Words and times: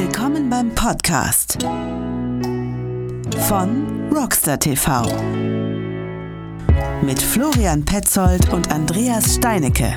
Willkommen 0.00 0.48
beim 0.48 0.72
Podcast 0.76 1.60
von 3.48 4.08
Rockstar 4.14 4.56
TV 4.60 5.02
mit 7.02 7.20
Florian 7.20 7.84
Petzold 7.84 8.52
und 8.52 8.70
Andreas 8.70 9.34
Steinecke. 9.34 9.92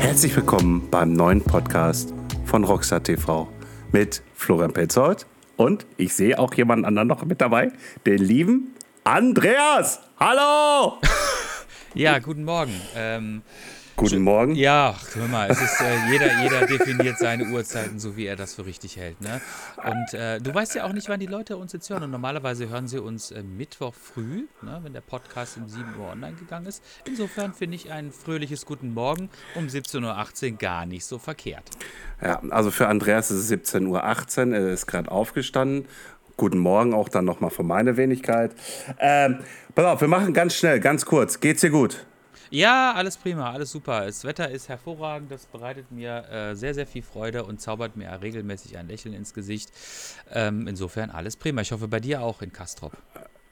Herzlich 0.00 0.34
willkommen 0.34 0.90
beim 0.90 1.12
neuen 1.12 1.40
Podcast 1.40 2.12
von 2.46 2.64
Rockstar 2.64 3.00
TV 3.00 3.48
mit 3.92 4.20
Florian 4.34 4.72
Petzold 4.72 5.24
und 5.56 5.86
ich 5.98 6.14
sehe 6.14 6.36
auch 6.36 6.52
jemanden 6.54 6.84
anderen 6.84 7.06
noch 7.06 7.24
mit 7.26 7.40
dabei, 7.40 7.70
den 8.06 8.18
lieben 8.18 8.74
Andreas. 9.04 10.00
Hallo! 10.18 10.98
Ja, 11.94 12.18
guten 12.18 12.44
Morgen. 12.44 12.78
Ähm, 12.94 13.42
Guten 13.98 14.22
Morgen. 14.22 14.54
Ja, 14.54 14.94
hör 15.14 15.26
mal, 15.26 15.50
es 15.50 15.60
ist, 15.60 15.80
äh, 15.80 16.12
jeder, 16.12 16.40
jeder 16.40 16.66
definiert 16.66 17.18
seine 17.18 17.46
Uhrzeiten 17.46 17.98
so, 17.98 18.16
wie 18.16 18.26
er 18.26 18.36
das 18.36 18.54
für 18.54 18.64
richtig 18.64 18.96
hält. 18.96 19.20
Ne? 19.20 19.40
Und 19.84 20.14
äh, 20.14 20.40
du 20.40 20.54
weißt 20.54 20.76
ja 20.76 20.84
auch 20.84 20.92
nicht, 20.92 21.08
wann 21.08 21.18
die 21.18 21.26
Leute 21.26 21.56
uns 21.56 21.72
jetzt 21.72 21.90
hören. 21.90 22.04
Und 22.04 22.12
normalerweise 22.12 22.68
hören 22.68 22.86
sie 22.86 23.02
uns 23.02 23.32
äh, 23.32 23.42
Mittwoch 23.42 23.92
früh, 23.94 24.46
ne, 24.62 24.78
wenn 24.84 24.92
der 24.92 25.00
Podcast 25.00 25.56
um 25.56 25.68
7 25.68 25.96
Uhr 25.98 26.12
online 26.12 26.36
gegangen 26.36 26.66
ist. 26.66 26.80
Insofern 27.08 27.54
finde 27.54 27.74
ich 27.74 27.90
ein 27.90 28.12
fröhliches 28.12 28.66
Guten 28.66 28.94
Morgen 28.94 29.30
um 29.56 29.66
17.18 29.66 30.52
Uhr 30.52 30.58
gar 30.58 30.86
nicht 30.86 31.04
so 31.04 31.18
verkehrt. 31.18 31.68
Ja, 32.22 32.40
also 32.50 32.70
für 32.70 32.86
Andreas 32.86 33.32
ist 33.32 33.50
es 33.50 33.52
17.18 33.52 33.88
Uhr, 33.88 34.54
er 34.54 34.68
ist 34.68 34.86
gerade 34.86 35.10
aufgestanden. 35.10 35.86
Guten 36.36 36.58
Morgen 36.58 36.94
auch 36.94 37.08
dann 37.08 37.24
nochmal 37.24 37.50
von 37.50 37.66
meiner 37.66 37.96
Wenigkeit. 37.96 38.52
Ähm, 39.00 39.40
pass 39.74 39.86
auf, 39.86 40.00
wir 40.00 40.06
machen 40.06 40.32
ganz 40.34 40.54
schnell, 40.54 40.78
ganz 40.78 41.04
kurz. 41.04 41.40
Geht's 41.40 41.62
dir 41.62 41.70
gut? 41.70 42.06
Ja, 42.50 42.92
alles 42.94 43.16
prima, 43.16 43.52
alles 43.52 43.70
super. 43.70 44.06
Das 44.06 44.24
Wetter 44.24 44.50
ist 44.50 44.68
hervorragend, 44.68 45.30
das 45.30 45.46
bereitet 45.46 45.90
mir 45.90 46.24
äh, 46.30 46.54
sehr, 46.54 46.74
sehr 46.74 46.86
viel 46.86 47.02
Freude 47.02 47.44
und 47.44 47.60
zaubert 47.60 47.96
mir 47.96 48.18
regelmäßig 48.20 48.78
ein 48.78 48.88
Lächeln 48.88 49.14
ins 49.14 49.34
Gesicht. 49.34 49.70
Ähm, 50.32 50.66
insofern 50.66 51.10
alles 51.10 51.36
prima. 51.36 51.60
Ich 51.60 51.72
hoffe 51.72 51.88
bei 51.88 52.00
dir 52.00 52.22
auch 52.22 52.42
in 52.42 52.52
Kastrop. 52.52 52.92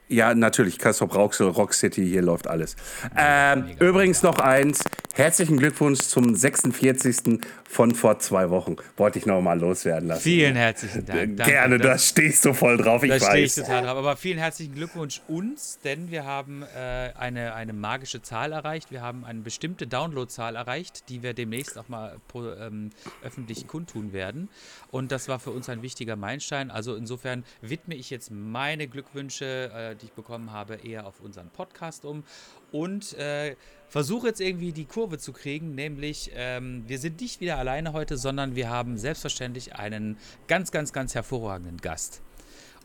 Ja, 0.09 0.33
natürlich. 0.33 0.79
Kastrop 0.79 1.13
Rauxel, 1.13 1.49
Rock 1.49 1.73
City, 1.73 2.07
hier 2.07 2.21
läuft 2.21 2.47
alles. 2.47 2.75
Ähm, 3.17 3.75
übrigens 3.79 4.23
noch 4.23 4.39
eins. 4.39 4.83
Herzlichen 5.13 5.57
Glückwunsch 5.57 5.99
zum 5.99 6.33
46. 6.33 7.41
von 7.67 7.93
vor 7.93 8.17
zwei 8.19 8.49
Wochen. 8.49 8.77
Wollte 8.95 9.19
ich 9.19 9.25
noch 9.25 9.41
mal 9.41 9.59
loswerden 9.59 10.07
lassen. 10.07 10.21
Vielen 10.21 10.55
herzlichen 10.55 11.05
Dank. 11.05 11.37
Danke, 11.37 11.51
Gerne, 11.51 11.77
da 11.77 11.97
stehst 11.97 12.45
du 12.45 12.53
voll 12.53 12.77
drauf, 12.77 13.03
ich 13.03 13.09
da 13.09 13.15
weiß. 13.15 13.21
Da 13.21 13.29
stehe 13.31 13.45
ich 13.45 13.55
total 13.55 13.83
drauf. 13.83 13.97
Aber 13.97 14.15
vielen 14.15 14.37
herzlichen 14.37 14.73
Glückwunsch 14.73 15.21
uns, 15.27 15.77
denn 15.83 16.09
wir 16.09 16.25
haben 16.25 16.63
äh, 16.63 17.11
eine, 17.17 17.53
eine 17.53 17.73
magische 17.73 18.21
Zahl 18.21 18.53
erreicht. 18.53 18.89
Wir 18.89 19.01
haben 19.01 19.25
eine 19.25 19.41
bestimmte 19.41 19.85
Downloadzahl 19.85 20.55
erreicht, 20.55 21.09
die 21.09 21.23
wir 21.23 21.33
demnächst 21.33 21.77
auch 21.77 21.89
mal 21.89 22.17
ähm, 22.35 22.91
öffentlich 23.21 23.67
kundtun 23.67 24.13
werden. 24.13 24.47
Und 24.89 25.11
das 25.11 25.27
war 25.27 25.39
für 25.39 25.51
uns 25.51 25.67
ein 25.67 25.81
wichtiger 25.81 26.15
Meilenstein. 26.15 26.71
Also 26.71 26.95
insofern 26.95 27.43
widme 27.61 27.95
ich 27.95 28.09
jetzt 28.09 28.31
meine 28.31 28.87
Glückwünsche, 28.87 29.71
äh, 29.75 29.95
die 29.95 30.05
ich 30.05 30.13
bekommen 30.13 30.53
habe, 30.53 30.75
eher 30.75 31.05
auf 31.05 31.19
unseren 31.19 31.49
Podcast 31.49 32.05
um 32.05 32.23
und 32.71 33.13
äh, 33.17 33.55
versuche 33.89 34.27
jetzt 34.27 34.41
irgendwie 34.41 34.71
die 34.71 34.85
Kurve 34.85 35.17
zu 35.17 35.33
kriegen, 35.33 35.75
nämlich 35.75 36.31
ähm, 36.33 36.83
wir 36.87 36.99
sind 36.99 37.21
nicht 37.21 37.39
wieder 37.39 37.57
alleine 37.57 37.93
heute, 37.93 38.17
sondern 38.17 38.55
wir 38.55 38.69
haben 38.69 38.97
selbstverständlich 38.97 39.75
einen 39.75 40.17
ganz, 40.47 40.71
ganz, 40.71 40.93
ganz 40.93 41.15
hervorragenden 41.15 41.77
Gast. 41.77 42.21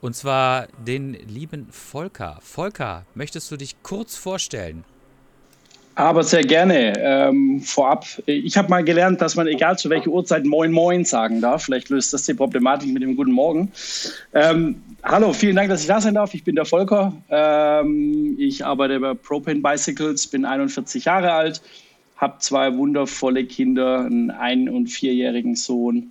Und 0.01 0.17
zwar 0.17 0.67
den 0.85 1.15
lieben 1.15 1.71
Volker. 1.71 2.39
Volker, 2.43 3.07
möchtest 3.15 3.51
du 3.51 3.57
dich 3.57 3.83
kurz 3.83 4.17
vorstellen? 4.17 4.85
Aber 5.95 6.23
sehr 6.23 6.43
gerne. 6.43 6.95
Ähm, 6.99 7.61
vorab, 7.61 8.07
ich 8.27 8.57
habe 8.57 8.71
mal 8.71 8.83
gelernt, 8.83 9.21
dass 9.21 9.37
man 9.37 9.47
egal 9.47 9.79
zu 9.79 9.91
welcher 9.91 10.09
Uhrzeit 10.09 10.45
Moin 10.47 10.73
Moin 10.73 11.05
sagen 11.05 11.41
darf. 11.41 11.65
Vielleicht 11.65 11.91
löst 11.91 12.15
das 12.15 12.25
die 12.25 12.35
Problematik 12.35 12.91
mit 12.91 13.03
dem 13.03 13.15
Guten 13.15 13.33
Morgen. 13.33 13.71
Ähm, 14.33 14.83
hallo, 15.03 15.33
vielen 15.35 15.57
Dank, 15.57 15.69
dass 15.69 15.83
ich 15.83 15.87
da 15.87 16.01
sein 16.01 16.15
darf. 16.15 16.33
Ich 16.33 16.45
bin 16.45 16.55
der 16.55 16.65
Volker. 16.65 17.13
Ähm, 17.29 18.37
ich 18.39 18.65
arbeite 18.65 19.01
bei 19.01 19.13
Propane 19.13 19.61
Bicycles, 19.61 20.27
bin 20.27 20.47
41 20.47 21.05
Jahre 21.05 21.33
alt, 21.33 21.61
habe 22.17 22.37
zwei 22.39 22.75
wundervolle 22.75 23.45
Kinder, 23.45 24.07
einen 24.07 24.31
ein- 24.31 24.71
und 24.71 24.87
vierjährigen 24.87 25.57
Sohn 25.57 26.11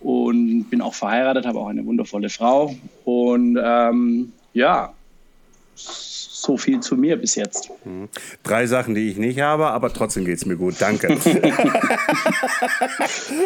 und 0.00 0.64
bin 0.70 0.80
auch 0.80 0.94
verheiratet, 0.94 1.46
habe 1.46 1.60
auch 1.60 1.68
eine 1.68 1.86
wundervolle 1.86 2.30
Frau. 2.30 2.74
Und 3.04 3.56
ähm, 3.62 4.32
ja, 4.54 4.92
so 6.40 6.56
viel 6.56 6.80
zu 6.80 6.96
mir 6.96 7.16
bis 7.16 7.34
jetzt. 7.34 7.70
Drei 8.42 8.66
Sachen, 8.66 8.94
die 8.94 9.10
ich 9.10 9.18
nicht 9.18 9.40
habe, 9.40 9.68
aber 9.68 9.92
trotzdem 9.92 10.24
geht 10.24 10.38
es 10.38 10.46
mir 10.46 10.56
gut. 10.56 10.76
Danke. 10.78 11.08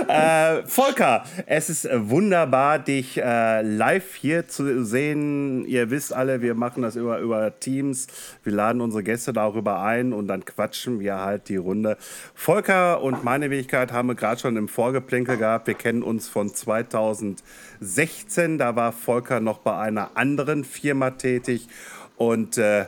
äh, 0.09 0.62
Volker, 0.66 1.25
es 1.47 1.71
ist 1.71 1.88
wunderbar, 1.93 2.78
dich 2.78 3.19
äh, 3.19 3.62
live 3.62 4.15
hier 4.15 4.49
zu 4.49 4.84
sehen. 4.84 5.65
Ihr 5.66 5.91
wisst 5.91 6.12
alle, 6.12 6.43
wir 6.43 6.54
machen 6.54 6.83
das 6.83 6.97
über, 6.97 7.19
über 7.19 7.59
Teams. 7.59 8.06
Wir 8.43 8.53
laden 8.53 8.81
unsere 8.81 9.03
Gäste 9.03 9.33
darüber 9.33 9.83
ein 9.83 10.12
und 10.12 10.28
dann 10.28 10.44
quatschen 10.44 11.00
wir 11.00 11.19
halt 11.19 11.49
die 11.49 11.56
Runde. 11.56 11.97
Volker 12.34 13.03
und 13.03 13.25
meine 13.25 13.50
Wenigkeit 13.50 13.93
haben 13.93 14.09
wir 14.09 14.15
gerade 14.15 14.41
schon 14.41 14.56
im 14.56 14.69
Vorgeplänkel 14.69 15.37
gehabt. 15.37 15.66
Wir 15.66 15.75
kennen 15.75 16.03
uns 16.03 16.28
von 16.28 16.54
2016. 16.54 18.59
Da 18.59 18.77
war 18.77 18.93
Volker 18.93 19.41
noch 19.41 19.59
bei 19.59 19.77
einer 19.77 20.16
anderen 20.16 20.65
Firma 20.65 21.10
tätig. 21.10 21.69
Und 22.17 22.59
äh, 22.59 22.87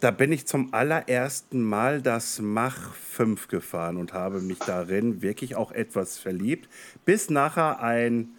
da 0.00 0.10
bin 0.10 0.32
ich 0.32 0.46
zum 0.46 0.72
allerersten 0.74 1.62
Mal 1.62 2.02
das 2.02 2.40
Mach 2.40 2.94
5 2.94 3.48
gefahren 3.48 3.96
und 3.96 4.12
habe 4.12 4.40
mich 4.40 4.58
darin 4.58 5.22
wirklich 5.22 5.56
auch 5.56 5.72
etwas 5.72 6.18
verliebt, 6.18 6.68
bis 7.04 7.30
nachher 7.30 7.80
ein 7.80 8.30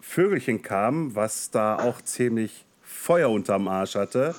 Vögelchen 0.00 0.62
kam, 0.62 1.14
was 1.14 1.50
da 1.50 1.76
auch 1.76 2.00
ziemlich 2.00 2.65
Feuer 3.06 3.30
unterm 3.30 3.68
Arsch 3.68 3.94
hatte 3.94 4.34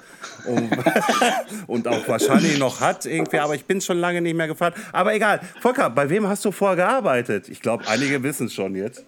und, 0.46 0.70
und, 1.68 1.88
auch 1.88 2.06
wahrscheinlich 2.06 2.60
noch 2.60 2.82
hat 2.82 3.06
irgendwie, 3.06 3.40
aber 3.40 3.56
ich 3.56 3.64
bin 3.64 3.80
schon 3.80 3.98
lange 3.98 4.22
nicht 4.22 4.36
mehr 4.36 4.48
gefahren. 4.48 4.74
Aber 4.92 5.16
egal, 5.16 5.40
Volker, 5.62 5.90
bei 5.90 6.10
wem 6.10 6.28
hast 6.28 6.44
du 6.44 6.52
vorher 6.52 6.76
gearbeitet? 6.76 7.48
Ich 7.48 7.62
glaube, 7.62 7.86
einige 7.88 8.22
wissen 8.24 8.48
es 8.48 8.54
schon 8.54 8.76
jetzt. 8.76 9.06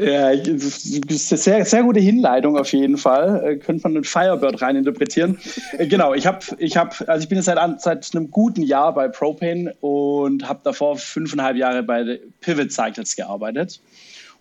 Ja, 0.00 0.32
sehr, 1.10 1.64
sehr 1.66 1.82
gute 1.82 2.00
Hinleitung 2.00 2.56
auf 2.56 2.72
jeden 2.72 2.96
Fall. 2.96 3.44
Äh, 3.44 3.56
könnte 3.56 3.82
man 3.82 3.96
einen 3.96 4.04
Firebird 4.04 4.62
reininterpretieren. 4.62 5.38
äh, 5.76 5.86
genau, 5.86 6.14
ich 6.14 6.26
habe, 6.26 6.38
ich 6.56 6.78
hab, 6.78 7.06
also 7.06 7.22
ich 7.22 7.28
bin 7.28 7.36
jetzt 7.36 7.44
seit, 7.44 7.80
seit 7.82 8.08
einem 8.14 8.30
guten 8.30 8.62
Jahr 8.62 8.94
bei 8.94 9.08
Propane 9.08 9.74
und 9.82 10.48
habe 10.48 10.60
davor 10.64 10.96
fünfeinhalb 10.96 11.58
Jahre 11.58 11.82
bei 11.82 12.18
Pivot 12.40 12.72
Cycles 12.72 13.14
gearbeitet 13.14 13.82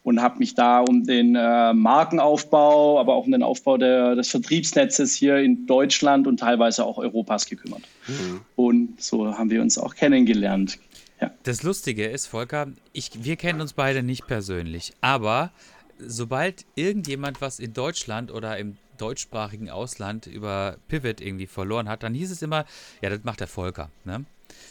und 0.04 0.22
habe 0.22 0.40
mich 0.40 0.56
da 0.56 0.80
um 0.80 1.06
den 1.06 1.36
äh, 1.36 1.74
Markenaufbau, 1.74 3.00
aber 3.00 3.14
auch 3.16 3.26
um 3.26 3.32
den 3.32 3.44
Aufbau 3.44 3.78
der, 3.78 4.16
des 4.16 4.30
Vertriebsnetzes 4.30 5.14
hier 5.14 5.38
in 5.38 5.68
Deutschland 5.68 6.28
und 6.28 6.40
teilweise 6.40 6.86
auch 6.86 6.98
Europas 6.98 7.46
gekümmert. 7.46 7.84
Mhm. 8.08 8.42
Und 8.56 9.02
so 9.02 9.38
haben 9.38 9.50
wir 9.50 9.62
uns 9.62 9.78
auch 9.78 9.96
kennengelernt. 9.96 10.80
Ja. 11.20 11.32
Das 11.44 11.62
Lustige 11.62 12.08
ist, 12.08 12.26
Volker, 12.26 12.68
ich, 12.94 13.12
wir 13.24 13.36
kennen 13.36 13.62
uns 13.62 13.74
beide 13.74 14.02
nicht 14.02 14.26
persönlich, 14.26 14.94
aber 15.02 15.52
sobald 16.00 16.66
irgendjemand 16.76 17.42
was 17.42 17.60
in 17.60 17.74
Deutschland 17.74 18.32
oder 18.32 18.58
im 18.58 18.78
deutschsprachigen 18.98 19.70
Ausland 19.70 20.28
über 20.28 20.78
Pivot 20.88 21.22
irgendwie 21.22 21.48
verloren 21.48 21.90
hat, 21.90 22.04
dann 22.04 22.14
hieß 22.14 22.32
es 22.32 22.42
immer, 22.42 22.66
ja, 23.02 23.10
das 23.10 23.24
macht 23.24 23.40
der 23.40 23.48
Volker. 23.48 23.90
Ne? 24.04 24.26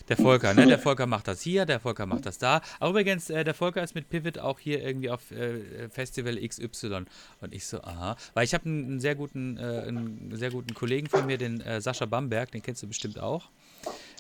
Der 0.08 0.16
Volker, 0.16 0.54
ne? 0.54 0.66
Der 0.66 0.78
Volker 0.78 1.06
macht 1.06 1.28
das 1.28 1.40
hier, 1.40 1.66
der 1.66 1.80
Volker 1.80 2.06
macht 2.06 2.26
das 2.26 2.38
da. 2.38 2.60
Aber 2.78 2.90
übrigens, 2.90 3.30
äh, 3.30 3.44
der 3.44 3.54
Volker 3.54 3.82
ist 3.82 3.94
mit 3.94 4.08
Pivot 4.08 4.38
auch 4.38 4.58
hier 4.58 4.82
irgendwie 4.82 5.10
auf 5.10 5.30
äh, 5.30 5.88
Festival 5.88 6.36
XY. 6.36 7.04
Und 7.40 7.54
ich 7.54 7.66
so, 7.66 7.82
aha. 7.82 8.16
Weil 8.34 8.44
ich 8.44 8.54
habe 8.54 8.66
einen, 8.66 8.84
einen, 8.84 9.00
sehr 9.00 9.14
guten, 9.14 9.56
äh, 9.56 9.84
einen 9.86 10.30
sehr 10.34 10.50
guten 10.50 10.74
Kollegen 10.74 11.08
von 11.08 11.26
mir, 11.26 11.38
den 11.38 11.60
äh, 11.60 11.80
Sascha 11.80 12.06
Bamberg, 12.06 12.50
den 12.50 12.62
kennst 12.62 12.82
du 12.82 12.88
bestimmt 12.88 13.18
auch. 13.18 13.48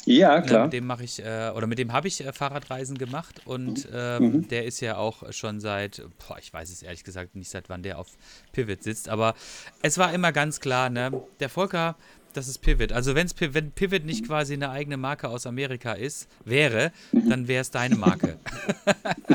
Ja, 0.06 0.40
klar. 0.40 0.64
Mit 0.64 0.72
dem 0.72 0.86
mache 0.86 1.04
ich, 1.04 1.22
äh, 1.22 1.52
oder 1.54 1.66
mit 1.66 1.78
dem 1.78 1.92
habe 1.92 2.08
ich 2.08 2.24
äh, 2.24 2.32
Fahrradreisen 2.32 2.96
gemacht 2.96 3.42
und 3.44 3.86
ähm, 3.92 4.22
mhm. 4.22 4.48
der 4.48 4.64
ist 4.64 4.80
ja 4.80 4.96
auch 4.96 5.30
schon 5.32 5.60
seit, 5.60 6.02
boah, 6.26 6.38
ich 6.38 6.52
weiß 6.52 6.70
es 6.70 6.82
ehrlich 6.82 7.04
gesagt 7.04 7.36
nicht, 7.36 7.50
seit 7.50 7.68
wann 7.68 7.82
der 7.82 7.98
auf 7.98 8.08
Pivot 8.52 8.82
sitzt, 8.82 9.08
aber 9.08 9.34
es 9.82 9.98
war 9.98 10.14
immer 10.14 10.32
ganz 10.32 10.60
klar, 10.60 10.88
ne, 10.88 11.22
der 11.40 11.50
Volker, 11.50 11.96
das 12.32 12.48
ist 12.48 12.58
Pivot. 12.58 12.92
Also 12.92 13.14
wenn's, 13.14 13.34
wenn 13.38 13.72
Pivot 13.72 14.04
nicht 14.04 14.26
quasi 14.26 14.54
eine 14.54 14.70
eigene 14.70 14.96
Marke 14.96 15.28
aus 15.28 15.46
Amerika 15.46 15.92
ist, 15.92 16.28
wäre, 16.44 16.92
dann 17.12 17.48
wäre 17.48 17.62
es 17.62 17.70
deine 17.70 17.96
Marke. 17.96 18.38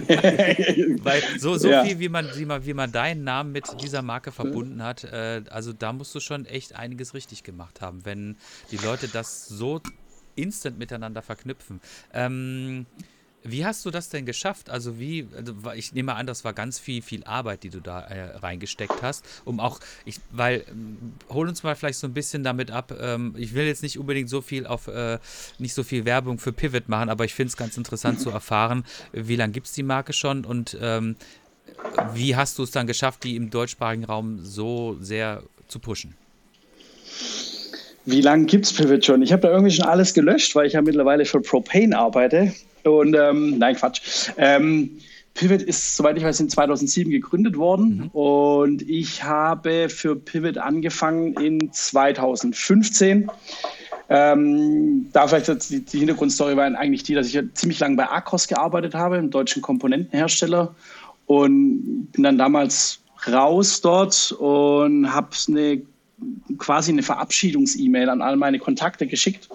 Weil 1.03 1.21
so, 1.38 1.57
so 1.57 1.69
ja. 1.69 1.83
viel, 1.83 2.00
wie 2.00 2.09
man, 2.09 2.27
wie, 2.36 2.45
man, 2.45 2.65
wie 2.65 2.74
man 2.74 2.92
deinen 2.92 3.24
Namen 3.24 3.51
mit 3.51 3.65
dieser 3.81 4.01
Marke 4.01 4.31
verbunden 4.31 4.83
hat, 4.83 5.03
äh, 5.03 5.44
also 5.50 5.74
da 5.74 5.94
musst 5.94 6.13
du 6.15 6.19
schon 6.19 6.45
echt 6.45 6.75
einiges 6.75 7.13
richtig 7.13 7.44
gemacht 7.44 7.81
haben, 7.81 8.06
wenn 8.06 8.38
die 8.71 8.77
Leute 8.77 9.07
das 9.07 9.47
so 9.47 9.81
instant 10.36 10.77
miteinander 10.77 11.21
verknüpfen. 11.21 11.81
Ähm, 12.13 12.86
Wie 13.47 13.63
hast 13.63 13.86
du 13.86 13.92
das 13.92 14.09
denn 14.09 14.25
geschafft? 14.25 14.71
Also 14.71 15.00
wie, 15.00 15.27
also 15.36 15.53
ich 15.75 15.94
nehme 15.94 16.15
an, 16.15 16.25
das 16.25 16.44
war 16.44 16.53
ganz 16.53 16.80
viel, 16.80 17.03
viel 17.03 17.24
Arbeit, 17.25 17.62
die 17.62 17.69
du 17.69 17.80
da 17.80 18.01
äh, 18.01 18.38
reingesteckt 18.38 19.03
hast, 19.03 19.24
um 19.45 19.59
auch, 19.59 19.80
ich, 20.03 20.19
weil, 20.31 20.63
ähm, 20.68 21.13
hol 21.30 21.47
uns 21.47 21.62
mal 21.62 21.75
vielleicht 21.75 22.00
so 22.00 22.07
ein 22.07 22.13
bisschen 22.13 22.44
damit 22.44 22.71
ab. 22.71 22.92
Ähm, 23.00 23.36
ich 23.38 23.53
will 23.53 23.65
jetzt 23.65 23.83
nicht 23.83 24.00
unbedingt 24.00 24.30
so 24.30 24.42
viel 24.42 24.65
auf, 24.65 24.88
äh, 24.88 25.19
nicht 25.59 25.75
so 25.75 25.83
viel 25.83 26.06
Werbung 26.06 26.39
für 26.39 26.53
Pivot 26.53 26.89
machen, 26.89 27.07
aber 27.07 27.24
ich 27.24 27.36
finde 27.36 27.50
es 27.50 27.57
ganz 27.57 27.77
interessant 27.77 28.19
zu 28.19 28.30
erfahren, 28.31 28.83
wie 29.12 29.36
lange 29.36 29.53
gibt 29.53 29.68
es 29.68 29.74
die 29.74 29.83
Marke 29.83 30.13
schon 30.13 30.44
und 30.44 30.75
ähm, 30.81 31.15
wie 32.15 32.36
hast 32.36 32.57
du 32.57 32.63
es 32.63 32.71
dann 32.71 32.88
geschafft, 32.88 33.24
die 33.24 33.36
im 33.36 33.51
deutschsprachigen 33.51 34.06
Raum 34.06 34.39
so 34.44 34.97
sehr 35.00 35.44
zu 35.68 35.77
pushen? 35.77 36.15
Wie 38.06 38.21
lange 38.21 38.45
gibt 38.45 38.65
es 38.65 38.74
Pivot 38.74 39.06
schon? 39.06 39.21
Ich 39.21 39.31
habe 39.31 39.44
da 39.44 39.50
irgendwie 39.51 39.71
schon 39.71 39.86
alles 39.86 40.15
gelöscht, 40.15 40.56
weil 40.56 40.65
ich 40.65 40.74
ja 40.74 40.81
mittlerweile 40.81 41.25
für 41.25 41.42
Propane 41.42 41.97
arbeite. 41.97 42.51
Und 42.85 43.15
ähm, 43.15 43.57
nein, 43.57 43.75
Quatsch. 43.75 44.29
Ähm, 44.37 44.99
Pivot 45.33 45.61
ist, 45.61 45.97
soweit 45.97 46.17
ich 46.17 46.23
weiß, 46.23 46.39
in 46.39 46.49
2007 46.49 47.11
gegründet 47.11 47.57
worden 47.57 47.97
mhm. 47.97 48.07
und 48.13 48.81
ich 48.89 49.23
habe 49.23 49.89
für 49.89 50.15
Pivot 50.15 50.57
angefangen 50.57 51.33
in 51.33 51.73
2015. 51.73 53.29
Ähm, 54.07 55.09
da 55.11 55.27
vielleicht 55.27 55.69
die, 55.69 55.83
die 55.83 55.99
Hintergrundstory 55.99 56.55
war 56.55 56.65
eigentlich 56.77 57.03
die, 57.03 57.15
dass 57.15 57.33
ich 57.33 57.41
ziemlich 57.53 57.79
lange 57.79 57.97
bei 57.97 58.07
Akros 58.07 58.47
gearbeitet 58.47 58.93
habe, 58.93 59.17
einem 59.17 59.31
deutschen 59.31 59.61
Komponentenhersteller 59.61 60.73
und 61.25 62.11
bin 62.13 62.23
dann 62.23 62.37
damals 62.37 62.99
raus 63.27 63.81
dort 63.81 64.31
und 64.33 65.11
habe 65.13 65.29
eine 65.47 65.81
quasi 66.57 66.91
eine 66.91 67.03
Verabschiedungs-E-Mail 67.03 68.09
an 68.09 68.21
all 68.21 68.37
meine 68.37 68.59
Kontakte 68.59 69.05
geschickt 69.05 69.49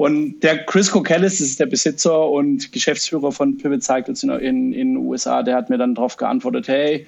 und 0.00 0.40
der 0.40 0.64
Chris 0.64 0.90
Cokellis, 0.90 1.40
das 1.40 1.48
ist 1.48 1.60
der 1.60 1.66
Besitzer 1.66 2.26
und 2.26 2.72
Geschäftsführer 2.72 3.32
von 3.32 3.58
Pivot 3.58 3.82
Cycles 3.82 4.22
in, 4.22 4.72
den 4.72 4.96
USA, 4.96 5.42
der 5.42 5.54
hat 5.54 5.68
mir 5.68 5.76
dann 5.76 5.94
darauf 5.94 6.16
geantwortet, 6.16 6.68
hey, 6.68 7.06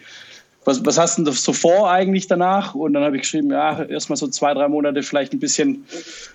was, 0.66 0.84
was 0.84 0.98
hast 0.98 1.16
du 1.16 1.24
denn 1.24 1.32
so 1.32 1.54
vor 1.54 1.90
eigentlich 1.90 2.26
danach? 2.26 2.74
Und 2.74 2.92
dann 2.92 3.02
habe 3.02 3.16
ich 3.16 3.22
geschrieben, 3.22 3.50
ja, 3.50 3.82
erstmal 3.84 4.18
so 4.18 4.28
zwei, 4.28 4.52
drei 4.52 4.68
Monate 4.68 5.02
vielleicht 5.02 5.32
ein 5.32 5.38
bisschen, 5.38 5.86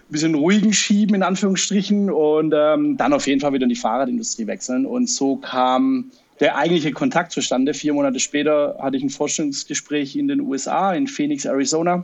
bisschen 0.09 0.33
ruhigen 0.33 0.73
schieben, 0.73 1.13
in 1.13 1.21
Anführungsstrichen, 1.21 2.09
und 2.09 2.55
ähm, 2.57 2.97
dann 2.97 3.13
auf 3.13 3.27
jeden 3.27 3.39
Fall 3.39 3.53
wieder 3.53 3.65
in 3.65 3.69
die 3.69 3.75
Fahrradindustrie 3.75 4.47
wechseln. 4.47 4.87
Und 4.87 5.11
so 5.11 5.35
kam 5.35 6.09
der 6.39 6.57
eigentliche 6.57 6.91
Kontakt 6.91 7.33
zustande. 7.33 7.75
Vier 7.75 7.93
Monate 7.93 8.19
später 8.19 8.79
hatte 8.81 8.97
ich 8.97 9.03
ein 9.03 9.11
Vorstellungsgespräch 9.11 10.15
in 10.15 10.27
den 10.27 10.41
USA, 10.41 10.95
in 10.95 11.05
Phoenix, 11.05 11.45
Arizona. 11.45 12.03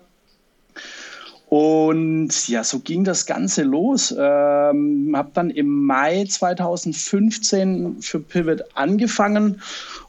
Und 1.53 2.47
ja, 2.47 2.63
so 2.63 2.79
ging 2.79 3.03
das 3.03 3.27
Ganze 3.27 3.61
los. 3.61 4.11
Ähm, 4.17 5.13
habe 5.15 5.29
dann 5.35 5.51
im 5.51 5.85
Mai 5.85 6.25
2015 6.27 8.01
für 8.01 8.19
Pivot 8.19 8.63
angefangen 8.73 9.61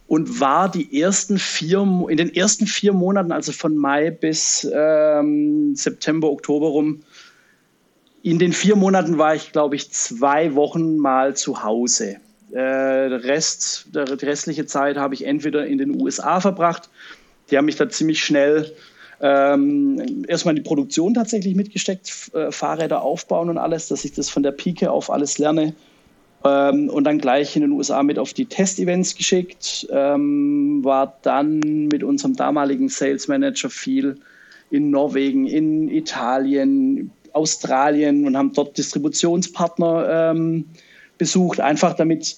und 0.06 0.40
war 0.40 0.70
die 0.70 1.02
ersten 1.02 1.38
vier, 1.38 1.86
in 2.08 2.16
den 2.16 2.34
ersten 2.34 2.66
vier 2.66 2.94
Monaten, 2.94 3.30
also 3.30 3.52
von 3.52 3.76
Mai 3.76 4.10
bis 4.10 4.66
ähm, 4.72 5.76
September, 5.76 6.30
Oktober 6.30 6.68
rum, 6.68 7.02
in 8.22 8.38
den 8.38 8.54
vier 8.54 8.76
Monaten 8.76 9.18
war 9.18 9.34
ich, 9.34 9.52
glaube 9.52 9.76
ich, 9.76 9.92
zwei 9.92 10.54
Wochen 10.54 10.96
mal 10.96 11.36
zu 11.36 11.62
Hause. 11.62 12.16
Äh, 12.52 13.10
der 13.10 13.18
die 13.18 14.24
restliche 14.24 14.64
Zeit 14.64 14.96
habe 14.96 15.12
ich 15.12 15.26
entweder 15.26 15.66
in 15.66 15.76
den 15.76 16.00
USA 16.00 16.40
verbracht. 16.40 16.88
Die 17.50 17.58
haben 17.58 17.66
mich 17.66 17.76
da 17.76 17.86
ziemlich 17.90 18.24
schnell 18.24 18.72
ähm, 19.20 20.24
erstmal 20.28 20.54
die 20.54 20.60
Produktion 20.60 21.14
tatsächlich 21.14 21.54
mitgesteckt, 21.54 22.30
äh, 22.34 22.50
Fahrräder 22.50 23.02
aufbauen 23.02 23.48
und 23.48 23.58
alles, 23.58 23.88
dass 23.88 24.04
ich 24.04 24.12
das 24.12 24.30
von 24.30 24.42
der 24.42 24.52
Pike 24.52 24.90
auf 24.90 25.10
alles 25.10 25.38
lerne. 25.38 25.74
Ähm, 26.44 26.90
und 26.90 27.04
dann 27.04 27.18
gleich 27.18 27.56
in 27.56 27.62
den 27.62 27.72
USA 27.72 28.02
mit 28.02 28.18
auf 28.18 28.34
die 28.34 28.46
Testevents 28.46 29.14
geschickt, 29.14 29.86
ähm, 29.90 30.84
war 30.84 31.18
dann 31.22 31.60
mit 31.90 32.04
unserem 32.04 32.36
damaligen 32.36 32.88
Sales 32.88 33.28
Manager 33.28 33.70
viel 33.70 34.18
in 34.70 34.90
Norwegen, 34.90 35.46
in 35.46 35.88
Italien, 35.88 37.10
Australien 37.32 38.26
und 38.26 38.36
haben 38.36 38.52
dort 38.52 38.76
Distributionspartner 38.76 40.32
ähm, 40.32 40.66
besucht, 41.16 41.60
einfach 41.60 41.94
damit 41.94 42.36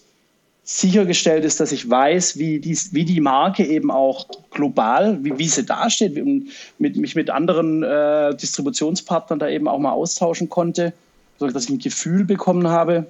sichergestellt 0.68 1.44
ist, 1.44 1.60
dass 1.60 1.70
ich 1.70 1.88
weiß, 1.88 2.38
wie, 2.38 2.58
dies, 2.58 2.92
wie 2.92 3.04
die 3.04 3.20
Marke 3.20 3.64
eben 3.64 3.92
auch 3.92 4.26
global, 4.50 5.22
wie, 5.22 5.38
wie 5.38 5.46
sie 5.46 5.64
dasteht, 5.64 6.20
und 6.20 6.48
mit, 6.78 6.96
mich 6.96 7.14
mit 7.14 7.30
anderen 7.30 7.84
äh, 7.84 8.34
Distributionspartnern 8.34 9.38
da 9.38 9.48
eben 9.48 9.68
auch 9.68 9.78
mal 9.78 9.92
austauschen 9.92 10.48
konnte, 10.48 10.92
dass 11.38 11.64
ich 11.64 11.70
ein 11.70 11.78
Gefühl 11.78 12.24
bekommen 12.24 12.66
habe. 12.66 13.06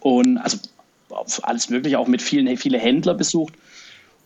Und 0.00 0.38
also 0.38 0.58
alles 1.42 1.68
Mögliche, 1.68 1.98
auch 1.98 2.06
mit 2.06 2.22
vielen 2.22 2.56
viele 2.56 2.78
Händler 2.78 3.14
besucht. 3.14 3.54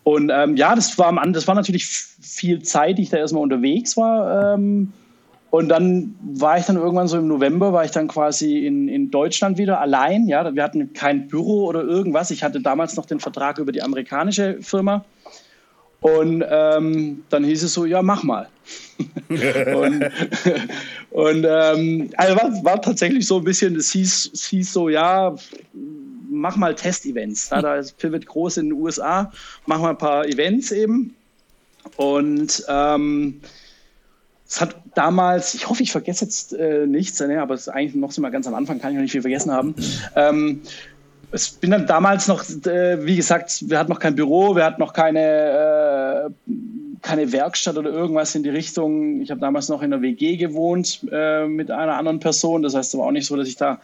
Und 0.04 0.30
ähm, 0.30 0.56
ja, 0.56 0.74
das 0.74 0.98
war, 0.98 1.14
das 1.28 1.48
war 1.48 1.54
natürlich 1.54 1.86
viel 1.86 2.62
Zeit, 2.62 2.98
die 2.98 3.02
ich 3.02 3.10
da 3.10 3.16
erstmal 3.16 3.42
unterwegs 3.42 3.96
war. 3.96 4.54
Ähm, 4.54 4.92
und 5.52 5.68
dann 5.68 6.14
war 6.22 6.56
ich 6.56 6.64
dann 6.64 6.76
irgendwann 6.76 7.08
so 7.08 7.18
im 7.18 7.28
November, 7.28 7.74
war 7.74 7.84
ich 7.84 7.90
dann 7.90 8.08
quasi 8.08 8.66
in, 8.66 8.88
in 8.88 9.10
Deutschland 9.10 9.58
wieder 9.58 9.82
allein. 9.82 10.26
Ja, 10.26 10.54
wir 10.54 10.62
hatten 10.62 10.94
kein 10.94 11.28
Büro 11.28 11.66
oder 11.66 11.82
irgendwas. 11.82 12.30
Ich 12.30 12.42
hatte 12.42 12.62
damals 12.62 12.96
noch 12.96 13.04
den 13.04 13.20
Vertrag 13.20 13.58
über 13.58 13.70
die 13.70 13.82
amerikanische 13.82 14.62
Firma. 14.62 15.04
Und 16.00 16.42
ähm, 16.48 17.24
dann 17.28 17.44
hieß 17.44 17.64
es 17.64 17.74
so, 17.74 17.84
ja, 17.84 18.00
mach 18.00 18.22
mal. 18.22 18.48
und 19.28 20.10
und 21.10 21.46
ähm, 21.46 22.10
also 22.16 22.36
war, 22.36 22.64
war, 22.64 22.80
tatsächlich 22.80 23.26
so 23.26 23.36
ein 23.36 23.44
bisschen, 23.44 23.76
es 23.76 23.92
hieß, 23.92 24.30
es 24.32 24.46
hieß 24.46 24.72
so, 24.72 24.88
ja, 24.88 25.36
mach 26.30 26.56
mal 26.56 26.74
Testevents. 26.74 27.50
Ja, 27.50 27.60
da 27.60 27.76
ist 27.76 27.98
Pivot 27.98 28.24
groß 28.24 28.56
in 28.56 28.70
den 28.70 28.80
USA, 28.80 29.30
mach 29.66 29.80
mal 29.80 29.90
ein 29.90 29.98
paar 29.98 30.24
Events 30.24 30.72
eben. 30.72 31.14
Und 31.98 32.64
ähm, 32.70 33.42
es 34.52 34.60
hat 34.60 34.76
damals, 34.94 35.54
ich 35.54 35.66
hoffe, 35.66 35.82
ich 35.82 35.92
vergesse 35.92 36.26
jetzt 36.26 36.52
äh, 36.52 36.86
nichts, 36.86 37.18
ne, 37.20 37.40
aber 37.40 37.54
es 37.54 37.62
ist 37.62 37.68
eigentlich 37.68 37.94
noch 37.94 38.14
mal 38.18 38.30
ganz 38.30 38.46
am 38.46 38.54
Anfang, 38.54 38.78
kann 38.78 38.90
ich 38.90 38.96
noch 38.96 39.02
nicht 39.02 39.12
viel 39.12 39.22
vergessen 39.22 39.50
haben. 39.50 39.74
Ähm, 40.14 40.60
ich 41.32 41.54
bin 41.58 41.70
dann 41.70 41.86
damals 41.86 42.28
noch, 42.28 42.44
äh, 42.66 43.02
wie 43.02 43.16
gesagt, 43.16 43.70
wir 43.70 43.78
hatten 43.78 43.90
noch 43.90 43.98
kein 43.98 44.14
Büro, 44.14 44.54
wir 44.54 44.66
hatten 44.66 44.82
noch 44.82 44.92
keine, 44.92 46.26
äh, 46.26 46.52
keine 47.00 47.32
Werkstatt 47.32 47.78
oder 47.78 47.88
irgendwas 47.88 48.34
in 48.34 48.42
die 48.42 48.50
Richtung. 48.50 49.22
Ich 49.22 49.30
habe 49.30 49.40
damals 49.40 49.70
noch 49.70 49.80
in 49.80 49.90
der 49.90 50.02
WG 50.02 50.36
gewohnt 50.36 51.00
äh, 51.10 51.46
mit 51.46 51.70
einer 51.70 51.96
anderen 51.96 52.20
Person. 52.20 52.62
Das 52.62 52.74
heißt, 52.74 52.92
es 52.92 53.00
war 53.00 53.06
auch 53.06 53.12
nicht 53.12 53.26
so, 53.26 53.36
dass 53.36 53.48
ich 53.48 53.56
da 53.56 53.80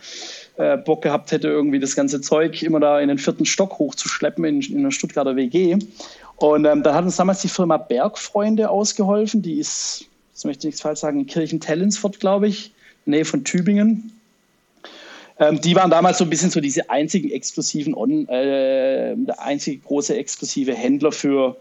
äh, 0.59 0.77
Bock 0.77 1.01
gehabt 1.01 1.33
hätte, 1.33 1.49
irgendwie 1.49 1.81
das 1.81 1.97
ganze 1.97 2.21
Zeug 2.21 2.63
immer 2.63 2.79
da 2.79 3.01
in 3.01 3.09
den 3.09 3.17
vierten 3.17 3.47
Stock 3.47 3.79
hochzuschleppen 3.79 4.45
in, 4.45 4.61
in 4.61 4.81
einer 4.81 4.93
Stuttgarter 4.93 5.35
WG. 5.35 5.79
Und 6.37 6.67
ähm, 6.67 6.83
da 6.83 6.93
hat 6.95 7.05
uns 7.07 7.17
damals 7.17 7.41
die 7.41 7.49
Firma 7.49 7.79
Bergfreunde 7.79 8.69
ausgeholfen. 8.69 9.41
Die 9.41 9.59
ist 9.59 10.05
das 10.39 10.45
möchte 10.45 10.61
ich 10.61 10.75
nichts 10.75 10.83
falsch 10.83 11.01
sagen, 11.01 11.19
in 11.19 11.27
Kirchen-Tellensfurt, 11.27 12.21
glaube 12.21 12.47
ich, 12.47 12.71
Nähe 13.07 13.25
von 13.25 13.43
Tübingen. 13.43 14.13
Ähm, 15.41 15.61
die 15.61 15.75
waren 15.75 15.91
damals 15.91 16.19
so 16.19 16.25
ein 16.25 16.31
bisschen 16.31 16.51
so 16.51 16.61
diese 16.61 16.89
einzigen 16.91 17.29
exklusiven, 17.33 17.93
On 17.93 18.29
äh, 18.29 19.17
der 19.17 19.43
einzige 19.43 19.79
große 19.79 20.17
exklusive 20.17 20.75
Händler 20.75 21.11
für, 21.11 21.57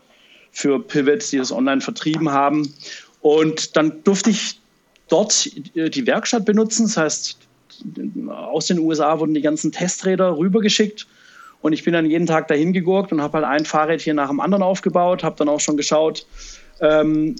für 0.52 0.80
Pivot, 0.80 1.32
die 1.32 1.38
das 1.40 1.52
online 1.52 1.82
vertrieben 1.82 2.30
haben. 2.30 2.72
Und 3.22 3.76
dann 3.76 4.04
durfte 4.04 4.30
ich 4.30 4.60
dort 5.08 5.50
äh, 5.74 5.90
die 5.90 6.06
Werkstatt 6.06 6.46
benutzen. 6.46 6.84
Das 6.84 6.98
heißt, 6.98 7.38
aus 8.30 8.68
den 8.68 8.78
USA 8.78 9.20
wurden 9.20 9.34
die 9.34 9.42
ganzen 9.42 9.72
Testräder 9.72 10.38
rübergeschickt. 10.38 11.08
Und 11.64 11.74
ich 11.74 11.84
bin 11.84 11.94
dann 11.94 12.06
jeden 12.06 12.28
Tag 12.28 12.48
dahin 12.48 12.74
gegurkt 12.74 13.12
und 13.12 13.24
habe 13.24 13.40
halt 13.40 13.46
ein 13.46 13.66
Fahrrad 13.66 14.02
hier 14.02 14.14
nach 14.14 14.30
dem 14.30 14.40
anderen 14.40 14.62
aufgebaut, 14.62 15.24
habe 15.24 15.36
dann 15.36 15.50
auch 15.50 15.62
schon 15.62 15.78
geschaut, 15.78 16.28
ähm, 16.80 17.38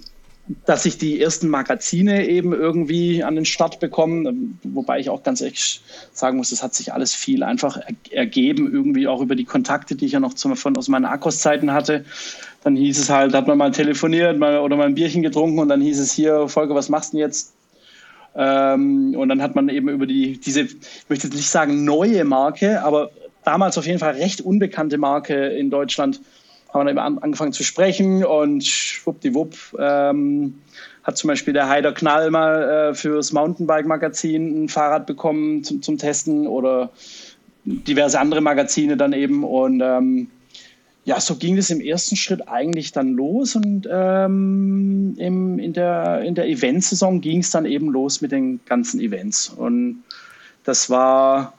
dass 0.64 0.84
sich 0.84 0.96
die 0.96 1.20
ersten 1.20 1.48
Magazine 1.48 2.26
eben 2.28 2.52
irgendwie 2.52 3.22
an 3.22 3.34
den 3.34 3.44
Start 3.44 3.80
bekommen, 3.80 4.58
wobei 4.62 4.98
ich 4.98 5.10
auch 5.10 5.22
ganz 5.22 5.40
ehrlich 5.40 5.82
sagen 6.12 6.38
muss, 6.38 6.50
das 6.50 6.62
hat 6.62 6.74
sich 6.74 6.92
alles 6.92 7.14
viel 7.14 7.42
einfach 7.42 7.78
ergeben, 8.10 8.72
irgendwie 8.72 9.06
auch 9.06 9.20
über 9.20 9.34
die 9.34 9.44
Kontakte, 9.44 9.94
die 9.94 10.06
ich 10.06 10.12
ja 10.12 10.20
noch 10.20 10.34
zum, 10.34 10.56
von, 10.56 10.76
aus 10.76 10.88
meinen 10.88 11.04
Akkos-Zeiten 11.04 11.72
hatte. 11.72 12.04
Dann 12.64 12.76
hieß 12.76 12.98
es 12.98 13.10
halt, 13.10 13.34
hat 13.34 13.46
man 13.46 13.58
mal 13.58 13.72
telefoniert 13.72 14.38
mal, 14.38 14.58
oder 14.58 14.76
mal 14.76 14.86
ein 14.86 14.94
Bierchen 14.94 15.22
getrunken 15.22 15.58
und 15.58 15.68
dann 15.68 15.80
hieß 15.80 16.00
es 16.00 16.12
hier, 16.12 16.48
Folge, 16.48 16.74
was 16.74 16.88
machst 16.88 17.12
du 17.12 17.18
denn 17.18 17.26
jetzt? 17.26 17.52
Ähm, 18.34 19.14
und 19.16 19.28
dann 19.28 19.42
hat 19.42 19.54
man 19.54 19.68
eben 19.68 19.88
über 19.88 20.06
die, 20.06 20.38
diese, 20.38 20.62
ich 20.62 20.76
möchte 21.08 21.26
jetzt 21.26 21.36
nicht 21.36 21.50
sagen 21.50 21.84
neue 21.84 22.24
Marke, 22.24 22.82
aber 22.82 23.10
damals 23.44 23.76
auf 23.78 23.86
jeden 23.86 23.98
Fall 23.98 24.14
recht 24.14 24.40
unbekannte 24.40 24.98
Marke 24.98 25.34
in 25.34 25.70
Deutschland 25.70 26.20
haben 26.72 26.86
wir 26.86 26.94
dann 26.94 27.18
angefangen 27.18 27.52
zu 27.52 27.64
sprechen 27.64 28.24
und 28.24 28.64
schwuppdiwupp 28.64 29.54
ähm, 29.78 30.54
hat 31.02 31.16
zum 31.16 31.28
Beispiel 31.28 31.54
der 31.54 31.68
Heider 31.68 31.92
Knall 31.92 32.30
mal 32.30 32.90
äh, 32.90 32.94
fürs 32.94 33.32
Mountainbike-Magazin 33.32 34.64
ein 34.64 34.68
Fahrrad 34.68 35.06
bekommen 35.06 35.64
zum, 35.64 35.80
zum, 35.80 35.96
Testen 35.96 36.46
oder 36.46 36.90
diverse 37.64 38.20
andere 38.20 38.42
Magazine 38.42 38.96
dann 38.96 39.14
eben 39.14 39.44
und 39.44 39.80
ähm, 39.82 40.28
ja, 41.04 41.18
so 41.20 41.36
ging 41.36 41.56
es 41.56 41.70
im 41.70 41.80
ersten 41.80 42.16
Schritt 42.16 42.46
eigentlich 42.48 42.92
dann 42.92 43.14
los 43.14 43.56
und 43.56 43.88
ähm, 43.90 45.14
im, 45.16 45.58
in 45.58 45.72
der, 45.72 46.20
in 46.20 46.34
der 46.34 46.46
Eventsaison 46.46 47.22
ging 47.22 47.38
es 47.38 47.50
dann 47.50 47.64
eben 47.64 47.88
los 47.88 48.20
mit 48.20 48.30
den 48.30 48.60
ganzen 48.66 49.00
Events 49.00 49.48
und 49.48 50.02
das 50.64 50.90
war 50.90 51.54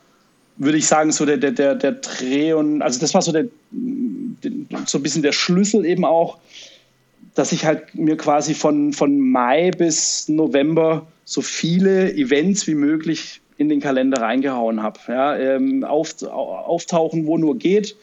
würde 0.59 0.77
ich 0.77 0.87
sagen, 0.87 1.11
so 1.11 1.25
der, 1.25 1.37
der, 1.37 1.73
der 1.73 1.91
Dreh 1.93 2.53
und, 2.53 2.81
also 2.81 2.99
das 2.99 3.13
war 3.13 3.21
so 3.21 3.31
der, 3.31 3.45
so 4.85 4.97
ein 4.97 5.03
bisschen 5.03 5.23
der 5.23 5.31
Schlüssel 5.31 5.85
eben 5.85 6.05
auch, 6.05 6.37
dass 7.35 7.51
ich 7.51 7.65
halt 7.65 7.95
mir 7.95 8.17
quasi 8.17 8.53
von, 8.53 8.93
von 8.93 9.19
Mai 9.19 9.71
bis 9.71 10.27
November 10.29 11.07
so 11.25 11.41
viele 11.41 12.13
Events 12.13 12.67
wie 12.67 12.75
möglich 12.75 13.41
in 13.57 13.69
den 13.69 13.81
Kalender 13.81 14.21
reingehauen 14.21 14.81
habe. 14.81 14.99
Ja, 15.07 15.37
ähm, 15.37 15.83
auf, 15.83 16.23
auftauchen, 16.23 17.27
wo 17.27 17.37
nur 17.37 17.57
geht. 17.57 17.95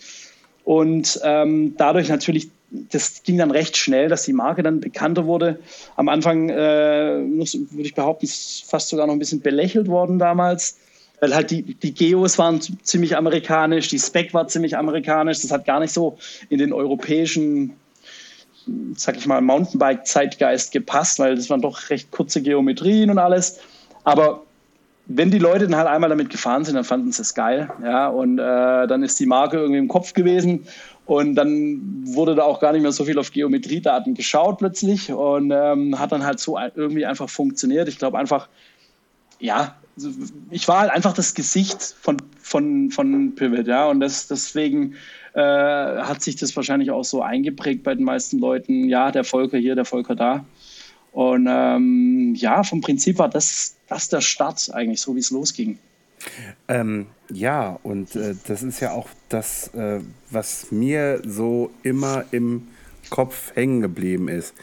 Und 0.65 1.21
ähm, 1.25 1.75
dadurch 1.77 2.09
natürlich, 2.09 2.51
das 2.71 3.23
ging 3.23 3.39
dann 3.39 3.51
recht 3.51 3.77
schnell, 3.77 4.09
dass 4.09 4.25
die 4.25 4.33
Marke 4.33 4.63
dann 4.63 4.81
bekannter 4.81 5.27
wurde. 5.27 5.59
Am 5.97 6.09
Anfang, 6.09 6.51
äh, 6.51 6.55
würde 6.57 7.83
ich 7.83 7.95
behaupten, 7.95 8.27
fast 8.27 8.89
sogar 8.89 9.07
noch 9.07 9.15
ein 9.15 9.19
bisschen 9.19 9.41
belächelt 9.41 9.89
worden 9.89 10.19
damals 10.19 10.77
weil 11.21 11.35
halt 11.35 11.51
die, 11.51 11.63
die 11.63 11.95
Geos 11.95 12.39
waren 12.39 12.61
ziemlich 12.61 13.17
amerikanisch, 13.17 13.89
die 13.89 13.99
Spec 13.99 14.35
war 14.35 14.49
ziemlich 14.49 14.77
amerikanisch. 14.77 15.41
Das 15.41 15.51
hat 15.51 15.65
gar 15.65 15.81
nicht 15.81 15.93
so 15.93 16.19
in 16.49 16.59
den 16.59 16.73
europäischen, 16.73 17.73
sag 18.97 19.17
ich 19.17 19.27
mal, 19.27 19.41
Mountainbike-Zeitgeist 19.41 20.73
gepasst, 20.73 21.19
weil 21.19 21.37
das 21.37 21.49
waren 21.49 21.63
doch 21.63 21.91
recht 21.91 22.11
kurze 22.11 22.43
Geometrien 22.43 23.11
und 23.11 23.19
alles. 23.19 23.61
Aber 24.05 24.43
wenn 25.07 25.31
die 25.31 25.39
Leute 25.39 25.67
dann 25.69 25.77
halt 25.77 25.89
einmal 25.89 26.11
damit 26.11 26.31
gefahren 26.31 26.65
sind, 26.65 26.75
dann 26.75 26.85
fanden 26.85 27.13
sie 27.13 27.23
es 27.23 27.35
geil. 27.35 27.71
Ja, 27.83 28.09
und 28.09 28.39
äh, 28.39 28.87
dann 28.87 29.03
ist 29.03 29.19
die 29.21 29.27
Marke 29.27 29.57
irgendwie 29.57 29.79
im 29.79 29.89
Kopf 29.89 30.13
gewesen. 30.13 30.67
Und 31.07 31.37
dann 31.37 32.03
wurde 32.05 32.35
da 32.35 32.43
auch 32.43 32.59
gar 32.59 32.73
nicht 32.73 32.83
mehr 32.83 32.91
so 32.91 33.05
viel 33.05 33.19
auf 33.19 33.31
Geometriedaten 33.31 34.15
geschaut 34.15 34.59
plötzlich 34.59 35.13
und 35.13 35.53
ähm, 35.53 36.01
hat 36.01 36.11
dann 36.11 36.25
halt 36.25 36.41
so 36.41 36.59
irgendwie 36.75 37.07
einfach 37.07 37.31
funktioniert. 37.31 37.87
Ich 37.87 37.99
glaube 37.99 38.19
einfach, 38.19 38.49
ja, 39.39 39.77
ich 40.51 40.69
war 40.69 40.81
halt 40.81 40.91
einfach 40.91 41.15
das 41.15 41.35
Gesicht 41.35 41.95
von, 42.01 42.19
von, 42.41 42.91
von 42.91 43.35
Pivot, 43.35 43.67
ja, 43.67 43.87
und 43.87 44.01
das, 44.01 44.27
deswegen 44.27 44.95
äh, 45.33 45.41
hat 45.41 46.23
sich 46.23 46.37
das 46.37 46.55
wahrscheinlich 46.57 46.91
auch 46.91 47.05
so 47.05 47.23
eingeprägt 47.23 47.83
bei 47.83 47.95
den 47.95 48.05
meisten 48.05 48.39
Leuten. 48.39 48.89
Ja, 48.89 49.11
der 49.11 49.25
Volker 49.25 49.59
hier, 49.59 49.75
der 49.75 49.85
Volker 49.85 50.15
da. 50.15 50.45
Und 51.13 51.47
ähm, 51.49 52.35
ja, 52.37 52.63
vom 52.63 52.81
Prinzip 52.81 53.19
war 53.19 53.31
das, 53.31 53.77
das 53.89 54.09
der 54.09 54.21
Start 54.21 54.71
eigentlich, 54.75 55.01
so 55.01 55.15
wie 55.15 55.21
es 55.21 55.31
losging. 55.31 55.79
Ähm, 56.69 57.07
ja, 57.31 57.79
und 57.83 58.17
äh, 58.17 58.35
das 58.47 58.63
ist 58.63 58.81
ja 58.81 58.93
auch 58.93 59.09
das, 59.29 59.69
äh, 59.75 60.01
was 60.31 60.71
mir 60.71 61.23
so 61.25 61.71
immer 61.83 62.25
im 62.33 62.69
Kopf 63.11 63.55
hängen 63.55 63.81
geblieben 63.81 64.29
ist. 64.29 64.55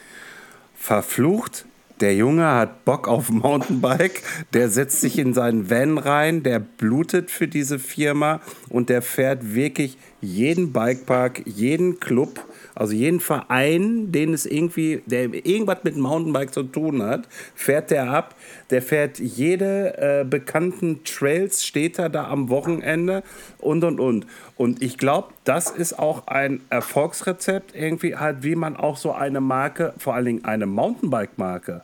Verflucht 0.76 1.66
der 2.00 2.14
Junge 2.14 2.44
hat 2.44 2.84
Bock 2.84 3.08
auf 3.08 3.30
Mountainbike, 3.30 4.22
der 4.52 4.68
setzt 4.68 5.00
sich 5.00 5.18
in 5.18 5.32
seinen 5.34 5.70
Van 5.70 5.98
rein, 5.98 6.42
der 6.42 6.58
blutet 6.58 7.30
für 7.30 7.48
diese 7.48 7.78
Firma 7.78 8.40
und 8.68 8.88
der 8.88 9.02
fährt 9.02 9.54
wirklich 9.54 9.96
jeden 10.20 10.72
Bikepark, 10.72 11.42
jeden 11.46 12.00
Club, 12.00 12.44
also 12.74 12.92
jeden 12.92 13.20
Verein, 13.20 14.10
den 14.10 14.34
es 14.34 14.46
irgendwie, 14.46 15.02
der 15.06 15.32
irgendwas 15.32 15.78
mit 15.84 15.96
Mountainbike 15.96 16.52
zu 16.52 16.64
tun 16.64 17.02
hat, 17.02 17.28
fährt 17.54 17.90
der 17.90 18.10
ab. 18.10 18.34
Der 18.70 18.82
fährt 18.82 19.18
jede 19.18 19.96
äh, 19.98 20.24
bekannten 20.24 21.04
Trails, 21.04 21.64
steht 21.64 21.98
er 21.98 22.08
da 22.08 22.28
am 22.28 22.48
Wochenende 22.48 23.22
und 23.58 23.84
und 23.84 24.00
und. 24.00 24.26
Und 24.56 24.82
ich 24.82 24.98
glaube, 24.98 25.28
das 25.44 25.70
ist 25.70 25.98
auch 25.98 26.26
ein 26.26 26.60
Erfolgsrezept, 26.70 27.74
irgendwie 27.76 28.16
halt, 28.16 28.42
wie 28.42 28.56
man 28.56 28.76
auch 28.76 28.96
so 28.96 29.12
eine 29.12 29.40
Marke, 29.40 29.94
vor 29.98 30.14
allen 30.14 30.24
Dingen 30.24 30.44
eine 30.44 30.66
Mountainbike-Marke, 30.66 31.82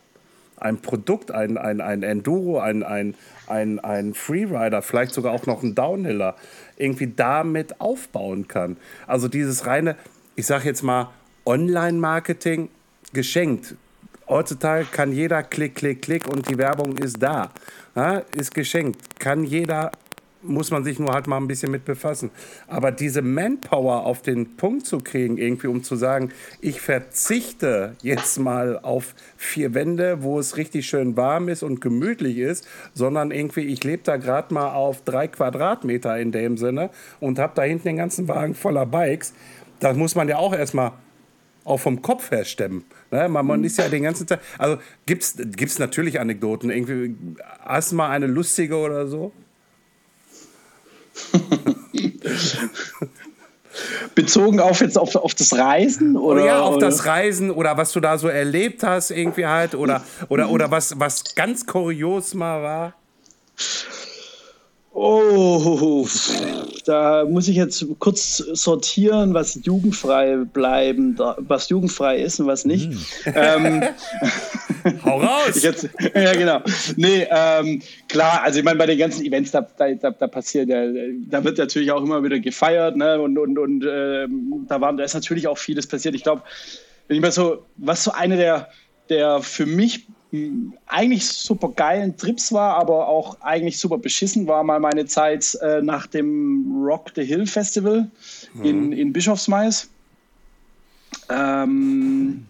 ein 0.57 0.79
Produkt, 0.79 1.31
ein, 1.31 1.57
ein, 1.57 1.81
ein 1.81 2.03
Enduro, 2.03 2.59
ein, 2.59 2.83
ein, 2.83 3.15
ein, 3.47 3.79
ein 3.81 4.15
Freerider, 4.15 4.83
vielleicht 4.83 5.15
sogar 5.15 5.33
auch 5.33 5.47
noch 5.47 5.63
ein 5.63 5.75
Downhiller, 5.75 6.37
irgendwie 6.77 7.13
damit 7.15 7.81
aufbauen 7.81 8.49
kann. 8.49 8.77
Also 9.07 9.29
dieses 9.29 9.67
reine, 9.67 9.97
ich 10.41 10.47
sage 10.47 10.65
jetzt 10.65 10.83
mal, 10.83 11.11
Online-Marketing 11.45 12.71
geschenkt. 13.13 13.75
Heutzutage 14.27 14.87
kann 14.91 15.13
jeder 15.13 15.43
klick, 15.43 15.75
klick, 15.75 16.01
klick 16.01 16.27
und 16.29 16.49
die 16.49 16.57
Werbung 16.57 16.97
ist 16.97 17.23
da. 17.23 17.51
Ja, 17.95 18.23
ist 18.33 18.55
geschenkt. 18.55 19.21
Kann 19.21 19.45
jeder 19.45 19.93
muss 20.43 20.71
man 20.71 20.85
sich 20.85 20.99
nur 20.99 21.13
halt 21.13 21.27
mal 21.27 21.37
ein 21.37 21.49
bisschen 21.49 21.71
mit 21.71 21.85
befassen. 21.85 22.31
Aber 22.67 22.93
diese 22.93 23.23
Manpower 23.23 24.07
auf 24.07 24.23
den 24.23 24.57
Punkt 24.57 24.87
zu 24.87 24.99
kriegen, 24.99 25.37
irgendwie, 25.37 25.67
um 25.67 25.83
zu 25.83 25.97
sagen, 25.97 26.31
ich 26.61 26.81
verzichte 26.81 27.97
jetzt 28.03 28.39
mal 28.39 28.79
auf 28.79 29.15
vier 29.37 29.75
Wände, 29.75 30.23
wo 30.23 30.39
es 30.39 30.57
richtig 30.57 30.87
schön 30.87 31.17
warm 31.17 31.49
ist 31.49 31.63
und 31.63 31.81
gemütlich 31.81 32.39
ist, 32.39 32.67
sondern 32.95 33.31
irgendwie, 33.31 33.67
ich 33.67 33.85
lebe 33.85 34.03
da 34.03 34.17
gerade 34.17 34.55
mal 34.55 34.73
auf 34.73 35.03
drei 35.03 35.29
Quadratmeter 35.29 36.19
in 36.19 36.33
dem 36.33 36.57
Sinne 36.57 36.91
und 37.21 37.39
habe 37.39 37.53
da 37.55 37.63
hinten 37.63 37.89
den 37.89 37.97
ganzen 37.97 38.29
Wagen 38.29 38.55
voller 38.55 38.87
Bikes. 38.87 39.35
Das 39.81 39.97
muss 39.97 40.15
man 40.15 40.29
ja 40.29 40.37
auch 40.37 40.55
erstmal 40.55 40.93
auch 41.65 41.79
vom 41.79 42.03
Kopf 42.03 42.31
her 42.31 42.45
stemmen. 42.45 42.85
Ne? 43.11 43.29
Man, 43.29 43.47
man, 43.47 43.65
ist 43.65 43.79
ja 43.79 43.89
den 43.89 44.05
ganzen 44.05 44.27
Tag. 44.27 44.41
Also 44.59 44.79
gibt 45.07 45.23
es 45.23 45.79
natürlich 45.79 46.21
Anekdoten. 46.21 46.71
Irgendwie, 46.71 47.17
hast 47.61 47.93
du 47.93 47.97
mal 47.97 48.11
eine 48.11 48.27
lustige 48.27 48.77
oder 48.77 49.07
so? 49.07 49.33
Bezogen 54.15 54.61
auf 54.61 54.81
jetzt 54.81 54.99
auf, 54.99 55.15
auf 55.17 55.35
das 55.35 55.53
Reisen 55.53 56.17
oder? 56.17 56.45
Ja, 56.45 56.61
auf 56.61 56.79
das 56.79 57.07
Reisen 57.07 57.51
oder 57.51 57.77
was 57.77 57.93
du 57.93 58.01
da 58.01 58.19
so 58.19 58.29
erlebt 58.29 58.83
hast, 58.83 59.11
irgendwie 59.11 59.47
halt, 59.47 59.75
oder, 59.75 60.03
oder, 60.29 60.51
oder 60.51 60.71
was, 60.71 60.99
was 60.99 61.35
ganz 61.35 61.67
kurios 61.67 62.35
mal 62.35 62.63
war. 62.63 62.95
Oh, 65.03 66.07
da 66.85 67.25
muss 67.25 67.49
ich 67.49 67.57
jetzt 67.57 67.87
kurz 68.01 68.37
sortieren, 68.37 69.33
was 69.33 69.59
jugendfrei 69.63 70.37
bleiben, 70.37 71.17
was 71.39 71.71
jugendfrei 71.71 72.19
ist 72.19 72.39
und 72.39 72.47
was 72.47 72.67
nicht. 72.67 72.91
Mm. 72.91 73.31
Ähm, 73.35 73.83
Hau 75.03 75.21
raus! 75.21 75.63
Jetzt, 75.63 75.89
ja, 76.15 76.35
genau. 76.35 76.61
Nee, 76.97 77.27
ähm, 77.31 77.81
klar, 78.09 78.43
also 78.43 78.59
ich 78.59 78.65
meine, 78.67 78.77
bei 78.77 78.85
den 78.85 78.99
ganzen 78.99 79.25
Events, 79.25 79.53
da, 79.53 79.67
da, 79.79 79.95
da 79.95 80.27
passiert 80.27 80.69
ja, 80.69 80.85
da 81.31 81.45
wird 81.45 81.57
natürlich 81.57 81.91
auch 81.93 82.03
immer 82.03 82.23
wieder 82.23 82.39
gefeiert, 82.39 82.95
ne? 82.97 83.19
Und, 83.23 83.39
und, 83.39 83.59
und 83.59 83.83
äh, 83.83 84.29
da, 84.69 84.83
war, 84.83 84.93
da 84.93 85.03
ist 85.03 85.15
natürlich 85.15 85.49
auch 85.49 85.57
vieles 85.57 85.87
passiert. 85.87 86.15
Ich 86.15 86.25
glaube, 86.25 86.43
wenn 87.09 87.17
ich 87.17 87.23
mal 87.23 87.33
so, 87.33 87.65
was 87.79 88.05
so 88.05 88.13
eine 88.13 88.37
der, 88.37 88.69
der 89.09 89.41
für 89.41 89.65
mich 89.65 90.09
eigentlich 90.87 91.27
super 91.27 91.73
geilen 91.75 92.17
Trips 92.17 92.53
war, 92.53 92.77
aber 92.77 93.09
auch 93.09 93.41
eigentlich 93.41 93.79
super 93.79 93.99
beschissen 93.99 94.47
war 94.47 94.63
mal 94.63 94.79
meine 94.79 95.07
Zeit 95.07 95.59
äh, 95.61 95.83
nach 95.83 96.07
dem 96.07 96.83
Rock 96.85 97.11
the 97.17 97.25
Hill 97.25 97.47
Festival 97.47 98.09
mhm. 98.55 98.65
in, 98.65 98.93
in 98.93 99.13
Bischofsmais. 99.13 99.89
Ähm, 101.29 102.47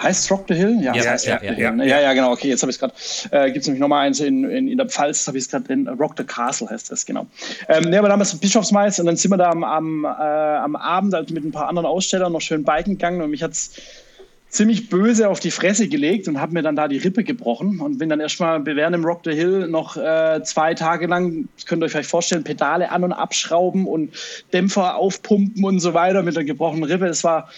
heißt 0.00 0.30
Rock 0.30 0.44
the 0.48 0.54
Hill? 0.54 0.80
Ja, 0.80 0.94
ja, 0.94 1.10
heißt 1.10 1.26
ja, 1.26 1.42
ja, 1.42 1.52
ja, 1.52 1.74
ja, 1.74 2.00
ja, 2.00 2.12
genau. 2.12 2.30
Okay, 2.30 2.48
jetzt 2.48 2.62
habe 2.62 2.70
ich 2.70 2.76
es 2.76 2.80
gerade. 2.80 2.94
Äh, 3.32 3.50
Gibt 3.50 3.62
es 3.62 3.66
nämlich 3.66 3.80
nochmal 3.80 4.06
eins 4.06 4.20
in, 4.20 4.44
in, 4.44 4.68
in 4.68 4.78
der 4.78 4.88
Pfalz, 4.88 5.26
habe 5.26 5.36
ich 5.36 5.44
es 5.44 5.50
gerade 5.50 5.72
in 5.72 5.88
Rock 5.88 6.14
the 6.16 6.22
Castle 6.22 6.70
heißt 6.70 6.92
das, 6.92 7.04
genau. 7.04 7.26
Ähm, 7.68 7.90
ne, 7.90 7.98
aber 7.98 8.08
damals 8.08 8.36
Bischofsmais 8.36 9.00
und 9.00 9.06
dann 9.06 9.16
sind 9.16 9.32
wir 9.32 9.36
da 9.36 9.50
am, 9.50 9.64
am, 9.64 10.04
äh, 10.04 10.08
am 10.08 10.76
Abend 10.76 11.12
halt 11.12 11.32
mit 11.32 11.44
ein 11.44 11.50
paar 11.50 11.68
anderen 11.68 11.86
Ausstellern 11.86 12.32
noch 12.32 12.40
schön 12.40 12.62
biken 12.62 12.94
gegangen 12.94 13.20
und 13.20 13.30
mich 13.30 13.42
hat 13.42 13.50
es 13.50 13.72
ziemlich 14.50 14.88
böse 14.88 15.28
auf 15.28 15.38
die 15.38 15.52
Fresse 15.52 15.88
gelegt 15.88 16.26
und 16.26 16.40
habe 16.40 16.52
mir 16.52 16.62
dann 16.62 16.74
da 16.74 16.88
die 16.88 16.98
Rippe 16.98 17.22
gebrochen 17.22 17.80
und 17.80 17.98
bin 17.98 18.08
dann 18.08 18.18
erstmal 18.18 18.66
während 18.66 18.96
im 18.96 19.04
Rock 19.04 19.20
the 19.24 19.32
Hill 19.32 19.68
noch 19.68 19.96
äh, 19.96 20.42
zwei 20.42 20.74
Tage 20.74 21.06
lang, 21.06 21.48
könnt 21.66 21.82
ihr 21.82 21.86
euch 21.86 21.92
vielleicht 21.92 22.10
vorstellen, 22.10 22.42
Pedale 22.42 22.90
an- 22.90 23.04
und 23.04 23.12
abschrauben 23.12 23.86
und 23.86 24.12
Dämpfer 24.52 24.96
aufpumpen 24.96 25.64
und 25.64 25.78
so 25.78 25.94
weiter 25.94 26.22
mit 26.24 26.34
der 26.34 26.44
gebrochenen 26.44 26.82
Rippe. 26.82 27.06
Es 27.06 27.22
war 27.22 27.44
ein 27.44 27.48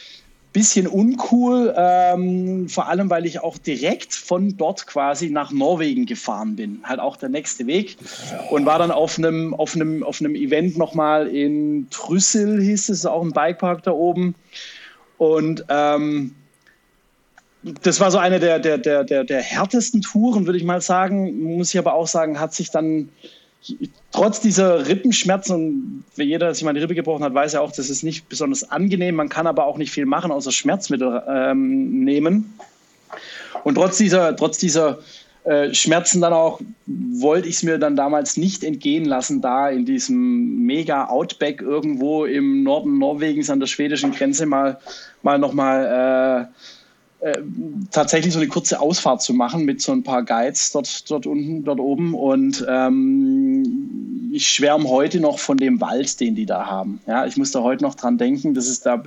bisschen 0.52 0.86
uncool, 0.86 1.72
ähm, 1.78 2.68
vor 2.68 2.86
allem 2.88 3.08
weil 3.08 3.24
ich 3.24 3.40
auch 3.40 3.56
direkt 3.56 4.12
von 4.12 4.58
dort 4.58 4.86
quasi 4.86 5.30
nach 5.30 5.50
Norwegen 5.50 6.04
gefahren 6.04 6.56
bin. 6.56 6.80
Halt 6.82 7.00
auch 7.00 7.16
der 7.16 7.30
nächste 7.30 7.66
Weg. 7.66 7.96
Und 8.50 8.66
war 8.66 8.78
dann 8.78 8.90
auf 8.90 9.16
einem, 9.16 9.54
auf 9.54 9.74
einem, 9.74 10.02
auf 10.02 10.20
einem 10.20 10.34
Event 10.34 10.76
nochmal 10.76 11.26
in 11.28 11.86
Trüssel, 11.88 12.60
hieß 12.60 12.90
es, 12.90 13.06
auch 13.06 13.22
ein 13.22 13.32
Bikepark 13.32 13.82
da 13.82 13.92
oben. 13.92 14.34
Und 15.16 15.64
ähm, 15.70 16.34
das 17.62 18.00
war 18.00 18.10
so 18.10 18.18
eine 18.18 18.40
der, 18.40 18.58
der, 18.58 18.78
der, 18.78 19.04
der, 19.04 19.24
der 19.24 19.40
härtesten 19.40 20.02
Touren, 20.02 20.46
würde 20.46 20.58
ich 20.58 20.64
mal 20.64 20.80
sagen. 20.80 21.56
Muss 21.56 21.72
ich 21.72 21.78
aber 21.78 21.94
auch 21.94 22.08
sagen, 22.08 22.40
hat 22.40 22.54
sich 22.54 22.70
dann 22.70 23.08
trotz 24.10 24.40
dieser 24.40 24.88
Rippenschmerzen, 24.88 26.04
wie 26.16 26.24
jeder, 26.24 26.46
der 26.46 26.54
sich 26.54 26.64
mal 26.64 26.74
die 26.74 26.80
Rippe 26.80 26.94
gebrochen 26.94 27.22
hat, 27.22 27.34
weiß 27.34 27.52
ja 27.52 27.60
auch, 27.60 27.70
das 27.70 27.90
ist 27.90 28.02
nicht 28.02 28.28
besonders 28.28 28.70
angenehm. 28.70 29.14
Man 29.14 29.28
kann 29.28 29.46
aber 29.46 29.66
auch 29.66 29.78
nicht 29.78 29.92
viel 29.92 30.06
machen, 30.06 30.32
außer 30.32 30.50
Schmerzmittel 30.50 31.22
ähm, 31.28 32.04
nehmen. 32.04 32.52
Und 33.62 33.76
trotz 33.76 33.98
dieser, 33.98 34.34
trotz 34.34 34.58
dieser 34.58 34.98
äh, 35.44 35.72
Schmerzen 35.72 36.20
dann 36.20 36.32
auch 36.32 36.60
wollte 36.86 37.48
ich 37.48 37.56
es 37.56 37.62
mir 37.62 37.78
dann 37.78 37.94
damals 37.94 38.36
nicht 38.36 38.64
entgehen 38.64 39.04
lassen, 39.04 39.40
da 39.40 39.68
in 39.68 39.84
diesem 39.84 40.64
mega 40.64 41.06
Outback 41.06 41.60
irgendwo 41.60 42.24
im 42.24 42.64
Norden 42.64 42.98
Norwegens 42.98 43.50
an 43.50 43.60
der 43.60 43.68
schwedischen 43.68 44.12
Grenze 44.12 44.46
mal, 44.46 44.78
mal 45.22 45.38
nochmal 45.38 46.48
äh, 46.50 46.81
tatsächlich 47.92 48.32
so 48.32 48.40
eine 48.40 48.48
kurze 48.48 48.80
Ausfahrt 48.80 49.22
zu 49.22 49.32
machen 49.32 49.64
mit 49.64 49.80
so 49.80 49.92
ein 49.92 50.02
paar 50.02 50.24
Guides 50.24 50.72
dort, 50.72 51.08
dort 51.08 51.26
unten, 51.26 51.62
dort 51.62 51.78
oben. 51.78 52.14
Und 52.14 52.64
ähm, 52.68 54.30
ich 54.32 54.48
schwärme 54.48 54.88
heute 54.88 55.20
noch 55.20 55.38
von 55.38 55.56
dem 55.56 55.80
Wald, 55.80 56.18
den 56.18 56.34
die 56.34 56.46
da 56.46 56.66
haben. 56.66 57.00
Ja, 57.06 57.24
ich 57.24 57.36
muss 57.36 57.52
da 57.52 57.62
heute 57.62 57.84
noch 57.84 57.94
dran 57.94 58.18
denken. 58.18 58.54
Das 58.54 58.66
ist 58.66 58.86
da, 58.86 59.04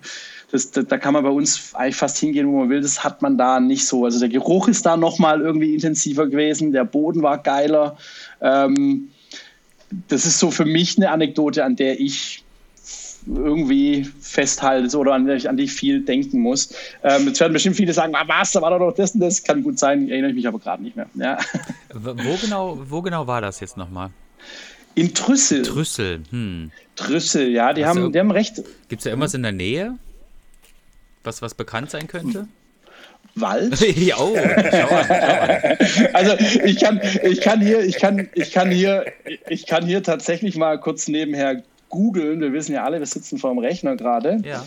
das, 0.51 0.71
da, 0.71 0.83
da 0.83 0.97
kann 0.97 1.13
man 1.13 1.23
bei 1.23 1.29
uns 1.29 1.75
eigentlich 1.75 1.97
fast 1.97 2.17
hingehen, 2.17 2.47
wo 2.47 2.59
man 2.59 2.69
will. 2.69 2.79
Das 2.79 3.03
hat 3.03 3.21
man 3.21 3.37
da 3.37 3.59
nicht 3.59 3.85
so. 3.85 4.05
Also 4.05 4.19
der 4.19 4.29
Geruch 4.29 4.69
ist 4.69 4.85
da 4.85 4.95
nochmal 4.95 5.41
irgendwie 5.41 5.73
intensiver 5.73 6.27
gewesen. 6.27 6.71
Der 6.71 6.85
Boden 6.85 7.21
war 7.21 7.39
geiler. 7.39 7.97
Ähm, 8.39 9.09
das 10.07 10.25
ist 10.25 10.39
so 10.39 10.51
für 10.51 10.65
mich 10.65 10.97
eine 10.97 11.11
Anekdote, 11.11 11.65
an 11.65 11.75
der 11.75 11.99
ich 11.99 12.44
irgendwie 13.27 14.07
festhalte 14.19 14.97
oder 14.97 15.13
an, 15.13 15.29
an 15.29 15.57
die 15.57 15.63
ich 15.63 15.73
viel 15.73 16.01
denken 16.01 16.39
muss. 16.39 16.73
Ähm, 17.03 17.27
jetzt 17.27 17.39
werden 17.39 17.53
bestimmt 17.53 17.75
viele 17.75 17.93
sagen, 17.93 18.15
ah, 18.15 18.23
was, 18.27 18.51
da 18.51 18.61
war 18.61 18.71
doch 18.71 18.79
noch 18.79 18.93
das 18.93 19.11
und 19.11 19.21
das. 19.21 19.43
Kann 19.43 19.63
gut 19.63 19.79
sein, 19.79 20.09
erinnere 20.09 20.31
ich 20.31 20.35
mich 20.35 20.47
aber 20.47 20.59
gerade 20.59 20.83
nicht 20.83 20.95
mehr. 20.95 21.07
Ja. 21.15 21.37
Wo, 21.93 22.37
genau, 22.41 22.77
wo 22.87 23.01
genau 23.01 23.27
war 23.27 23.41
das 23.41 23.59
jetzt 23.59 23.77
nochmal? 23.77 24.11
In 24.95 25.13
Trüssel. 25.13 25.63
Trüssel, 25.63 26.23
hm. 26.29 26.71
Trüssel, 26.95 27.49
ja, 27.49 27.73
die, 27.73 27.85
haben, 27.85 28.13
die 28.13 28.19
haben 28.19 28.31
recht. 28.31 28.63
Gibt 28.87 28.99
es 28.99 29.03
da 29.03 29.09
irgendwas 29.09 29.33
in 29.33 29.43
der 29.43 29.51
Nähe, 29.51 29.95
was, 31.23 31.41
was 31.41 31.53
bekannt 31.53 31.89
sein 31.89 32.07
könnte? 32.07 32.47
Wald? 33.35 33.79
ja, 33.97 34.15
oh, 34.17 34.33
schau 34.35 34.95
an, 34.95 35.05
schau 35.09 35.35
an. 35.35 36.13
Also 36.13 36.37
ich 36.63 36.79
kann, 36.79 37.01
ich 37.23 37.41
kann 37.41 37.59
hier, 37.59 37.81
ich 37.81 37.97
kann, 37.97 38.29
ich 38.33 38.51
kann 38.51 38.71
hier, 38.71 39.05
ich 39.49 39.65
kann 39.65 39.85
hier 39.85 40.01
tatsächlich 40.03 40.55
mal 40.55 40.79
kurz 40.79 41.09
nebenher 41.09 41.61
googeln, 41.89 42.41
wir 42.41 42.51
wissen 42.53 42.73
ja 42.73 42.83
alle, 42.83 42.99
wir 42.99 43.05
sitzen 43.05 43.37
vor 43.37 43.51
dem 43.51 43.59
Rechner 43.59 43.95
gerade, 43.95 44.41
ja. 44.43 44.65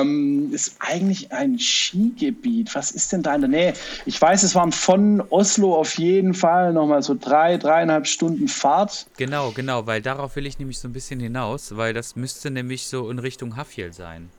ähm, 0.00 0.50
ist 0.52 0.76
eigentlich 0.78 1.32
ein 1.32 1.58
Skigebiet. 1.58 2.74
Was 2.74 2.90
ist 2.90 3.12
denn 3.12 3.22
da 3.22 3.34
in 3.34 3.40
der 3.40 3.50
Nähe? 3.50 3.74
Ich 4.04 4.20
weiß, 4.20 4.42
es 4.42 4.54
waren 4.54 4.72
von 4.72 5.22
Oslo 5.30 5.74
auf 5.74 5.98
jeden 5.98 6.34
Fall 6.34 6.72
nochmal 6.72 7.02
so 7.02 7.16
drei, 7.18 7.56
dreieinhalb 7.56 8.06
Stunden 8.06 8.48
Fahrt. 8.48 9.06
Genau, 9.16 9.50
genau, 9.52 9.86
weil 9.86 10.02
darauf 10.02 10.36
will 10.36 10.46
ich 10.46 10.58
nämlich 10.58 10.78
so 10.78 10.88
ein 10.88 10.92
bisschen 10.92 11.20
hinaus, 11.20 11.76
weil 11.76 11.94
das 11.94 12.16
müsste 12.16 12.50
nämlich 12.50 12.86
so 12.86 13.10
in 13.10 13.18
Richtung 13.18 13.56
Hafjell 13.56 13.92
sein. 13.92 14.30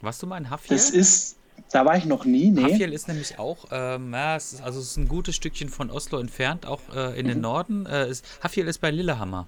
Warst 0.00 0.22
du 0.22 0.26
mal 0.26 0.38
in 0.38 0.50
Hafjell? 0.50 0.76
Das 0.76 0.90
ist, 0.90 1.36
da 1.70 1.84
war 1.84 1.96
ich 1.96 2.04
noch 2.04 2.24
nie, 2.24 2.50
nee. 2.50 2.62
Hafjell 2.62 2.92
ist 2.92 3.08
nämlich 3.08 3.38
auch, 3.38 3.66
ähm, 3.70 4.12
ja, 4.12 4.36
es 4.36 4.54
ist, 4.54 4.62
also 4.62 4.80
es 4.80 4.88
ist 4.88 4.96
ein 4.96 5.08
gutes 5.08 5.34
Stückchen 5.34 5.68
von 5.68 5.90
Oslo 5.90 6.18
entfernt, 6.18 6.66
auch 6.66 6.80
äh, 6.94 7.18
in 7.18 7.26
mhm. 7.26 7.30
den 7.30 7.40
Norden. 7.40 7.86
Äh, 7.86 8.10
ist, 8.10 8.24
Hafjell 8.42 8.68
ist 8.68 8.80
bei 8.80 8.90
Lillehammer. 8.90 9.46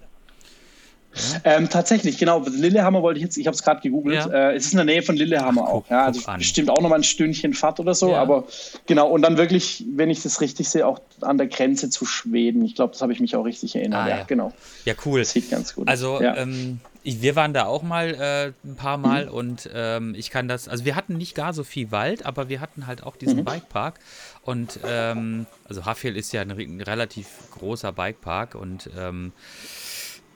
Ähm, 1.43 1.69
tatsächlich, 1.69 2.17
genau. 2.17 2.45
Lillehammer 2.47 3.01
wollte 3.01 3.19
ich 3.19 3.23
jetzt, 3.23 3.37
ich 3.37 3.47
habe 3.47 3.55
es 3.55 3.63
gerade 3.63 3.81
gegoogelt. 3.81 4.25
Ja. 4.25 4.49
Äh, 4.51 4.55
es 4.55 4.65
ist 4.65 4.73
in 4.73 4.77
der 4.77 4.85
Nähe 4.85 5.01
von 5.01 5.15
Lillehammer 5.15 5.63
Ach, 5.65 5.69
auch. 5.69 5.89
Ja, 5.89 6.05
also 6.05 6.21
bestimmt 6.37 6.69
auch 6.69 6.81
nochmal 6.81 6.99
ein 6.99 7.03
Stündchen 7.03 7.53
Fahrt 7.53 7.79
oder 7.79 7.93
so. 7.93 8.11
Ja. 8.11 8.21
Aber 8.21 8.45
genau, 8.85 9.09
und 9.09 9.21
dann 9.21 9.37
wirklich, 9.37 9.85
wenn 9.89 10.09
ich 10.09 10.23
das 10.23 10.41
richtig 10.41 10.69
sehe, 10.69 10.85
auch 10.85 10.99
an 11.21 11.37
der 11.37 11.47
Grenze 11.47 11.89
zu 11.89 12.05
Schweden. 12.05 12.63
Ich 12.65 12.75
glaube, 12.75 12.93
das 12.93 13.01
habe 13.01 13.13
ich 13.13 13.19
mich 13.19 13.35
auch 13.35 13.43
richtig 13.43 13.75
erinnert. 13.75 14.05
Ah, 14.05 14.09
ja, 14.09 14.23
genau. 14.23 14.53
Ja, 14.85 14.93
cool. 15.05 15.19
Das 15.19 15.31
sieht 15.31 15.49
ganz 15.49 15.75
gut 15.75 15.87
Also, 15.87 16.21
ähm, 16.21 16.79
wir 17.03 17.35
waren 17.35 17.53
da 17.53 17.65
auch 17.65 17.83
mal 17.83 18.13
äh, 18.13 18.67
ein 18.67 18.75
paar 18.75 18.97
Mal 18.97 19.27
mhm. 19.27 19.31
und 19.31 19.69
ähm, 19.73 20.13
ich 20.15 20.29
kann 20.29 20.47
das, 20.47 20.67
also 20.67 20.83
wir 20.83 20.95
hatten 20.95 21.17
nicht 21.17 21.35
gar 21.35 21.53
so 21.53 21.63
viel 21.63 21.91
Wald, 21.91 22.25
aber 22.25 22.49
wir 22.49 22.59
hatten 22.59 22.85
halt 22.85 23.03
auch 23.03 23.15
diesen 23.15 23.39
mhm. 23.39 23.45
Bikepark. 23.45 23.99
Und 24.43 24.79
ähm, 24.85 25.45
also 25.67 25.85
Hafjell 25.85 26.15
ist 26.15 26.31
ja 26.31 26.41
ein, 26.41 26.51
ein, 26.51 26.81
relativ 26.81 27.27
großer 27.51 27.91
Bikepark 27.91 28.55
und 28.55 28.89
ähm, 28.97 29.33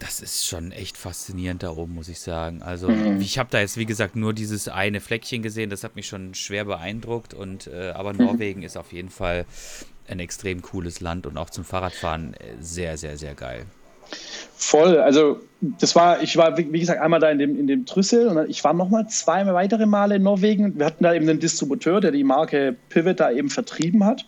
das 0.01 0.19
ist 0.19 0.47
schon 0.47 0.71
echt 0.71 0.97
faszinierend 0.97 1.61
da 1.61 1.71
oben, 1.71 1.93
muss 1.93 2.09
ich 2.09 2.19
sagen. 2.19 2.61
Also 2.63 2.89
mhm. 2.89 3.21
ich 3.21 3.37
habe 3.37 3.49
da 3.51 3.59
jetzt, 3.59 3.77
wie 3.77 3.85
gesagt, 3.85 4.15
nur 4.15 4.33
dieses 4.33 4.67
eine 4.67 4.99
Fleckchen 4.99 5.43
gesehen, 5.43 5.69
das 5.69 5.83
hat 5.83 5.95
mich 5.95 6.07
schon 6.07 6.33
schwer 6.33 6.65
beeindruckt. 6.65 7.33
Und 7.33 7.67
äh, 7.67 7.91
aber 7.91 8.13
mhm. 8.13 8.25
Norwegen 8.25 8.63
ist 8.63 8.77
auf 8.77 8.91
jeden 8.93 9.09
Fall 9.09 9.45
ein 10.07 10.19
extrem 10.19 10.61
cooles 10.61 11.01
Land 11.01 11.27
und 11.27 11.37
auch 11.37 11.51
zum 11.51 11.63
Fahrradfahren 11.63 12.33
äh, 12.33 12.37
sehr, 12.59 12.97
sehr, 12.97 13.17
sehr 13.17 13.35
geil. 13.35 13.65
Voll, 14.55 14.97
also 14.97 15.39
das 15.61 15.95
war, 15.95 16.21
ich 16.21 16.35
war, 16.35 16.57
wie 16.57 16.79
gesagt, 16.79 16.99
einmal 16.99 17.19
da 17.19 17.29
in 17.29 17.39
dem, 17.39 17.57
in 17.57 17.67
dem 17.67 17.85
Trüssel 17.85 18.27
und 18.27 18.49
ich 18.49 18.63
war 18.63 18.73
nochmal 18.73 19.07
zwei 19.07 19.45
weitere 19.45 19.85
Male 19.85 20.15
in 20.15 20.23
Norwegen. 20.23 20.77
Wir 20.77 20.85
hatten 20.85 21.03
da 21.03 21.13
eben 21.13 21.29
einen 21.29 21.39
Distributeur, 21.39 22.01
der 22.01 22.11
die 22.11 22.23
Marke 22.23 22.75
Pivot 22.89 23.19
da 23.19 23.31
eben 23.31 23.49
vertrieben 23.49 24.03
hat. 24.03 24.25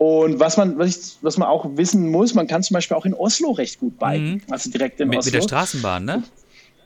Und 0.00 0.40
was 0.40 0.56
man, 0.56 0.78
was, 0.78 0.88
ich, 0.88 1.16
was 1.20 1.36
man 1.36 1.46
auch 1.46 1.76
wissen 1.76 2.10
muss, 2.10 2.32
man 2.32 2.46
kann 2.46 2.62
zum 2.62 2.72
Beispiel 2.72 2.96
auch 2.96 3.04
in 3.04 3.12
Oslo 3.12 3.50
recht 3.50 3.78
gut 3.80 3.98
biken. 3.98 4.36
Mhm. 4.36 4.42
Also 4.48 4.70
direkt 4.70 4.98
in 4.98 5.08
mit, 5.08 5.18
Oslo. 5.18 5.28
Mit 5.28 5.34
der 5.34 5.42
Straßenbahn, 5.42 6.06
ne? 6.06 6.22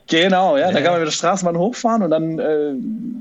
Genau, 0.07 0.57
ja, 0.57 0.67
ja. 0.67 0.71
da 0.73 0.81
kann 0.81 0.91
man 0.91 0.99
mit 0.99 1.07
der 1.07 1.13
Straßenbahn 1.13 1.57
hochfahren 1.57 2.03
und 2.03 2.09
dann, 2.09 2.39
äh, 2.39 2.73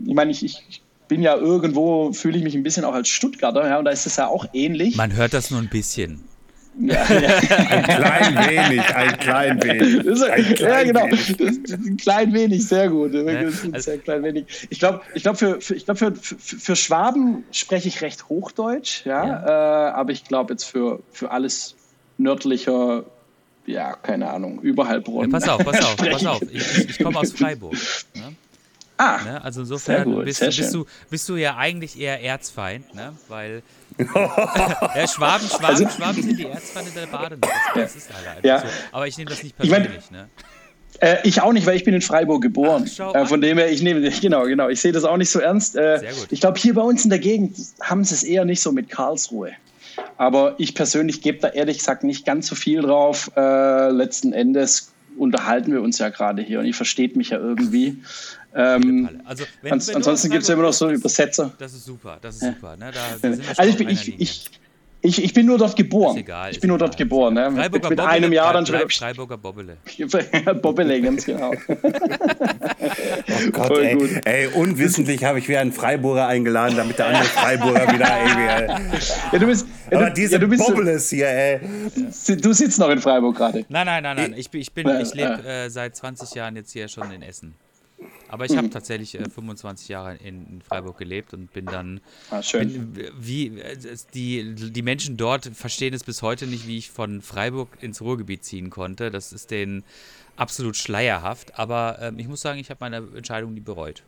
ich 0.05 0.15
meine, 0.15 0.33
ich, 0.33 0.45
ich 0.45 0.83
bin 1.07 1.23
ja 1.23 1.37
irgendwo, 1.37 2.13
fühle 2.13 2.37
ich 2.37 2.43
mich 2.43 2.57
ein 2.57 2.65
bisschen 2.65 2.85
auch 2.85 2.93
als 2.93 3.09
Stuttgarter, 3.09 3.69
ja, 3.69 3.79
und 3.79 3.85
da 3.85 3.93
ist 3.93 4.05
es 4.05 4.17
ja 4.17 4.27
auch 4.27 4.47
ähnlich. 4.53 4.97
Man 4.97 5.15
hört 5.15 5.33
das 5.33 5.53
nur 5.53 5.61
ein 5.61 5.69
bisschen. 5.69 6.25
Ja, 6.81 6.95
ja. 6.95 7.37
Ein 7.39 7.83
klein 7.85 8.49
wenig, 8.49 8.95
ein 8.95 9.19
klein 9.19 9.63
wenig. 9.63 10.23
Ein 10.23 10.55
klein 10.55 10.87
ja, 10.87 10.93
genau. 10.93 11.05
Wenig. 11.05 11.73
ein 11.73 11.97
klein 11.97 12.33
wenig, 12.33 12.67
sehr 12.67 12.89
gut. 12.89 13.15
Ja, 13.15 13.23
also, 13.23 13.79
sehr 13.79 13.99
klein 13.99 14.23
wenig. 14.23 14.47
Ich 14.71 14.81
glaube, 14.81 15.01
ich 15.15 15.23
glaub 15.23 15.37
für, 15.37 15.61
für, 15.61 15.75
glaub 15.77 15.99
für, 15.99 16.15
für, 16.15 16.37
für 16.37 16.77
Schwaben 16.77 17.45
spreche 17.53 17.89
ich 17.89 18.03
recht 18.03 18.29
Hochdeutsch, 18.29 19.07
ja. 19.07 19.27
ja. 19.27 19.89
Äh, 19.89 19.93
aber 19.93 20.13
ich 20.13 20.25
glaube 20.25 20.55
jetzt 20.55 20.65
für, 20.65 21.01
für 21.13 21.31
alles 21.31 21.77
nördlicher, 22.19 23.05
ja, 23.67 23.95
keine 23.95 24.31
Ahnung, 24.31 24.61
überhalb 24.61 25.07
Ja, 25.09 25.29
pass 25.29 25.49
auf, 25.49 25.65
pass 25.65 25.85
auf, 25.85 25.97
pass 25.97 26.27
auf. 26.27 26.43
Ich, 26.51 26.91
ich 26.91 26.99
komme 26.99 27.19
aus 27.19 27.33
Freiburg. 27.33 27.75
Ne? 28.15 28.35
Ah, 28.97 29.21
ne? 29.25 29.43
Also 29.43 29.61
insofern 29.63 30.05
gut, 30.05 30.25
bist, 30.25 30.41
bist, 30.41 30.75
du, 30.75 30.87
bist 31.11 31.29
du 31.29 31.37
ja 31.37 31.57
eigentlich 31.57 31.99
eher 31.99 32.23
Erzfeind, 32.23 32.95
ne? 32.95 33.13
weil 33.29 33.63
ja, 33.99 35.07
Schwaben, 35.07 35.47
Schwaben, 35.47 35.65
also, 35.65 35.89
Schwaben 35.89 36.23
sind 36.23 36.39
die 36.39 36.47
Erzfeinde 36.47 36.91
der 36.91 37.07
Baden. 37.07 37.41
Das, 37.75 37.95
ist 37.95 38.13
halt 38.13 38.27
einfach 38.27 38.45
ja. 38.45 38.61
so. 38.61 38.67
Aber 38.93 39.07
ich 39.07 39.17
nehme 39.17 39.31
das 39.31 39.43
nicht 39.43 39.57
persönlich. 39.57 39.91
Ich, 39.97 40.11
mein, 40.11 40.21
ne? 40.21 40.29
äh, 41.01 41.17
ich 41.25 41.41
auch 41.41 41.53
nicht, 41.53 41.67
weil 41.67 41.77
ich 41.77 41.85
bin 41.85 41.95
in 41.95 42.01
Freiburg 42.01 42.43
geboren. 42.43 42.91
Ach, 42.99 43.15
äh, 43.15 43.27
von 43.27 43.41
dem 43.41 43.59
her, 43.59 43.71
ich 43.71 43.83
nehme, 43.83 44.09
genau, 44.21 44.45
genau. 44.45 44.69
Ich 44.69 44.81
sehe 44.81 44.93
das 44.93 45.05
auch 45.05 45.17
nicht 45.17 45.31
so 45.31 45.39
ernst. 45.39 45.77
Äh. 45.77 46.03
Ich 46.31 46.41
glaube, 46.41 46.59
hier 46.59 46.75
bei 46.75 46.83
uns 46.83 47.05
in 47.05 47.11
der 47.11 47.19
Gegend 47.19 47.57
haben 47.81 48.05
sie 48.05 48.15
es 48.15 48.23
eher 48.23 48.45
nicht 48.45 48.61
so 48.61 48.73
mit 48.73 48.89
Karlsruhe. 48.89 49.53
Aber 50.17 50.57
ich 50.59 50.75
persönlich 50.75 51.23
gebe 51.23 51.39
da 51.39 51.49
ehrlich 51.49 51.79
gesagt 51.79 52.05
nicht 52.05 52.27
ganz 52.27 52.49
so 52.49 52.55
viel 52.55 52.83
drauf. 52.83 53.31
Äh, 53.37 53.91
letzten 53.91 54.33
Endes 54.33 54.93
unterhalten 55.17 55.73
wir 55.73 55.83
uns 55.83 55.99
ja 55.99 56.09
gerade 56.09 56.43
hier 56.43 56.61
und 56.61 56.67
ihr 56.67 56.75
versteht 56.75 57.17
mich 57.17 57.31
ja 57.31 57.39
irgendwie. 57.39 57.99
Ähm, 58.55 59.21
also, 59.25 59.45
wenn, 59.63 59.73
ans 59.73 59.89
wenn 59.89 59.97
ansonsten 59.97 60.31
gibt 60.31 60.43
es 60.43 60.49
ja 60.49 60.55
immer 60.55 60.63
noch 60.65 60.73
so 60.73 60.89
Übersetzer. 60.89 61.53
Das 61.59 61.75
ist 61.75 61.85
super, 61.85 62.19
das 62.21 62.37
ist 62.37 62.43
ja. 62.43 62.53
super. 62.53 62.77
Ne? 62.77 62.93
Da, 62.93 63.29
da 63.29 63.37
also 63.57 63.71
ich 63.71 63.77
bin, 63.77 63.89
ich, 63.89 64.21
ich, 64.21 64.51
ich, 65.01 65.23
ich, 65.25 65.35
bin 65.35 65.47
nur 65.47 65.59
dort 65.59 65.75
geboren. 65.75 66.17
Egal, 66.17 66.53
ich 66.53 66.61
bin 66.61 66.69
nur 66.69 66.79
dort 66.79 66.97
geboren. 66.97 67.35
Ne? 67.35 67.51
Mit, 67.51 67.91
mit 67.91 68.01
einem 68.01 68.33
Jahr 68.33 68.53
dann 68.53 68.65
schon. 68.65 68.79
Freiburger 68.89 69.37
Bobbele. 69.37 69.77
Bobbele, 70.63 71.03
ganz 71.03 71.25
genau. 71.25 71.51
oh 71.69 73.51
Gott, 73.51 73.79
ey, 73.79 74.21
ey, 74.25 74.47
unwissentlich 74.47 75.25
habe 75.25 75.41
ich 75.41 75.49
wieder 75.49 75.59
einen 75.61 75.73
Freiburger 75.73 76.29
eingeladen, 76.29 76.77
damit 76.77 76.97
der 76.99 77.07
andere 77.07 77.25
Freiburger 77.25 77.93
wieder 77.93 78.09
irgendwie. 78.25 79.05
Ja, 79.33 79.39
du 79.41 79.47
bist, 79.47 79.67
ja, 79.91 79.99
Aber 79.99 80.11
diese 80.11 80.35
ja, 80.35 80.39
du 80.39 80.47
bist 80.47 80.65
Bobbles 80.65 81.11
hier, 81.11 81.29
ey. 81.29 81.61
Du 82.41 82.53
sitzt 82.53 82.79
noch 82.79 82.89
in 82.89 83.01
Freiburg 83.01 83.37
gerade. 83.37 83.65
Nein, 83.69 83.87
nein, 83.87 84.03
nein, 84.05 84.17
nein. 84.17 84.35
Ich, 84.37 84.49
ich, 84.55 84.71
ich 84.75 85.15
lebe 85.15 85.45
äh, 85.45 85.69
seit 85.71 85.97
20 85.97 86.35
Jahren 86.35 86.55
jetzt 86.55 86.73
hier 86.73 86.87
schon 86.87 87.11
in 87.11 87.21
Essen. 87.21 87.57
Aber 88.35 88.47
ich 88.47 88.51
mhm. 88.51 88.57
habe 88.57 88.71
tatsächlich 88.71 89.15
äh, 89.15 89.31
25 89.31 89.87
Jahre 89.87 90.17
in, 90.17 90.45
in, 90.49 90.61
Freiburg 90.61 90.99
gelebt 90.99 91.33
und 91.35 91.53
bin 91.53 91.67
dann. 91.67 92.01
Ah, 92.31 92.43
schön. 92.43 92.93
Bin, 92.93 93.13
wie, 93.17 93.61
äh, 93.61 93.77
die, 94.13 94.57
die 94.73 94.83
Menschen 94.83 95.17
dort 95.17 95.47
verstehen 95.55 95.95
es 95.95 96.03
bis 96.03 96.21
heute 96.21 96.49
nicht, 96.49 96.67
wie 96.67 96.77
ich 96.77 96.91
von 96.91 97.23
Freiburg 97.23 97.69
ins 97.81 98.01
Ruhrgebiet 98.01 98.43
ziehen 98.43 98.71
konnte. 98.71 99.13
Das 99.13 99.33
ist 99.33 99.53
denen 99.53 99.85
absolut 100.35 100.75
schleierhaft. 100.75 101.61
Aber 101.61 101.99
ähm, 102.01 102.19
ich 102.19 102.27
muss 102.27 102.41
sagen, 102.41 102.59
ich 102.59 102.71
habe 102.71 102.79
meine 102.81 103.07
Entscheidung 103.15 103.55
nie 103.55 103.61
bereut. 103.61 104.03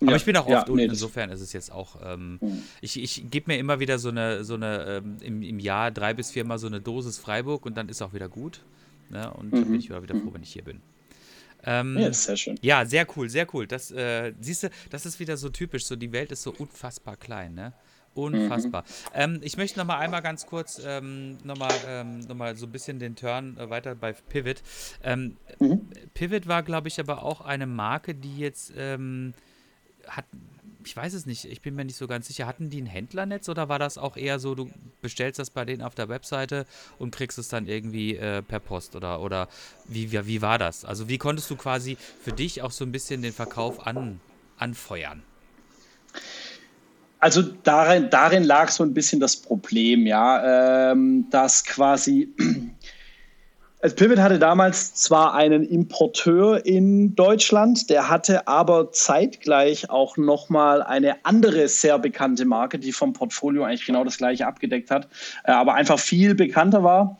Aber 0.00 0.12
ja, 0.12 0.16
ich 0.16 0.24
bin 0.24 0.36
auch 0.36 0.46
oft 0.46 0.50
ja, 0.50 0.60
unten, 0.60 0.76
nee, 0.76 0.84
insofern 0.84 1.30
ist 1.30 1.40
es 1.40 1.52
jetzt 1.52 1.72
auch. 1.72 1.96
Ähm, 2.04 2.38
mhm. 2.40 2.62
Ich, 2.80 2.96
ich 2.96 3.28
gebe 3.28 3.50
mir 3.50 3.58
immer 3.58 3.80
wieder 3.80 3.98
so 3.98 4.10
eine, 4.10 4.44
so 4.44 4.54
eine 4.54 5.02
ähm, 5.02 5.16
im, 5.20 5.42
im 5.42 5.58
Jahr 5.58 5.90
drei 5.90 6.14
bis 6.14 6.30
viermal 6.30 6.60
so 6.60 6.68
eine 6.68 6.80
Dosis 6.80 7.18
Freiburg 7.18 7.66
und 7.66 7.76
dann 7.76 7.88
ist 7.88 8.02
auch 8.02 8.12
wieder 8.12 8.28
gut. 8.28 8.60
Ne? 9.08 9.28
Und 9.32 9.46
mhm. 9.46 9.50
dann 9.50 9.64
bin 9.64 9.80
ich 9.80 9.90
wieder 9.90 10.14
froh, 10.14 10.32
wenn 10.32 10.44
ich 10.44 10.52
hier 10.52 10.62
bin. 10.62 10.80
Ähm, 11.64 11.98
ja, 11.98 12.12
sehr 12.12 12.36
schön. 12.36 12.58
Ja, 12.62 12.84
sehr 12.84 13.06
cool, 13.16 13.28
sehr 13.28 13.46
cool. 13.54 13.66
Das, 13.66 13.90
äh, 13.90 14.32
siehst 14.40 14.64
du, 14.64 14.70
das 14.90 15.06
ist 15.06 15.20
wieder 15.20 15.36
so 15.36 15.48
typisch. 15.48 15.84
So, 15.84 15.96
die 15.96 16.12
Welt 16.12 16.32
ist 16.32 16.42
so 16.42 16.54
unfassbar 16.56 17.16
klein, 17.16 17.54
ne? 17.54 17.72
Unfassbar. 18.14 18.82
Mhm. 18.82 19.10
Ähm, 19.14 19.40
ich 19.42 19.56
möchte 19.56 19.78
noch 19.78 19.86
mal 19.86 19.98
einmal 19.98 20.20
ganz 20.20 20.46
kurz 20.46 20.80
ähm, 20.84 21.38
noch, 21.44 21.56
mal, 21.56 21.72
ähm, 21.86 22.20
noch 22.20 22.34
mal 22.34 22.56
so 22.56 22.66
ein 22.66 22.72
bisschen 22.72 22.98
den 22.98 23.14
Turn 23.14 23.56
äh, 23.56 23.70
weiter 23.70 23.94
bei 23.94 24.12
Pivot. 24.12 24.62
Ähm, 25.04 25.36
mhm. 25.60 25.88
Pivot 26.14 26.48
war, 26.48 26.62
glaube 26.62 26.88
ich, 26.88 26.98
aber 26.98 27.22
auch 27.22 27.40
eine 27.40 27.66
Marke, 27.66 28.14
die 28.14 28.38
jetzt 28.38 28.72
ähm, 28.76 29.32
hat, 30.08 30.24
ich 30.84 30.96
weiß 30.96 31.14
es 31.14 31.26
nicht, 31.26 31.44
ich 31.44 31.60
bin 31.60 31.74
mir 31.74 31.84
nicht 31.84 31.96
so 31.96 32.06
ganz 32.06 32.26
sicher, 32.26 32.46
hatten 32.46 32.70
die 32.70 32.80
ein 32.80 32.86
Händlernetz 32.86 33.48
oder 33.48 33.68
war 33.68 33.78
das 33.78 33.98
auch 33.98 34.16
eher 34.16 34.38
so, 34.38 34.54
du 34.54 34.70
bestellst 35.00 35.38
das 35.38 35.50
bei 35.50 35.64
denen 35.64 35.82
auf 35.82 35.94
der 35.94 36.08
Webseite 36.08 36.66
und 36.98 37.14
kriegst 37.14 37.38
es 37.38 37.48
dann 37.48 37.66
irgendwie 37.66 38.16
äh, 38.16 38.42
per 38.42 38.60
Post 38.60 38.96
oder, 38.96 39.20
oder 39.20 39.48
wie, 39.86 40.12
wie, 40.12 40.26
wie 40.26 40.42
war 40.42 40.58
das? 40.58 40.84
Also 40.84 41.08
wie 41.08 41.18
konntest 41.18 41.50
du 41.50 41.56
quasi 41.56 41.96
für 42.22 42.32
dich 42.32 42.62
auch 42.62 42.70
so 42.70 42.84
ein 42.84 42.92
bisschen 42.92 43.22
den 43.22 43.32
Verkauf 43.32 43.86
an, 43.86 44.20
anfeuern? 44.58 45.22
Also 47.18 47.42
darin, 47.42 48.08
darin 48.08 48.44
lag 48.44 48.70
so 48.70 48.82
ein 48.82 48.94
bisschen 48.94 49.20
das 49.20 49.36
Problem, 49.36 50.06
ja, 50.06 50.92
ähm, 50.92 51.26
dass 51.30 51.64
quasi 51.64 52.32
Also 53.82 53.96
Pivot 53.96 54.18
hatte 54.18 54.38
damals 54.38 54.94
zwar 54.94 55.32
einen 55.34 55.64
Importeur 55.64 56.66
in 56.66 57.14
Deutschland, 57.14 57.88
der 57.88 58.10
hatte 58.10 58.46
aber 58.46 58.92
zeitgleich 58.92 59.88
auch 59.88 60.18
nochmal 60.18 60.82
eine 60.82 61.24
andere 61.24 61.66
sehr 61.66 61.98
bekannte 61.98 62.44
Marke, 62.44 62.78
die 62.78 62.92
vom 62.92 63.14
Portfolio 63.14 63.64
eigentlich 63.64 63.86
genau 63.86 64.04
das 64.04 64.18
gleiche 64.18 64.46
abgedeckt 64.46 64.90
hat, 64.90 65.08
äh, 65.44 65.52
aber 65.52 65.74
einfach 65.74 65.98
viel 65.98 66.34
bekannter 66.34 66.84
war. 66.84 67.18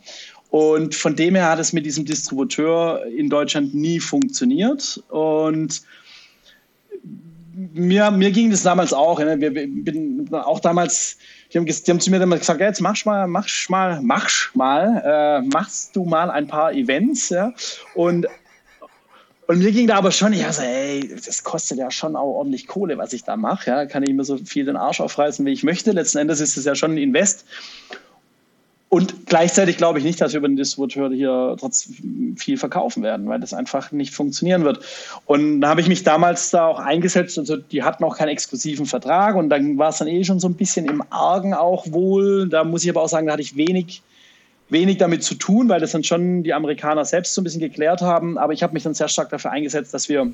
Und 0.51 0.93
von 0.93 1.15
dem 1.15 1.33
her 1.33 1.49
hat 1.49 1.59
es 1.59 1.73
mit 1.73 1.85
diesem 1.85 2.05
Distributeur 2.05 3.05
in 3.05 3.29
Deutschland 3.29 3.73
nie 3.73 3.99
funktioniert. 3.99 5.01
Und 5.09 5.81
mir, 7.53 8.11
mir 8.11 8.31
ging 8.31 8.51
das 8.51 8.61
damals 8.61 8.93
auch. 8.93 9.17
Ne? 9.19 9.39
Wir, 9.39 9.51
bin 9.51 10.29
auch 10.31 10.59
damals 10.59 11.17
die 11.53 11.57
haben, 11.57 11.65
die 11.65 11.91
haben 11.91 11.99
zu 11.99 12.11
mir 12.11 12.19
dann 12.19 12.29
gesagt, 12.29 12.59
jetzt 12.59 12.81
machst 12.81 13.05
mal, 13.05 13.27
machst 13.27 13.69
mal, 13.69 14.01
machst 14.01 14.51
mal, 14.55 15.01
äh, 15.05 15.47
machst 15.47 15.95
du 15.95 16.05
mal 16.05 16.29
ein 16.31 16.47
paar 16.47 16.71
Events, 16.71 17.29
ja. 17.29 17.53
Und, 17.93 18.27
und 19.47 19.59
mir 19.59 19.71
ging 19.71 19.87
da 19.87 19.97
aber 19.97 20.11
schon, 20.11 20.31
ich 20.31 20.45
so, 20.47 20.61
ey, 20.61 21.13
das 21.25 21.43
kostet 21.43 21.77
ja 21.77 21.91
schon 21.91 22.15
auch 22.15 22.35
ordentlich 22.35 22.67
Kohle, 22.67 22.97
was 22.97 23.11
ich 23.11 23.23
da 23.23 23.35
mache, 23.35 23.69
ja. 23.69 23.85
Kann 23.85 24.03
ich 24.03 24.13
mir 24.13 24.23
so 24.23 24.37
viel 24.37 24.65
den 24.65 24.77
Arsch 24.77 25.01
aufreißen, 25.01 25.45
wie 25.45 25.51
ich 25.51 25.63
möchte. 25.63 25.91
Letzten 25.91 26.19
Endes 26.19 26.39
ist 26.39 26.55
es 26.55 26.65
ja 26.65 26.75
schon 26.75 26.93
ein 26.93 26.97
Invest. 26.97 27.45
Und 28.93 29.25
gleichzeitig 29.25 29.77
glaube 29.77 29.99
ich 29.99 30.03
nicht, 30.03 30.19
dass 30.19 30.33
wir 30.33 30.39
über 30.39 30.49
den 30.49 30.57
Distributeur 30.57 31.09
hier 31.11 31.55
trotzdem 31.57 32.35
viel 32.35 32.57
verkaufen 32.57 33.03
werden, 33.03 33.25
weil 33.29 33.39
das 33.39 33.53
einfach 33.53 33.93
nicht 33.93 34.13
funktionieren 34.13 34.65
wird. 34.65 34.81
Und 35.25 35.61
da 35.61 35.69
habe 35.69 35.79
ich 35.79 35.87
mich 35.87 36.03
damals 36.03 36.49
da 36.49 36.65
auch 36.65 36.77
eingesetzt. 36.77 37.39
Also 37.39 37.55
die 37.55 37.83
hatten 37.83 38.03
auch 38.03 38.17
keinen 38.17 38.27
exklusiven 38.27 38.85
Vertrag 38.85 39.37
und 39.37 39.47
dann 39.47 39.77
war 39.77 39.91
es 39.91 39.99
dann 39.99 40.09
eh 40.09 40.25
schon 40.25 40.41
so 40.41 40.49
ein 40.49 40.55
bisschen 40.55 40.87
im 40.87 41.01
Argen 41.09 41.53
auch 41.53 41.89
wohl. 41.93 42.49
Da 42.49 42.65
muss 42.65 42.83
ich 42.83 42.89
aber 42.89 43.01
auch 43.01 43.07
sagen, 43.07 43.27
da 43.27 43.33
hatte 43.33 43.41
ich 43.41 43.55
wenig, 43.55 44.01
wenig 44.67 44.97
damit 44.97 45.23
zu 45.23 45.35
tun, 45.35 45.69
weil 45.69 45.79
das 45.79 45.93
dann 45.93 46.03
schon 46.03 46.43
die 46.43 46.53
Amerikaner 46.53 47.05
selbst 47.05 47.33
so 47.33 47.39
ein 47.39 47.45
bisschen 47.45 47.61
geklärt 47.61 48.01
haben. 48.01 48.37
Aber 48.37 48.51
ich 48.51 48.61
habe 48.61 48.73
mich 48.73 48.83
dann 48.83 48.93
sehr 48.93 49.07
stark 49.07 49.29
dafür 49.29 49.51
eingesetzt, 49.51 49.93
dass 49.93 50.09
wir 50.09 50.29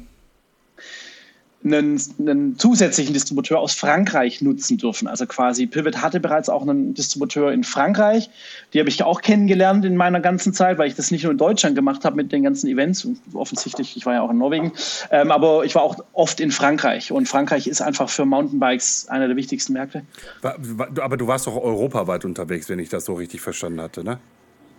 einen, 1.73 2.01
einen, 2.19 2.57
zusätzlichen 2.57 3.13
Distributeur 3.13 3.59
aus 3.59 3.73
Frankreich 3.73 4.41
nutzen 4.41 4.77
dürfen. 4.77 5.07
Also 5.07 5.25
quasi 5.25 5.67
Pivot 5.67 6.01
hatte 6.01 6.19
bereits 6.19 6.49
auch 6.49 6.61
einen 6.61 6.93
Distributeur 6.93 7.51
in 7.51 7.63
Frankreich. 7.63 8.29
Die 8.73 8.79
habe 8.79 8.89
ich 8.89 9.03
auch 9.03 9.21
kennengelernt 9.21 9.85
in 9.85 9.95
meiner 9.95 10.19
ganzen 10.19 10.53
Zeit, 10.53 10.77
weil 10.77 10.87
ich 10.87 10.95
das 10.95 11.11
nicht 11.11 11.23
nur 11.23 11.31
in 11.31 11.37
Deutschland 11.37 11.75
gemacht 11.75 12.05
habe 12.05 12.15
mit 12.15 12.31
den 12.31 12.43
ganzen 12.43 12.67
Events. 12.67 13.07
Offensichtlich, 13.33 13.97
ich 13.97 14.05
war 14.05 14.15
ja 14.15 14.21
auch 14.21 14.31
in 14.31 14.37
Norwegen, 14.37 14.73
ähm, 15.11 15.31
aber 15.31 15.65
ich 15.65 15.75
war 15.75 15.83
auch 15.83 15.97
oft 16.13 16.39
in 16.39 16.51
Frankreich. 16.51 17.11
Und 17.11 17.27
Frankreich 17.27 17.67
ist 17.67 17.81
einfach 17.81 18.09
für 18.09 18.25
Mountainbikes 18.25 19.07
einer 19.09 19.27
der 19.27 19.35
wichtigsten 19.35 19.73
Märkte. 19.73 20.03
Aber 20.41 21.17
du 21.17 21.27
warst 21.27 21.47
doch 21.47 21.55
europaweit 21.55 22.25
unterwegs, 22.25 22.69
wenn 22.69 22.79
ich 22.79 22.89
das 22.89 23.05
so 23.05 23.13
richtig 23.13 23.41
verstanden 23.41 23.81
hatte, 23.81 24.03
ne? 24.03 24.19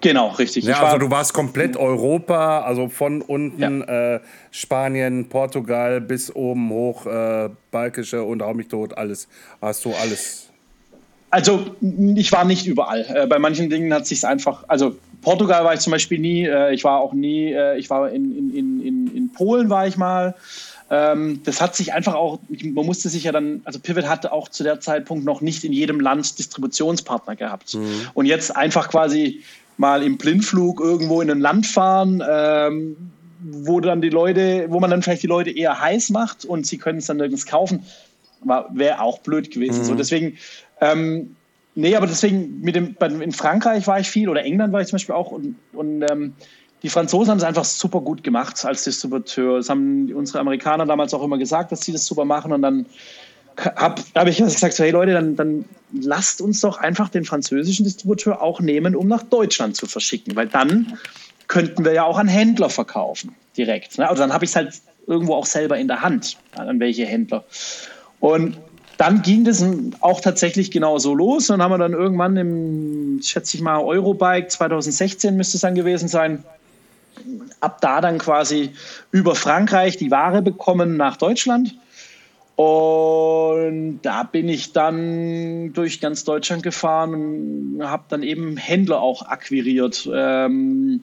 Genau, 0.01 0.29
richtig. 0.29 0.65
Ja, 0.65 0.83
also 0.83 0.99
du 0.99 1.11
warst 1.11 1.35
komplett 1.35 1.77
Europa, 1.77 2.61
also 2.61 2.89
von 2.89 3.21
unten 3.21 3.81
ja. 3.81 4.15
äh, 4.15 4.21
Spanien, 4.51 5.29
Portugal 5.29 6.01
bis 6.01 6.35
oben 6.35 6.71
hoch, 6.71 7.07
äh, 7.07 7.49
Balkische 7.73 8.23
und 8.23 8.43
hau 8.43 8.55
mich 8.55 8.69
tot, 8.69 8.97
alles. 8.97 9.27
Hast 9.61 9.85
du 9.85 9.93
alles? 9.95 10.51
Also 11.31 11.67
ich 12.17 12.33
war 12.33 12.45
nicht 12.45 12.67
überall. 12.67 13.05
Äh, 13.13 13.27
bei 13.27 13.39
manchen 13.39 13.71
Dingen 13.71 13.93
hat 13.93 14.07
sich 14.07 14.25
einfach, 14.25 14.65
also 14.69 14.97
Portugal 15.21 15.65
war 15.65 15.75
ich 15.75 15.81
zum 15.81 15.91
Beispiel 15.91 16.19
nie, 16.19 16.47
äh, 16.47 16.73
ich 16.73 16.85
war 16.85 17.01
auch 17.01 17.13
nie, 17.13 17.53
äh, 17.53 17.77
ich 17.77 17.91
war 17.91 18.11
in, 18.11 18.55
in, 18.55 18.81
in, 18.87 19.17
in 19.17 19.33
Polen 19.33 19.69
war 19.69 19.87
ich 19.87 19.97
mal. 19.97 20.35
Ähm, 20.91 21.43
das 21.45 21.61
hat 21.61 21.77
sich 21.77 21.93
einfach 21.93 22.15
auch, 22.15 22.39
man 22.49 22.87
musste 22.87 23.11
sich 23.11 23.25
ja 23.25 23.33
dann, 23.33 23.61
also 23.65 23.79
Pivot 23.79 24.09
hatte 24.09 24.33
auch 24.33 24.49
zu 24.49 24.63
der 24.63 24.81
Zeitpunkt 24.81 25.25
noch 25.25 25.43
nicht 25.43 25.65
in 25.65 25.73
jedem 25.73 26.01
Land 26.01 26.39
Distributionspartner 26.39 27.37
gehabt. 27.37 27.75
Mhm. 27.75 28.07
Und 28.15 28.27
jetzt 28.27 28.57
einfach 28.57 28.89
quasi 28.89 29.43
mal 29.79 30.03
im 30.03 30.19
Blindflug 30.19 30.81
irgendwo 30.81 31.23
in 31.23 31.31
ein 31.31 31.41
Land 31.41 31.67
fahren, 31.67 32.23
ähm, 32.29 32.97
wo 33.41 33.81
dann 33.81 34.03
die 34.03 34.11
Leute, 34.11 34.67
wo 34.69 34.81
man 34.81 34.91
dann 34.91 35.03
vielleicht 35.03 35.23
die 35.23 35.29
Leute 35.29 35.51
eher 35.51 35.81
heiß 35.81 36.11
macht 36.11 36.45
und 36.45 36.67
sie 36.67 36.77
können 36.77 36.99
es 36.99 37.07
dann 37.07 37.17
nirgends 37.17 37.47
kaufen, 37.47 37.85
wäre 38.71 39.01
auch 39.01 39.21
blöd 39.21 39.51
gewesen. 39.51 39.81
Mhm. 39.81 39.85
So 39.85 39.95
deswegen, 39.95 40.37
ähm, 40.81 41.37
nee, 41.75 41.95
aber 41.95 42.07
deswegen 42.07 42.61
mit 42.61 42.75
dem, 42.75 42.97
in 43.21 43.33
Frankreich 43.33 43.87
war 43.87 44.01
ich 44.01 44.11
viel 44.11 44.29
oder 44.29 44.45
England 44.45 44.73
war 44.73 44.81
ich 44.81 44.89
zum 44.89 44.97
Beispiel 44.97 45.15
auch 45.15 45.31
und, 45.31 45.57
und 45.73 46.05
ähm, 46.11 46.35
die 46.83 46.89
Franzosen 46.89 47.31
haben 47.31 47.39
es 47.39 47.45
einfach 47.45 47.65
super 47.65 48.01
gut 48.01 48.23
gemacht 48.23 48.65
als 48.65 48.85
Distributeur. 48.85 49.57
Das 49.57 49.69
haben 49.69 50.13
unsere 50.15 50.39
Amerikaner 50.39 50.87
damals 50.87 51.13
auch 51.13 51.25
immer 51.25 51.39
gesagt, 51.39 51.73
dass 51.73 51.81
sie 51.81 51.93
das 51.93 52.07
super 52.07 52.25
machen 52.25 52.53
und 52.53 52.63
dann 52.63 52.87
habe 53.59 54.03
hab 54.15 54.29
ich 54.29 54.39
gesagt, 54.39 54.75
so, 54.75 54.85
hey 54.85 54.91
Leute, 54.91 55.13
dann, 55.13 55.37
dann 55.37 55.65
lasst 55.93 56.41
uns 56.41 56.61
doch 56.61 56.79
einfach 56.79 57.09
den 57.09 57.25
französischen 57.25 57.85
Distributeur 57.85 58.41
auch 58.41 58.61
nehmen, 58.61 58.95
um 58.95 59.09
nach 59.09 59.23
Deutschland 59.25 59.77
zu 59.77 59.87
verschicken, 59.87 60.37
weil 60.37 60.47
dann 60.47 60.99
könnten 61.49 61.85
wir 61.85 61.93
ja 61.93 62.05
auch 62.05 62.19
an 62.19 62.29
Händler 62.29 62.71
verkaufen 62.71 63.35
direkt. 63.57 63.99
Ne? 63.99 64.09
Also 64.09 64.23
dann 64.23 64.33
habe 64.33 64.45
ich 64.45 64.51
es 64.51 64.57
halt 64.57 64.81
irgendwo 65.07 65.35
auch 65.35 65.47
selber 65.47 65.79
in 65.79 65.89
der 65.89 66.03
Hand, 66.03 66.37
an 66.55 66.79
welche 66.79 67.07
Händler. 67.07 67.45
Und 68.21 68.59
dann 68.99 69.23
ging 69.23 69.45
das 69.45 69.65
auch 70.01 70.21
tatsächlich 70.21 70.71
genau 70.71 70.99
so 70.99 71.15
los. 71.15 71.49
Und 71.49 71.59
dann 71.59 71.63
haben 71.63 71.73
wir 71.73 71.79
dann 71.79 71.93
irgendwann 71.93 72.37
im, 72.37 73.21
schätze 73.23 73.57
ich 73.57 73.63
mal, 73.63 73.81
Eurobike 73.81 74.49
2016 74.49 75.37
müsste 75.37 75.57
es 75.57 75.63
dann 75.63 75.75
gewesen 75.75 76.09
sein, 76.09 76.45
ab 77.61 77.81
da 77.81 78.01
dann 78.01 78.19
quasi 78.19 78.73
über 79.11 79.35
Frankreich 79.35 79.97
die 79.97 80.11
Ware 80.11 80.43
bekommen 80.43 80.97
nach 80.97 81.17
Deutschland 81.17 81.75
und 82.59 84.01
da 84.03 84.25
bin 84.25 84.49
ich 84.49 84.73
dann 84.73 85.73
durch 85.75 86.01
ganz 86.01 86.25
Deutschland 86.25 86.65
gefahren 86.65 87.15
und 87.77 87.89
habe 87.89 88.03
dann 88.09 88.25
eben 88.25 88.57
Händler 88.57 89.01
auch 89.01 89.23
akquiriert. 89.23 90.11
Ähm, 90.13 91.03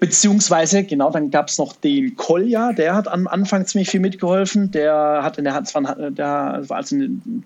beziehungsweise, 0.00 0.82
genau, 0.82 1.12
dann 1.12 1.30
gab 1.30 1.46
es 1.46 1.58
noch 1.58 1.76
den 1.76 2.16
Kolja, 2.16 2.72
der 2.72 2.96
hat 2.96 3.06
am 3.06 3.28
Anfang 3.28 3.66
ziemlich 3.66 3.88
viel 3.88 4.00
mitgeholfen. 4.00 4.72
Der 4.72 5.20
hat 5.22 5.38
in 5.38 5.44
der 5.44 5.54
Hand, 5.54 5.72
der 5.72 6.64
war, 6.66 6.76
also 6.76 6.96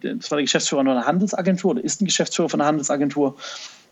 das 0.00 0.30
war 0.30 0.36
der 0.36 0.44
Geschäftsführer 0.44 0.80
einer 0.80 1.04
Handelsagentur 1.04 1.72
oder 1.72 1.84
ist 1.84 2.00
ein 2.00 2.06
Geschäftsführer 2.06 2.48
von 2.48 2.62
einer 2.62 2.68
Handelsagentur. 2.68 3.36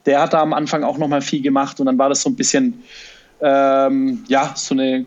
Der 0.06 0.22
hat 0.22 0.32
da 0.32 0.40
am 0.40 0.54
Anfang 0.54 0.82
auch 0.82 0.96
noch 0.96 1.08
mal 1.08 1.20
viel 1.20 1.42
gemacht 1.42 1.78
und 1.78 1.84
dann 1.84 1.98
war 1.98 2.08
das 2.08 2.22
so 2.22 2.30
ein 2.30 2.36
bisschen, 2.36 2.82
ähm, 3.42 4.24
ja, 4.28 4.54
so 4.56 4.72
eine 4.72 5.04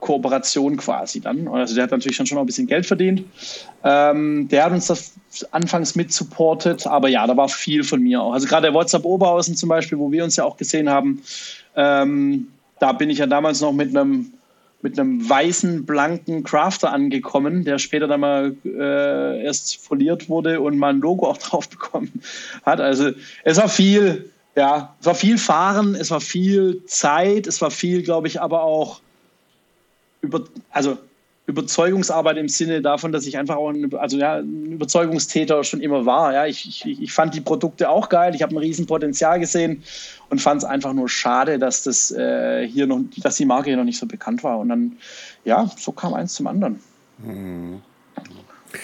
Kooperation 0.00 0.76
quasi 0.76 1.20
dann. 1.20 1.46
Also 1.48 1.74
der 1.74 1.84
hat 1.84 1.90
natürlich 1.90 2.16
schon, 2.16 2.26
schon 2.26 2.36
noch 2.36 2.42
ein 2.42 2.46
bisschen 2.46 2.66
Geld 2.66 2.86
verdient. 2.86 3.24
Ähm, 3.84 4.48
der 4.48 4.64
hat 4.64 4.72
uns 4.72 4.86
das 4.86 5.12
anfangs 5.52 5.94
mit 5.94 6.12
supportet, 6.12 6.86
aber 6.86 7.08
ja, 7.08 7.26
da 7.26 7.36
war 7.36 7.48
viel 7.48 7.84
von 7.84 8.02
mir 8.02 8.20
auch. 8.20 8.32
Also 8.32 8.46
gerade 8.46 8.68
der 8.68 8.74
WhatsApp 8.74 9.04
Oberhausen 9.04 9.56
zum 9.56 9.68
Beispiel, 9.68 9.98
wo 9.98 10.10
wir 10.10 10.24
uns 10.24 10.36
ja 10.36 10.44
auch 10.44 10.56
gesehen 10.56 10.88
haben, 10.88 11.22
ähm, 11.76 12.48
da 12.78 12.92
bin 12.92 13.10
ich 13.10 13.18
ja 13.18 13.26
damals 13.26 13.60
noch 13.60 13.72
mit 13.72 13.96
einem 13.96 14.32
mit 14.82 14.98
einem 14.98 15.28
weißen, 15.28 15.84
blanken 15.84 16.42
Crafter 16.42 16.90
angekommen, 16.90 17.64
der 17.64 17.78
später 17.78 18.08
dann 18.08 18.20
mal 18.20 18.56
äh, 18.64 19.44
erst 19.44 19.76
foliert 19.76 20.30
wurde 20.30 20.60
und 20.60 20.78
mal 20.78 20.94
ein 20.94 21.00
Logo 21.00 21.26
auch 21.28 21.36
drauf 21.38 21.68
bekommen 21.68 22.22
hat. 22.64 22.80
Also 22.80 23.10
es 23.44 23.58
war 23.58 23.68
viel, 23.68 24.30
ja, 24.56 24.94
es 24.98 25.06
war 25.06 25.14
viel 25.14 25.36
Fahren, 25.36 25.94
es 25.94 26.10
war 26.10 26.20
viel 26.20 26.82
Zeit, 26.86 27.46
es 27.46 27.60
war 27.60 27.70
viel, 27.70 28.02
glaube 28.02 28.28
ich, 28.28 28.40
aber 28.40 28.62
auch 28.62 29.02
über, 30.20 30.44
also 30.70 30.98
Überzeugungsarbeit 31.46 32.36
im 32.36 32.48
Sinne 32.48 32.80
davon, 32.80 33.12
dass 33.12 33.26
ich 33.26 33.36
einfach 33.36 33.56
auch 33.56 33.70
ein, 33.70 33.92
also 33.94 34.16
ja, 34.16 34.36
ein 34.36 34.72
Überzeugungstäter 34.72 35.62
schon 35.64 35.80
immer 35.80 36.06
war. 36.06 36.32
Ja, 36.32 36.46
ich, 36.46 36.66
ich, 36.66 37.02
ich 37.02 37.12
fand 37.12 37.34
die 37.34 37.40
Produkte 37.40 37.90
auch 37.90 38.08
geil, 38.08 38.34
ich 38.34 38.42
habe 38.42 38.54
ein 38.54 38.58
Riesenpotenzial 38.58 39.40
gesehen 39.40 39.82
und 40.28 40.40
fand 40.40 40.62
es 40.62 40.68
einfach 40.68 40.92
nur 40.92 41.08
schade, 41.08 41.58
dass 41.58 41.82
das 41.82 42.10
äh, 42.12 42.66
hier 42.66 42.86
noch, 42.86 43.00
dass 43.18 43.36
die 43.36 43.46
Marke 43.46 43.70
hier 43.70 43.76
noch 43.76 43.84
nicht 43.84 43.98
so 43.98 44.06
bekannt 44.06 44.44
war. 44.44 44.58
Und 44.58 44.68
dann, 44.68 44.92
ja, 45.44 45.68
so 45.76 45.92
kam 45.92 46.14
eins 46.14 46.34
zum 46.34 46.46
anderen. 46.46 46.80
Mhm. 47.18 47.82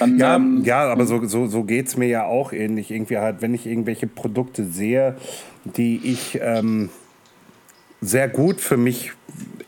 Dann, 0.01 0.19
ja, 0.19 0.35
ähm, 0.35 0.65
ja, 0.65 0.91
aber 0.91 1.07
so, 1.07 1.25
so, 1.27 1.47
so 1.47 1.63
geht 1.63 1.87
es 1.87 1.97
mir 1.97 2.09
ja 2.09 2.25
auch 2.25 2.53
ähnlich. 2.53 2.91
Irgendwie 2.91 3.19
halt, 3.19 3.41
wenn 3.41 3.55
ich 3.55 3.67
irgendwelche 3.67 4.09
Produkte 4.09 4.65
sehe, 4.65 5.17
die 5.65 6.01
ich 6.03 6.39
ähm, 6.43 6.91
sehr 8.01 8.29
gut 8.29 8.61
für 8.61 8.77
mich 8.77 9.13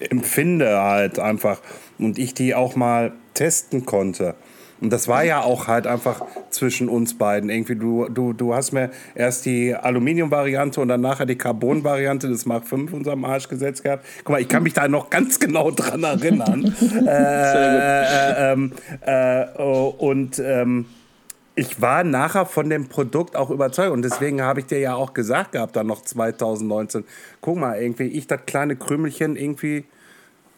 empfinde 0.00 0.80
halt 0.80 1.18
einfach 1.18 1.60
und 1.98 2.18
ich 2.18 2.34
die 2.34 2.54
auch 2.54 2.76
mal 2.76 3.12
testen 3.34 3.86
konnte. 3.86 4.34
Und 4.80 4.92
das 4.92 5.08
war 5.08 5.24
ja 5.24 5.42
auch 5.42 5.66
halt 5.66 5.88
einfach 5.88 6.24
zwischen 6.50 6.88
uns 6.88 7.18
beiden. 7.18 7.50
Irgendwie, 7.50 7.74
du, 7.74 8.08
du, 8.08 8.32
du 8.32 8.54
hast 8.54 8.72
mir 8.72 8.90
erst 9.14 9.44
die 9.44 9.74
Aluminium-Variante 9.74 10.80
und 10.80 10.88
dann 10.88 11.00
nachher 11.00 11.26
die 11.26 11.36
Carbon-Variante 11.36 12.28
des 12.28 12.46
Mark 12.46 12.66
5 12.66 12.92
unserem 12.92 13.24
Arsch 13.24 13.48
gesetzt 13.48 13.82
gehabt. 13.82 14.06
Guck 14.18 14.30
mal, 14.30 14.40
ich 14.40 14.48
kann 14.48 14.62
mich 14.62 14.74
da 14.74 14.86
noch 14.86 15.10
ganz 15.10 15.40
genau 15.40 15.72
dran 15.72 16.04
erinnern. 16.04 16.72
äh, 17.06 18.52
äh, 18.52 18.52
ähm, 18.52 18.72
äh, 19.00 19.46
oh, 19.58 19.94
und 19.98 20.38
ähm, 20.38 20.86
ich 21.59 21.81
war 21.81 22.05
nachher 22.05 22.47
von 22.47 22.71
dem 22.71 22.88
Produkt 22.88 23.35
auch 23.35 23.51
überzeugt 23.51 23.92
und 23.92 24.03
deswegen 24.03 24.40
habe 24.42 24.61
ich 24.61 24.66
dir 24.66 24.79
ja 24.79 24.94
auch 24.94 25.12
gesagt 25.12 25.53
gehabt, 25.53 25.75
dann 25.75 25.88
noch 25.88 26.03
2019, 26.03 27.05
guck 27.40 27.57
mal, 27.57 27.81
irgendwie 27.83 28.05
ich 28.05 28.29
das 28.29 28.47
kleine 28.47 28.77
Krümelchen 28.77 29.35
irgendwie 29.35 29.85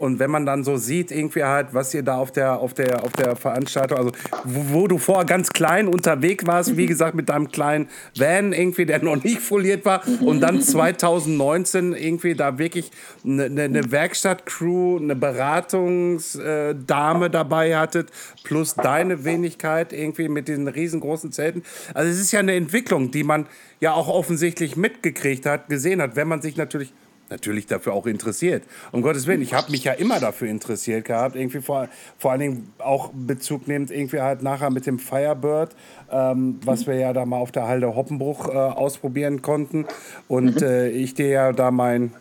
Und 0.01 0.19
wenn 0.19 0.31
man 0.31 0.47
dann 0.47 0.65
so 0.65 0.79
sieht, 0.79 1.11
irgendwie 1.11 1.45
halt, 1.45 1.75
was 1.75 1.93
ihr 1.93 2.03
da 2.03 2.17
auf 2.17 2.33
der, 2.33 2.61
auf 2.61 2.73
der, 2.73 3.05
auf 3.05 3.13
der 3.13 3.37
Veranstaltung, 3.37 3.99
also 3.99 4.13
wo, 4.45 4.81
wo 4.81 4.89
du 4.89 4.97
vorher 4.97 5.27
ganz 5.27 5.51
klein 5.51 5.89
unterwegs 5.89 6.47
warst, 6.47 6.79
wie 6.79 6.87
gesagt, 6.87 7.15
mit 7.15 7.29
deinem 7.29 7.53
kleinen 7.53 7.87
Van 8.17 8.55
irgendwie, 8.55 8.87
der 8.87 9.05
noch 9.05 9.23
nicht 9.23 9.41
foliert 9.41 9.85
war, 9.85 10.03
und 10.23 10.41
dann 10.41 10.63
2019 10.63 11.93
irgendwie 11.93 12.35
da 12.35 12.57
wirklich 12.57 12.91
eine, 13.27 13.45
eine 13.45 13.93
Werkstattcrew, 13.93 14.97
eine 14.97 15.17
Beratungsdame 15.17 17.29
dabei 17.29 17.77
hattet, 17.77 18.09
plus 18.43 18.77
deine 18.77 19.27
Wenigkeit 19.27 19.93
irgendwie 19.93 20.31
mit 20.31 20.49
diesen 20.49 20.67
riesengroßen 20.67 21.31
Zelten. 21.31 21.63
Also 21.93 22.11
es 22.11 22.19
ist 22.19 22.33
ja 22.33 22.41
eine 22.41 22.55
Entwicklung, 22.55 23.11
die 23.11 23.23
man 23.23 23.45
ja 23.81 23.93
auch 23.93 24.09
offensichtlich 24.09 24.77
mitgekriegt 24.77 25.45
hat, 25.45 25.69
gesehen 25.69 26.01
hat, 26.01 26.17
wenn 26.17 26.27
man 26.27 26.41
sich 26.41 26.57
natürlich 26.57 26.95
natürlich 27.31 27.67
dafür 27.67 27.95
auch 27.95 28.07
interessiert. 28.07 28.65
Um 28.93 29.03
Gottes 29.03 29.27
Willen, 29.27 29.43
ich 29.43 29.55
habe 29.55 29.71
mich 29.71 29.85
ja 29.85 29.93
immer 29.93 30.21
dafür 30.21 30.49
interessiert 30.49 31.05
gehabt, 31.05 31.37
irgendwie 31.37 31.61
vor, 31.61 31.89
vor 32.19 32.33
allen 32.33 32.41
Dingen 32.41 32.73
auch 32.79 33.11
Bezug 33.15 33.69
nehmend 33.69 33.91
irgendwie 33.91 34.21
halt 34.21 34.43
nachher 34.43 34.71
mit 34.71 34.87
dem 34.87 34.99
Firebird, 34.99 35.75
ähm, 36.11 36.61
was 36.65 36.87
wir 36.87 36.95
ja 36.95 37.13
da 37.13 37.25
mal 37.25 37.39
auf 37.39 37.53
der 37.53 37.67
Halde 37.67 37.95
Hoppenbruch 37.95 38.49
äh, 38.49 38.53
ausprobieren 38.53 39.43
konnten. 39.43 39.87
Und 40.29 40.63
äh, 40.63 40.89
ich 40.91 41.15
dir 41.15 41.29
ja 41.29 41.53
da 41.53 41.71
mein, 41.71 42.13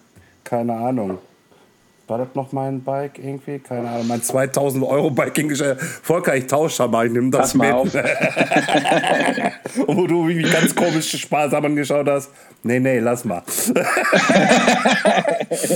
keine 0.44 0.76
Ahnung, 0.76 1.20
war 2.10 2.18
das 2.18 2.30
noch 2.34 2.52
mein 2.52 2.82
Bike 2.82 3.20
irgendwie? 3.20 3.60
Keine 3.60 3.90
Ahnung, 3.90 4.08
mein 4.08 4.22
2000 4.22 4.84
Euro 4.84 5.12
Bike 5.12 5.36
hingestellt. 5.36 5.80
Volker, 5.80 6.36
ich 6.36 6.48
tausche 6.48 6.88
mal, 6.88 7.06
ich 7.06 7.12
nehme 7.12 7.30
das 7.30 7.42
Pass 7.42 7.54
mal 7.56 7.84
mit. 7.84 7.96
auf. 7.96 7.96
Und 9.88 9.98
wo 9.98 10.08
du 10.08 10.24
mich 10.24 10.52
ganz 10.52 10.76
komisch 10.76 11.12
sparsam 11.20 11.66
angeschaut 11.66 12.08
hast. 12.08 12.32
Nee, 12.64 12.80
nee, 12.80 13.00
lass 13.00 13.24
mal. 13.24 13.44
ne, 13.74 13.84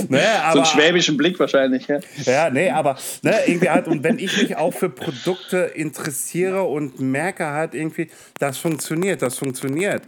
So 0.08 0.16
aber, 0.16 0.52
einen 0.54 0.64
schwäbischen 0.66 1.16
Blick 1.16 1.38
wahrscheinlich. 1.38 1.86
Ja. 1.86 2.00
ja, 2.24 2.50
nee, 2.50 2.70
aber 2.70 2.96
ne, 3.22 3.34
irgendwie 3.46 3.70
halt, 3.70 3.88
und 3.88 4.02
wenn 4.02 4.18
ich 4.18 4.36
mich 4.36 4.56
auch 4.56 4.72
für 4.72 4.90
Produkte 4.90 5.58
interessiere 5.74 6.64
und 6.64 7.00
merke 7.00 7.46
halt 7.46 7.74
irgendwie, 7.74 8.10
das 8.38 8.58
funktioniert, 8.58 9.22
das 9.22 9.38
funktioniert, 9.38 10.02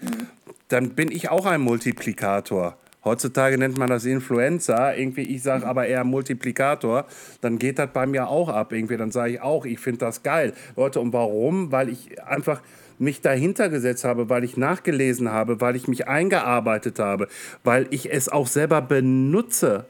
dann 0.68 0.90
bin 0.90 1.10
ich 1.10 1.30
auch 1.30 1.46
ein 1.46 1.60
Multiplikator. 1.60 2.76
Heutzutage 3.06 3.56
nennt 3.56 3.78
man 3.78 3.88
das 3.88 4.04
Influencer, 4.04 4.96
irgendwie, 4.98 5.22
ich 5.22 5.40
sage 5.40 5.64
aber 5.64 5.86
eher 5.86 6.02
Multiplikator, 6.02 7.06
dann 7.40 7.56
geht 7.56 7.78
das 7.78 7.90
bei 7.92 8.04
mir 8.04 8.26
auch 8.26 8.48
ab, 8.48 8.72
irgendwie, 8.72 8.96
dann 8.96 9.12
sage 9.12 9.34
ich 9.34 9.40
auch, 9.40 9.64
ich 9.64 9.78
finde 9.78 9.98
das 9.98 10.24
geil. 10.24 10.54
Leute, 10.74 10.98
und 10.98 11.12
warum? 11.12 11.70
Weil 11.70 11.88
ich 11.88 12.20
einfach 12.24 12.60
mich 12.98 13.20
dahinter 13.20 13.68
gesetzt 13.68 14.02
habe, 14.02 14.28
weil 14.28 14.42
ich 14.42 14.56
nachgelesen 14.56 15.30
habe, 15.30 15.60
weil 15.60 15.76
ich 15.76 15.86
mich 15.86 16.08
eingearbeitet 16.08 16.98
habe, 16.98 17.28
weil 17.62 17.86
ich 17.90 18.12
es 18.12 18.28
auch 18.28 18.48
selber 18.48 18.82
benutze. 18.82 19.84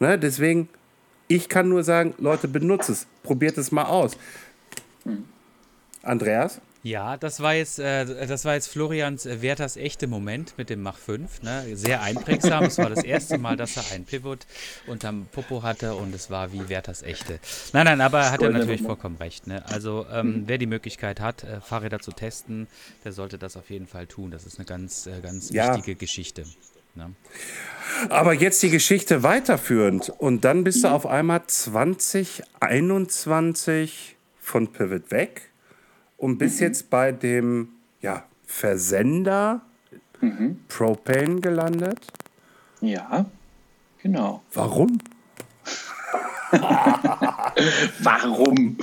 Ne? 0.00 0.18
Deswegen, 0.18 0.70
ich 1.28 1.50
kann 1.50 1.68
nur 1.68 1.84
sagen, 1.84 2.14
Leute, 2.16 2.48
benutzt 2.48 2.88
es, 2.88 3.06
probiert 3.22 3.58
es 3.58 3.70
mal 3.70 3.84
aus. 3.84 4.16
Andreas? 6.02 6.62
Ja, 6.84 7.16
das 7.16 7.38
war 7.38 7.54
jetzt, 7.54 7.78
äh, 7.78 8.26
das 8.26 8.44
war 8.44 8.54
jetzt 8.54 8.66
Florians 8.66 9.24
äh, 9.24 9.40
Werthers 9.40 9.76
echte 9.76 10.08
Moment 10.08 10.54
mit 10.58 10.68
dem 10.68 10.82
Mach 10.82 10.98
5. 10.98 11.42
Ne? 11.42 11.76
Sehr 11.76 12.02
einprägsam. 12.02 12.64
es 12.64 12.76
war 12.78 12.90
das 12.90 13.04
erste 13.04 13.38
Mal, 13.38 13.56
dass 13.56 13.76
er 13.76 13.84
einen 13.92 14.04
Pivot 14.04 14.40
unterm 14.88 15.26
Popo 15.30 15.62
hatte 15.62 15.94
und 15.94 16.12
es 16.12 16.28
war 16.28 16.52
wie 16.52 16.68
Werthers 16.68 17.04
echte. 17.04 17.38
Nein, 17.72 17.84
nein, 17.84 18.00
aber 18.00 18.22
er 18.22 18.32
hat 18.32 18.42
er 18.42 18.50
natürlich 18.50 18.80
Nummer. 18.80 18.96
vollkommen 18.96 19.14
recht. 19.18 19.46
Ne? 19.46 19.64
Also, 19.66 20.06
ähm, 20.12 20.42
wer 20.46 20.58
die 20.58 20.66
Möglichkeit 20.66 21.20
hat, 21.20 21.44
äh, 21.44 21.60
Fahrräder 21.60 22.00
zu 22.00 22.10
testen, 22.10 22.66
der 23.04 23.12
sollte 23.12 23.38
das 23.38 23.56
auf 23.56 23.70
jeden 23.70 23.86
Fall 23.86 24.08
tun. 24.08 24.32
Das 24.32 24.44
ist 24.44 24.58
eine 24.58 24.66
ganz, 24.66 25.06
äh, 25.06 25.20
ganz 25.22 25.50
Ja. 25.50 25.76
wichtige 25.76 25.94
Geschichte. 25.94 26.42
Ne? 26.96 27.12
Aber 28.08 28.32
jetzt 28.34 28.60
die 28.62 28.70
Geschichte 28.70 29.22
weiterführend 29.22 30.08
und 30.10 30.44
dann 30.44 30.64
bist 30.64 30.82
du 30.82 30.88
auf 30.88 31.06
einmal 31.06 31.46
2021 31.46 34.16
von 34.40 34.72
Pivot 34.72 35.12
weg 35.12 35.51
und 36.22 36.38
bist 36.38 36.60
jetzt 36.60 36.88
bei 36.88 37.10
dem 37.10 37.68
ja, 38.00 38.22
Versender 38.46 39.60
Propane 40.68 41.40
gelandet. 41.40 41.98
ja, 42.80 43.26
genau. 44.02 44.40
Warum? 44.54 44.98
Warum? 48.02 48.76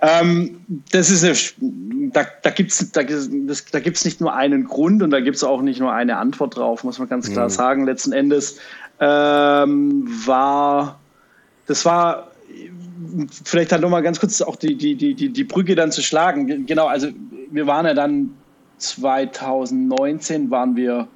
Ähm, 0.00 0.60
das 0.92 1.10
ist 1.10 1.24
eine, 1.24 2.10
da, 2.12 2.24
da 2.42 2.50
gibt 2.50 2.72
es 2.72 2.90
da, 2.92 3.02
das- 3.02 3.28
da 3.70 3.80
gibt's 3.80 4.04
nicht 4.04 4.20
nur 4.20 4.34
einen 4.34 4.64
Grund 4.64 5.02
und 5.02 5.10
da 5.10 5.20
gibt 5.20 5.36
es 5.36 5.44
auch 5.44 5.60
nicht 5.62 5.80
nur 5.80 5.92
eine 5.92 6.16
Antwort 6.16 6.56
drauf, 6.56 6.84
muss 6.84 6.98
man 6.98 7.08
ganz 7.08 7.30
klar 7.30 7.50
sagen. 7.50 7.84
Letzten 7.84 8.12
Endes 8.12 8.58
ähm, 9.00 10.06
war, 10.26 10.98
das 11.66 11.84
war 11.84 12.30
vielleicht 13.44 13.72
halt 13.72 13.82
nochmal 13.82 14.02
ganz 14.02 14.20
kurz 14.20 14.40
auch 14.42 14.56
die, 14.56 14.76
die, 14.76 14.94
die, 14.94 15.14
die, 15.14 15.28
die 15.28 15.44
Brücke 15.44 15.74
dann 15.74 15.92
zu 15.92 16.02
schlagen. 16.02 16.66
Genau, 16.66 16.86
also 16.86 17.08
wir 17.50 17.66
waren 17.66 17.86
ja 17.86 17.94
dann 17.94 18.30
2019 18.78 20.50
waren 20.50 20.76
wir 20.76 21.08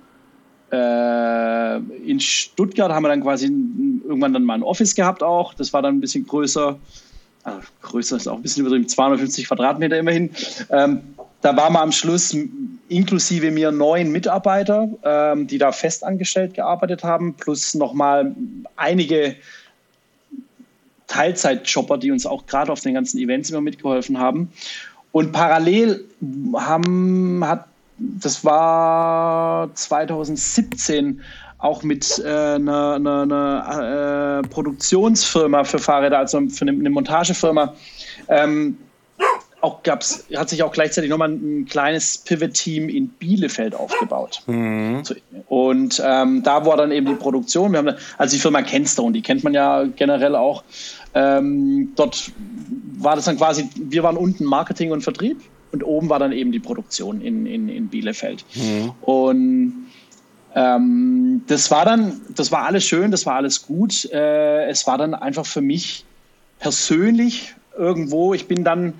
äh, 0.72 1.76
in 1.78 2.20
Stuttgart, 2.20 2.92
haben 2.92 3.04
wir 3.04 3.08
dann 3.08 3.22
quasi 3.22 3.46
irgendwann 3.46 4.32
dann 4.32 4.44
mal 4.44 4.54
ein 4.54 4.62
Office 4.62 4.94
gehabt 4.94 5.22
auch. 5.22 5.54
Das 5.54 5.72
war 5.72 5.82
dann 5.82 5.96
ein 5.96 6.00
bisschen 6.00 6.26
größer. 6.26 6.78
Also 7.42 7.60
größer 7.82 8.16
ist 8.16 8.28
auch 8.28 8.36
ein 8.36 8.42
bisschen 8.42 8.64
übertrieben, 8.66 8.88
250 8.88 9.48
Quadratmeter 9.48 9.98
immerhin. 9.98 10.30
Ähm, 10.70 11.00
da 11.40 11.56
waren 11.56 11.72
wir 11.72 11.80
am 11.80 11.92
Schluss 11.92 12.36
inklusive 12.88 13.50
mir 13.50 13.72
neun 13.72 14.12
Mitarbeiter, 14.12 14.88
ähm, 15.04 15.46
die 15.46 15.56
da 15.56 15.72
festangestellt 15.72 16.54
gearbeitet 16.54 17.02
haben, 17.02 17.34
plus 17.34 17.74
nochmal 17.74 18.34
einige 18.76 19.36
Teilzeitjobber, 21.10 21.98
die 21.98 22.10
uns 22.10 22.24
auch 22.24 22.46
gerade 22.46 22.70
auf 22.72 22.80
den 22.80 22.94
ganzen 22.94 23.18
Events 23.18 23.50
immer 23.50 23.60
mitgeholfen 23.60 24.18
haben. 24.18 24.50
Und 25.12 25.32
parallel 25.32 26.04
haben, 26.54 27.44
hat, 27.44 27.66
das 27.98 28.44
war 28.44 29.74
2017, 29.74 31.20
auch 31.58 31.82
mit 31.82 32.22
äh, 32.24 32.28
einer, 32.28 32.94
einer, 32.94 33.22
einer 33.22 34.42
äh, 34.44 34.48
Produktionsfirma 34.48 35.64
für 35.64 35.78
Fahrräder, 35.78 36.18
also 36.18 36.40
für 36.48 36.62
eine, 36.62 36.70
eine 36.70 36.90
Montagefirma, 36.90 37.74
ähm, 38.28 38.78
auch 39.60 39.82
gab's, 39.82 40.24
hat 40.34 40.48
sich 40.48 40.62
auch 40.62 40.72
gleichzeitig 40.72 41.10
nochmal 41.10 41.30
ein 41.30 41.66
kleines 41.66 42.18
Pivot-Team 42.18 42.88
in 42.88 43.08
Bielefeld 43.08 43.74
aufgebaut. 43.74 44.42
So, 45.02 45.14
und 45.48 46.02
ähm, 46.04 46.42
da 46.42 46.64
war 46.64 46.76
dann 46.76 46.92
eben 46.92 47.06
die 47.06 47.14
Produktion. 47.14 47.72
Wir 47.72 47.78
haben, 47.78 47.94
also 48.16 48.36
die 48.36 48.40
Firma 48.40 48.62
Kenstone, 48.62 49.12
die 49.12 49.22
kennt 49.22 49.44
man 49.44 49.54
ja 49.54 49.84
generell 49.84 50.34
auch. 50.34 50.64
Ähm, 51.14 51.92
dort 51.96 52.32
war 52.98 53.16
das 53.16 53.24
dann 53.24 53.36
quasi, 53.36 53.68
wir 53.76 54.02
waren 54.02 54.16
unten 54.16 54.44
Marketing 54.44 54.92
und 54.92 55.02
Vertrieb 55.02 55.40
und 55.72 55.84
oben 55.84 56.08
war 56.08 56.18
dann 56.18 56.32
eben 56.32 56.52
die 56.52 56.60
Produktion 56.60 57.20
in, 57.20 57.46
in, 57.46 57.68
in 57.68 57.88
Bielefeld. 57.88 58.44
Und 59.02 59.86
ähm, 60.54 61.42
das 61.46 61.70
war 61.70 61.84
dann, 61.84 62.20
das 62.34 62.50
war 62.52 62.64
alles 62.64 62.84
schön, 62.84 63.10
das 63.10 63.26
war 63.26 63.36
alles 63.36 63.66
gut. 63.66 64.04
Äh, 64.12 64.66
es 64.68 64.86
war 64.86 64.98
dann 64.98 65.14
einfach 65.14 65.46
für 65.46 65.60
mich 65.60 66.04
persönlich 66.58 67.54
irgendwo, 67.76 68.34
ich 68.34 68.46
bin 68.46 68.64
dann 68.64 68.94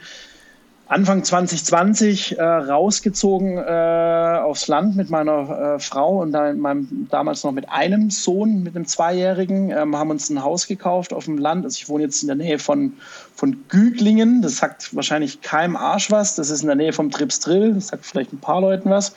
Anfang 0.91 1.23
2020 1.23 2.37
äh, 2.37 2.43
rausgezogen 2.43 3.59
äh, 3.59 4.41
aufs 4.43 4.67
Land 4.67 4.97
mit 4.97 5.09
meiner 5.09 5.77
äh, 5.77 5.79
Frau 5.79 6.21
und 6.21 6.33
dann 6.33 6.59
meinem, 6.59 7.07
damals 7.09 7.45
noch 7.45 7.53
mit 7.53 7.69
einem 7.71 8.11
Sohn, 8.11 8.65
mit 8.65 8.75
einem 8.75 8.87
Zweijährigen, 8.87 9.71
ähm, 9.71 9.97
haben 9.97 10.11
uns 10.11 10.29
ein 10.31 10.43
Haus 10.43 10.67
gekauft 10.67 11.13
auf 11.13 11.27
dem 11.27 11.39
Land. 11.39 11.65
Also 11.65 11.77
ich 11.77 11.89
wohne 11.89 12.03
jetzt 12.03 12.23
in 12.23 12.27
der 12.27 12.35
Nähe 12.35 12.59
von, 12.59 12.95
von 13.37 13.63
Güglingen. 13.69 14.43
Das 14.43 14.57
sagt 14.57 14.93
wahrscheinlich 14.97 15.43
keinem 15.43 15.77
Arsch 15.77 16.11
was. 16.11 16.35
Das 16.35 16.51
ist 16.51 16.63
in 16.63 16.67
der 16.67 16.75
Nähe 16.75 16.93
vom 16.93 17.13
Tripsdrill. 17.13 17.75
Das 17.75 17.87
sagt 17.87 18.05
vielleicht 18.05 18.33
ein 18.33 18.41
paar 18.41 18.61
Leuten 18.61 18.91
was. 18.91 19.15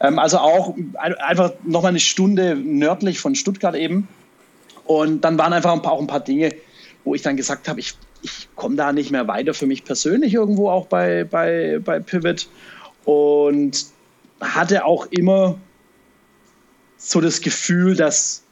Ähm, 0.00 0.18
also 0.18 0.38
auch 0.38 0.74
ein- 0.74 1.14
einfach 1.16 1.52
nochmal 1.64 1.90
eine 1.90 2.00
Stunde 2.00 2.56
nördlich 2.56 3.20
von 3.20 3.34
Stuttgart 3.34 3.74
eben. 3.74 4.08
Und 4.86 5.20
dann 5.20 5.36
waren 5.36 5.52
einfach 5.52 5.74
ein 5.74 5.82
paar, 5.82 5.92
auch 5.92 6.00
ein 6.00 6.06
paar 6.06 6.20
Dinge, 6.20 6.50
wo 7.04 7.14
ich 7.14 7.20
dann 7.20 7.36
gesagt 7.36 7.68
habe, 7.68 7.78
ich, 7.78 7.94
ich 8.22 8.48
komme 8.56 8.76
da 8.76 8.92
nicht 8.92 9.10
mehr 9.10 9.28
weiter 9.28 9.54
für 9.54 9.66
mich 9.66 9.84
persönlich 9.84 10.34
irgendwo 10.34 10.70
auch 10.70 10.86
bei, 10.86 11.24
bei, 11.24 11.80
bei 11.84 12.00
Pivot. 12.00 12.48
Und 13.04 13.86
hatte 14.40 14.84
auch 14.84 15.06
immer 15.06 15.58
so 16.96 17.20
das 17.20 17.40
Gefühl, 17.40 17.96
dass 17.96 18.44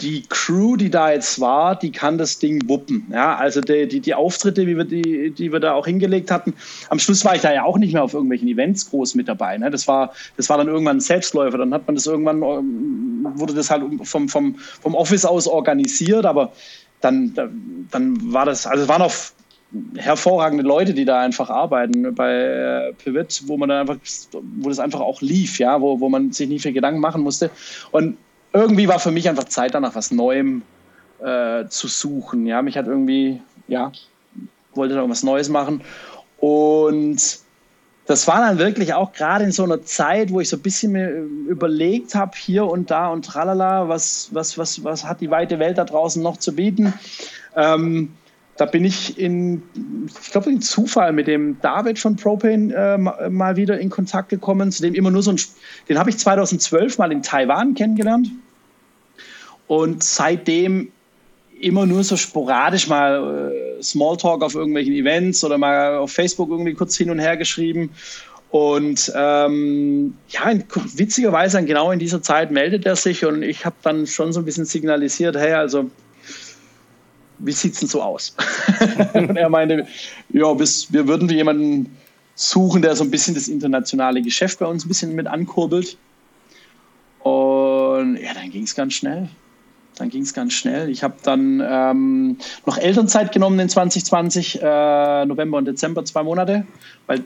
die 0.00 0.22
Crew, 0.28 0.76
die 0.76 0.90
da 0.90 1.12
jetzt 1.12 1.40
war, 1.40 1.78
die 1.78 1.92
kann 1.92 2.16
das 2.16 2.38
Ding 2.38 2.66
wuppen. 2.68 3.06
Ja, 3.12 3.36
also 3.36 3.60
die, 3.60 3.86
die, 3.86 4.00
die 4.00 4.14
Auftritte, 4.14 4.66
wie 4.66 4.76
wir 4.76 4.84
die, 4.84 5.30
die 5.30 5.52
wir 5.52 5.60
da 5.60 5.74
auch 5.74 5.86
hingelegt 5.86 6.30
hatten. 6.30 6.54
Am 6.88 6.98
Schluss 6.98 7.24
war 7.24 7.34
ich 7.34 7.42
da 7.42 7.52
ja 7.52 7.64
auch 7.64 7.78
nicht 7.78 7.92
mehr 7.92 8.02
auf 8.02 8.14
irgendwelchen 8.14 8.48
Events 8.48 8.88
groß 8.88 9.14
mit 9.14 9.28
dabei. 9.28 9.58
Ne? 9.58 9.70
Das, 9.70 9.86
war, 9.86 10.12
das 10.36 10.48
war 10.48 10.58
dann 10.58 10.68
irgendwann 10.68 10.98
ein 10.98 11.00
Selbstläufer. 11.00 11.58
Dann 11.58 11.74
hat 11.74 11.86
man 11.86 11.96
das 11.96 12.06
irgendwann, 12.06 12.42
ähm, 12.42 13.26
wurde 13.34 13.54
das 13.54 13.70
halt 13.70 13.82
vom, 14.04 14.28
vom, 14.28 14.54
vom 14.56 14.94
Office 14.94 15.24
aus 15.24 15.46
organisiert, 15.46 16.24
aber 16.24 16.52
dann, 17.00 17.34
dann 17.90 18.32
war 18.32 18.46
das, 18.46 18.66
also 18.66 18.84
es 18.84 18.88
waren 18.88 19.02
auch 19.02 19.14
hervorragende 19.96 20.64
Leute, 20.64 20.94
die 20.94 21.04
da 21.04 21.20
einfach 21.20 21.48
arbeiten 21.48 22.14
bei 22.14 22.32
äh, 22.32 22.92
Pivot, 22.94 23.42
wo 23.46 23.56
man 23.56 23.68
dann 23.68 23.88
einfach, 23.88 23.96
wo 24.58 24.68
das 24.68 24.80
einfach 24.80 25.00
auch 25.00 25.20
lief, 25.20 25.58
ja, 25.58 25.80
wo, 25.80 26.00
wo 26.00 26.08
man 26.08 26.32
sich 26.32 26.48
nicht 26.48 26.62
viel 26.62 26.72
Gedanken 26.72 27.00
machen 27.00 27.22
musste. 27.22 27.50
Und 27.92 28.16
irgendwie 28.52 28.88
war 28.88 28.98
für 28.98 29.12
mich 29.12 29.28
einfach 29.28 29.44
Zeit, 29.44 29.74
da 29.74 29.80
nach 29.80 29.94
was 29.94 30.10
Neuem 30.10 30.62
äh, 31.22 31.66
zu 31.68 31.86
suchen. 31.86 32.46
Ja, 32.46 32.62
mich 32.62 32.76
hat 32.76 32.86
irgendwie, 32.86 33.40
ja, 33.68 33.92
wollte 34.74 34.94
da 34.94 35.00
irgendwas 35.00 35.22
Neues 35.22 35.48
machen. 35.48 35.82
Und 36.38 37.38
das 38.10 38.26
war 38.26 38.40
dann 38.40 38.58
wirklich 38.58 38.92
auch 38.92 39.12
gerade 39.12 39.44
in 39.44 39.52
so 39.52 39.62
einer 39.62 39.82
Zeit, 39.82 40.32
wo 40.32 40.40
ich 40.40 40.48
so 40.48 40.56
ein 40.56 40.62
bisschen 40.62 40.90
mir 40.90 41.10
überlegt 41.48 42.16
habe, 42.16 42.32
hier 42.36 42.66
und 42.66 42.90
da 42.90 43.06
und 43.06 43.24
tralala, 43.24 43.88
was, 43.88 44.30
was, 44.32 44.58
was, 44.58 44.82
was 44.82 45.04
hat 45.04 45.20
die 45.20 45.30
weite 45.30 45.60
Welt 45.60 45.78
da 45.78 45.84
draußen 45.84 46.20
noch 46.20 46.36
zu 46.36 46.56
bieten. 46.56 46.92
Ähm, 47.54 48.10
da 48.56 48.66
bin 48.66 48.84
ich 48.84 49.16
in, 49.16 49.62
ich 50.08 50.32
glaube, 50.32 50.50
in 50.50 50.60
Zufall 50.60 51.12
mit 51.12 51.28
dem 51.28 51.60
David 51.60 52.00
von 52.00 52.16
Propane 52.16 52.74
äh, 52.74 53.28
mal 53.30 53.54
wieder 53.54 53.78
in 53.78 53.90
Kontakt 53.90 54.28
gekommen, 54.28 54.72
zu 54.72 54.82
dem 54.82 54.94
immer 54.94 55.12
nur 55.12 55.22
so 55.22 55.30
ein, 55.30 55.40
den 55.88 55.96
habe 55.96 56.10
ich 56.10 56.18
2012 56.18 56.98
mal 56.98 57.12
in 57.12 57.22
Taiwan 57.22 57.74
kennengelernt. 57.74 58.28
Und 59.68 60.02
seitdem 60.02 60.90
immer 61.60 61.86
nur 61.86 62.02
so 62.02 62.16
sporadisch 62.16 62.88
mal 62.88 63.52
äh, 63.54 63.69
Smalltalk 63.82 64.42
auf 64.42 64.54
irgendwelchen 64.54 64.94
Events 64.94 65.44
oder 65.44 65.58
mal 65.58 65.96
auf 65.96 66.12
Facebook 66.12 66.50
irgendwie 66.50 66.74
kurz 66.74 66.96
hin 66.96 67.10
und 67.10 67.18
her 67.18 67.36
geschrieben. 67.36 67.90
Und 68.50 69.12
ähm, 69.14 70.14
ja, 70.28 70.52
witzigerweise 70.96 71.64
genau 71.64 71.92
in 71.92 72.00
dieser 72.00 72.20
Zeit 72.20 72.50
meldet 72.50 72.84
er 72.84 72.96
sich 72.96 73.24
und 73.24 73.42
ich 73.42 73.64
habe 73.64 73.76
dann 73.82 74.08
schon 74.08 74.32
so 74.32 74.40
ein 74.40 74.44
bisschen 74.44 74.64
signalisiert, 74.64 75.36
hey, 75.36 75.52
also 75.52 75.88
wie 77.38 77.52
sieht 77.52 77.74
es 77.74 77.80
denn 77.80 77.88
so 77.88 78.02
aus? 78.02 78.34
und 79.14 79.36
er 79.36 79.48
meinte, 79.48 79.86
ja, 80.30 80.52
bis, 80.54 80.92
wir 80.92 81.06
würden 81.06 81.28
jemanden 81.28 81.96
suchen, 82.34 82.82
der 82.82 82.96
so 82.96 83.04
ein 83.04 83.10
bisschen 83.10 83.34
das 83.34 83.48
internationale 83.48 84.20
Geschäft 84.20 84.58
bei 84.58 84.66
uns 84.66 84.84
ein 84.84 84.88
bisschen 84.88 85.14
mit 85.14 85.26
ankurbelt. 85.26 85.96
Und 87.20 88.16
ja, 88.16 88.34
dann 88.34 88.50
ging 88.50 88.64
es 88.64 88.74
ganz 88.74 88.94
schnell. 88.94 89.28
Dann 90.00 90.08
ging 90.08 90.22
es 90.22 90.32
ganz 90.32 90.54
schnell. 90.54 90.88
Ich 90.88 91.02
habe 91.02 91.16
dann 91.22 91.62
ähm, 91.62 92.38
noch 92.64 92.78
Elternzeit 92.78 93.32
genommen 93.32 93.60
in 93.60 93.68
2020, 93.68 94.62
äh, 94.62 95.26
November 95.26 95.58
und 95.58 95.66
Dezember, 95.66 96.04
zwei 96.06 96.22
Monate, 96.22 96.66
weil 97.06 97.22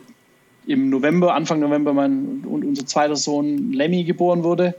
im 0.67 0.89
November, 0.89 1.33
Anfang 1.33 1.61
November, 1.61 1.93
mein 1.93 2.43
und 2.45 2.65
unser 2.65 2.85
zweiter 2.85 3.15
Sohn 3.15 3.71
Lemmy 3.71 4.03
geboren 4.03 4.43
wurde. 4.43 4.75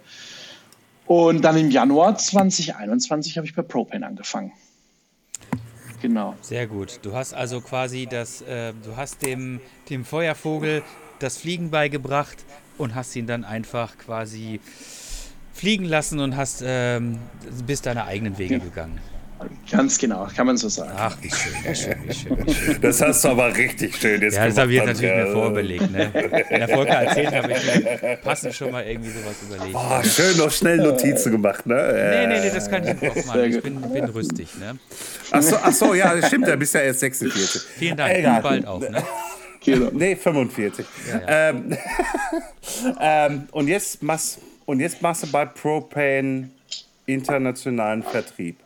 Und 1.06 1.42
dann 1.42 1.56
im 1.56 1.70
Januar 1.70 2.18
2021 2.18 3.38
habe 3.38 3.46
ich 3.46 3.54
bei 3.54 3.62
Propane 3.62 4.06
angefangen. 4.06 4.52
Genau. 6.02 6.34
Sehr 6.42 6.66
gut. 6.66 7.00
Du 7.02 7.14
hast 7.14 7.32
also 7.32 7.62
quasi 7.62 8.06
das, 8.10 8.42
äh, 8.42 8.74
du 8.84 8.96
hast 8.96 9.22
dem, 9.22 9.60
dem 9.88 10.04
Feuervogel 10.04 10.82
das 11.18 11.38
Fliegen 11.38 11.70
beigebracht 11.70 12.36
und 12.76 12.94
hast 12.94 13.16
ihn 13.16 13.26
dann 13.26 13.44
einfach 13.44 13.96
quasi 13.96 14.60
fliegen 15.56 15.84
lassen 15.84 16.20
und 16.20 16.36
hast 16.36 16.62
ähm, 16.64 17.18
bist 17.66 17.86
deine 17.86 18.04
eigenen 18.04 18.38
Wege 18.38 18.60
gegangen. 18.60 19.00
Ganz 19.70 19.98
genau, 19.98 20.26
kann 20.34 20.46
man 20.46 20.56
so 20.56 20.68
sagen. 20.68 20.92
Ach, 20.96 21.16
wie 21.20 21.30
schön, 21.30 21.52
wie 21.62 21.74
schön, 21.74 21.96
wie 22.06 22.14
schön. 22.14 22.46
Wie 22.46 22.54
schön. 22.54 22.80
Das 22.80 23.02
hast 23.02 23.22
du 23.22 23.28
aber 23.28 23.54
richtig 23.54 23.94
schön 23.94 24.22
jetzt 24.22 24.34
Ja, 24.34 24.46
das 24.46 24.56
habe 24.56 24.72
ich 24.72 24.78
jetzt 24.78 24.86
natürlich 24.86 25.14
mir 25.14 25.32
vorbelegt. 25.32 25.90
Ne? 25.90 26.10
Wenn 26.48 26.60
der 26.60 26.68
Volker 26.68 26.94
erzählt, 26.94 27.34
habe 27.34 27.52
ich 27.52 27.82
mir 27.84 28.16
passend 28.16 28.54
schon 28.54 28.72
mal 28.72 28.86
irgendwie 28.86 29.10
sowas 29.10 29.34
überlegt. 29.46 29.76
Oh, 29.76 30.02
schön 30.02 30.36
noch 30.38 30.50
schnell 30.50 30.78
Notizen 30.78 31.32
gemacht, 31.32 31.66
ne? 31.66 31.74
Nee, 31.74 32.26
nee, 32.26 32.40
nee, 32.40 32.50
das 32.54 32.70
kann 32.70 32.82
ich 32.86 33.10
auch 33.10 33.26
machen. 33.26 33.44
Ich 33.44 33.62
bin, 33.62 33.80
bin 33.80 34.04
rüstig, 34.06 34.48
ne? 34.58 34.78
Ach 35.30 35.42
so, 35.42 35.56
ach 35.56 35.72
so, 35.72 35.94
ja, 35.94 36.14
das 36.14 36.28
stimmt, 36.28 36.48
da 36.48 36.56
bist 36.56 36.72
ja 36.74 36.80
erst 36.80 37.00
46. 37.00 37.62
Vielen 37.76 37.96
Dank, 37.96 38.14
Egal. 38.14 38.40
bald 38.40 38.66
auch, 38.66 38.80
ne? 38.80 39.02
Genau. 39.66 39.90
Nee, 39.92 40.16
45. 40.16 40.86
Ja, 41.08 41.20
ja. 41.20 41.48
Ähm, 41.50 41.76
ähm, 43.00 43.48
und, 43.50 43.68
jetzt 43.68 44.02
machst, 44.02 44.38
und 44.66 44.80
jetzt 44.80 45.00
machst 45.00 45.22
du 45.22 45.28
bei 45.28 45.46
Propane 45.46 46.50
internationalen 47.06 48.02
Vertrieb. 48.02 48.56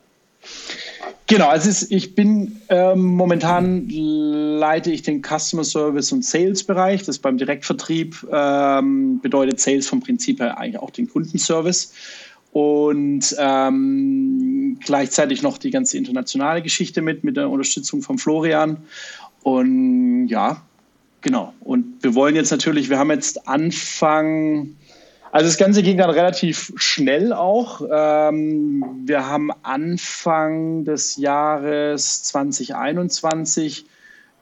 Genau, 1.27 1.49
also 1.49 1.87
ich 1.91 2.17
bin 2.17 2.61
ähm, 2.71 3.05
momentan 3.05 3.89
leite 3.89 4.91
ich 4.91 5.03
den 5.03 5.23
Customer 5.23 5.63
Service 5.63 6.11
und 6.11 6.25
Sales 6.25 6.65
Bereich. 6.65 7.05
Das 7.05 7.21
beim 7.21 7.39
Direktvertrieb 7.39 8.27
ähm, 8.33 9.21
bedeutet 9.21 9.61
Sales 9.61 9.87
vom 9.87 10.01
Prinzip 10.01 10.41
her 10.41 10.59
eigentlich 10.59 10.83
auch 10.83 10.91
den 10.91 11.09
Kundenservice 11.09 11.93
und 12.53 13.37
ähm, 13.39 14.79
gleichzeitig 14.85 15.43
noch 15.43 15.59
die 15.59 15.71
ganze 15.71 15.99
internationale 15.99 16.63
Geschichte 16.63 17.01
mit 17.01 17.23
mit 17.23 17.37
der 17.37 17.49
Unterstützung 17.49 18.03
von 18.03 18.19
Florian 18.19 18.79
und 19.45 20.27
ja 20.27 20.61
genau 21.21 21.55
und 21.61 22.03
wir 22.03 22.17
wollen 22.17 22.35
jetzt 22.35 22.51
natürlich 22.51 22.91
wir 22.91 22.99
haben 22.99 23.11
jetzt 23.11 23.47
Anfang 23.47 24.75
also 25.33 25.47
das 25.47 25.59
Ganze 25.59 25.83
ging 25.83 25.99
dann 25.99 26.11
relativ 26.11 26.73
schnell 26.77 27.33
auch. 27.33 27.83
Ähm, 27.91 29.03
wir 29.05 29.27
haben 29.27 29.51
Anfang 29.63 30.85
des 30.85 31.17
Jahres 31.17 32.25
2021 32.25 33.83
äh, 33.83 33.87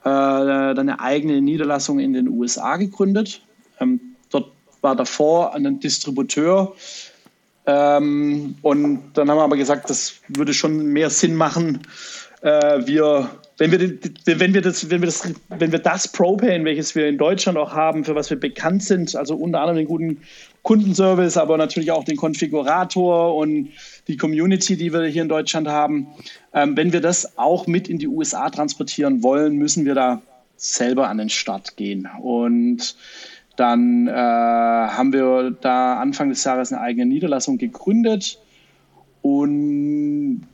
dann 0.05 0.79
eine 0.79 1.01
eigene 1.01 1.43
Niederlassung 1.43 1.99
in 1.99 2.15
den 2.15 2.29
USA 2.29 2.77
gegründet. 2.77 3.43
Ähm, 3.81 4.01
dort 4.31 4.53
war 4.81 4.97
davor 4.97 5.55
ein 5.55 5.79
Distributeur. 5.79 6.75
Ähm, 7.67 8.57
und 8.63 9.13
dann 9.13 9.31
haben 9.31 9.37
wir 9.37 9.45
aber 9.45 9.59
gesagt, 9.59 9.91
das 9.91 10.15
würde 10.29 10.55
schon 10.55 10.87
mehr 10.87 11.11
Sinn 11.11 11.35
machen, 11.35 11.83
äh, 12.41 12.87
wir 12.87 13.29
wenn 13.59 13.73
wir, 13.73 14.39
wenn 14.39 14.55
wir 14.55 14.63
das, 14.63 14.89
wenn 14.89 15.03
wir 15.03 15.07
das, 15.07 15.35
wenn 15.49 15.73
wir 15.73 15.81
das 15.81 16.07
Propane, 16.09 16.65
welches 16.65 16.95
wir 16.95 17.09
in 17.09 17.19
Deutschland 17.19 17.59
auch 17.59 17.73
haben, 17.73 18.05
für 18.05 18.15
was 18.15 18.31
wir 18.31 18.39
bekannt 18.39 18.85
sind, 18.85 19.17
also 19.17 19.35
unter 19.35 19.61
anderem 19.61 19.79
den 19.79 19.89
guten 19.89 20.19
Kundenservice, 20.63 21.37
aber 21.37 21.57
natürlich 21.57 21.93
auch 21.93 22.05
den 22.05 22.17
Konfigurator 22.17 23.35
und 23.37 23.71
die 24.07 24.17
Community, 24.17 24.77
die 24.77 24.93
wir 24.93 25.05
hier 25.07 25.23
in 25.23 25.29
Deutschland 25.29 25.69
haben, 25.69 26.09
ähm, 26.53 26.77
wenn 26.77 26.93
wir 26.93 27.01
das 27.01 27.39
auch 27.39 27.67
mit 27.67 27.89
in 27.89 27.99
die 27.99 28.09
USA 28.09 28.51
transportieren 28.51 29.23
wollen, 29.23 29.57
müssen 29.57 29.85
wir 29.85 29.95
da 29.95 30.23
selber 30.57 31.09
an 31.09 31.19
den 31.19 31.29
Start 31.29 31.77
gehen. 31.77 32.09
Und 32.21 32.97
dann 33.57 34.09
äh, 34.09 34.13
haben 34.13 35.13
wir 35.13 35.51
da 35.61 35.99
Anfang 36.01 36.29
des 36.29 36.45
Jahres 36.45 36.73
eine 36.73 36.81
eigene 36.81 37.07
Niederlassung 37.07 37.59
gegründet 37.59 38.39
und 39.23 40.48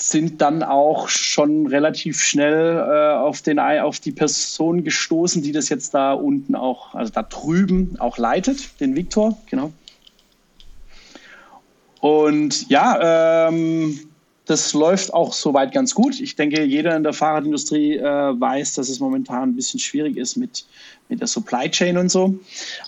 sind 0.00 0.40
dann 0.40 0.62
auch 0.62 1.08
schon 1.08 1.66
relativ 1.66 2.20
schnell 2.20 2.76
äh, 2.76 3.16
auf, 3.16 3.42
den, 3.42 3.58
auf 3.58 3.98
die 3.98 4.12
Person 4.12 4.84
gestoßen, 4.84 5.42
die 5.42 5.50
das 5.50 5.68
jetzt 5.70 5.92
da 5.92 6.12
unten 6.12 6.54
auch, 6.54 6.94
also 6.94 7.12
da 7.12 7.24
drüben 7.24 7.96
auch 7.98 8.16
leitet, 8.16 8.80
den 8.80 8.94
Viktor, 8.94 9.36
genau. 9.50 9.72
Und 12.00 12.68
ja, 12.68 13.48
ähm, 13.48 14.07
das 14.48 14.72
läuft 14.72 15.12
auch 15.12 15.34
soweit 15.34 15.72
ganz 15.72 15.94
gut. 15.94 16.18
Ich 16.20 16.34
denke, 16.34 16.64
jeder 16.64 16.96
in 16.96 17.02
der 17.02 17.12
Fahrradindustrie 17.12 17.98
äh, 17.98 18.02
weiß, 18.02 18.74
dass 18.74 18.88
es 18.88 18.98
momentan 18.98 19.50
ein 19.50 19.56
bisschen 19.56 19.78
schwierig 19.78 20.16
ist 20.16 20.36
mit, 20.36 20.64
mit 21.10 21.20
der 21.20 21.26
Supply 21.26 21.70
Chain 21.70 21.98
und 21.98 22.08
so. 22.08 22.38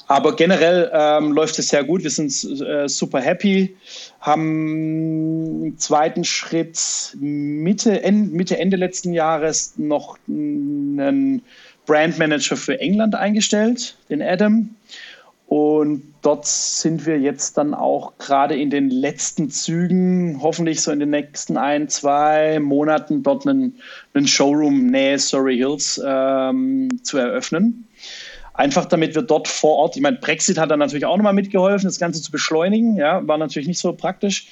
Aber 0.07 0.35
generell 0.35 0.91
ähm, 0.91 1.33
läuft 1.33 1.59
es 1.59 1.69
sehr 1.69 1.85
gut. 1.85 2.03
Wir 2.03 2.11
sind 2.11 2.33
äh, 2.63 2.89
super 2.89 3.21
happy, 3.21 3.77
haben 4.21 5.67
im 5.67 5.79
zweiten 5.79 6.25
Schritt 6.25 6.81
Mitte, 7.21 8.03
Ende, 8.03 8.35
Mitte, 8.35 8.59
Ende 8.59 8.79
letzten 8.79 9.13
Jahres 9.13 9.75
noch 9.77 10.19
einen 10.27 11.43
Brandmanager 11.85 12.57
für 12.57 12.81
England 12.81 13.15
eingestellt, 13.15 13.99
den 14.09 14.23
Adam. 14.23 14.71
Und 15.51 16.15
dort 16.23 16.47
sind 16.47 17.07
wir 17.07 17.19
jetzt 17.19 17.59
dann 17.59 17.75
auch 17.75 18.13
gerade 18.19 18.55
in 18.55 18.71
den 18.71 18.89
letzten 18.89 19.51
Zügen, 19.51 20.39
hoffentlich 20.41 20.81
so 20.81 20.93
in 20.93 21.01
den 21.01 21.11
nächsten 21.11 21.57
ein, 21.57 21.89
zwei 21.89 22.61
Monaten, 22.61 23.25
dort 23.25 23.49
einen, 23.49 23.75
einen 24.15 24.29
Showroom 24.29 24.87
nähe 24.87 25.19
Surrey 25.19 25.57
Hills 25.57 26.01
ähm, 26.07 27.01
zu 27.03 27.19
eröffnen. 27.19 27.89
Einfach 28.55 28.85
damit 28.85 29.17
wir 29.17 29.23
dort 29.23 29.49
vor 29.49 29.75
Ort, 29.75 29.97
ich 29.97 30.03
meine, 30.03 30.19
Brexit 30.19 30.57
hat 30.57 30.71
da 30.71 30.77
natürlich 30.77 31.05
auch 31.05 31.17
nochmal 31.17 31.33
mitgeholfen, 31.33 31.89
das 31.89 31.99
Ganze 31.99 32.23
zu 32.23 32.31
beschleunigen, 32.31 32.95
ja, 32.95 33.27
war 33.27 33.37
natürlich 33.37 33.67
nicht 33.67 33.81
so 33.81 33.93
praktisch, 33.93 34.47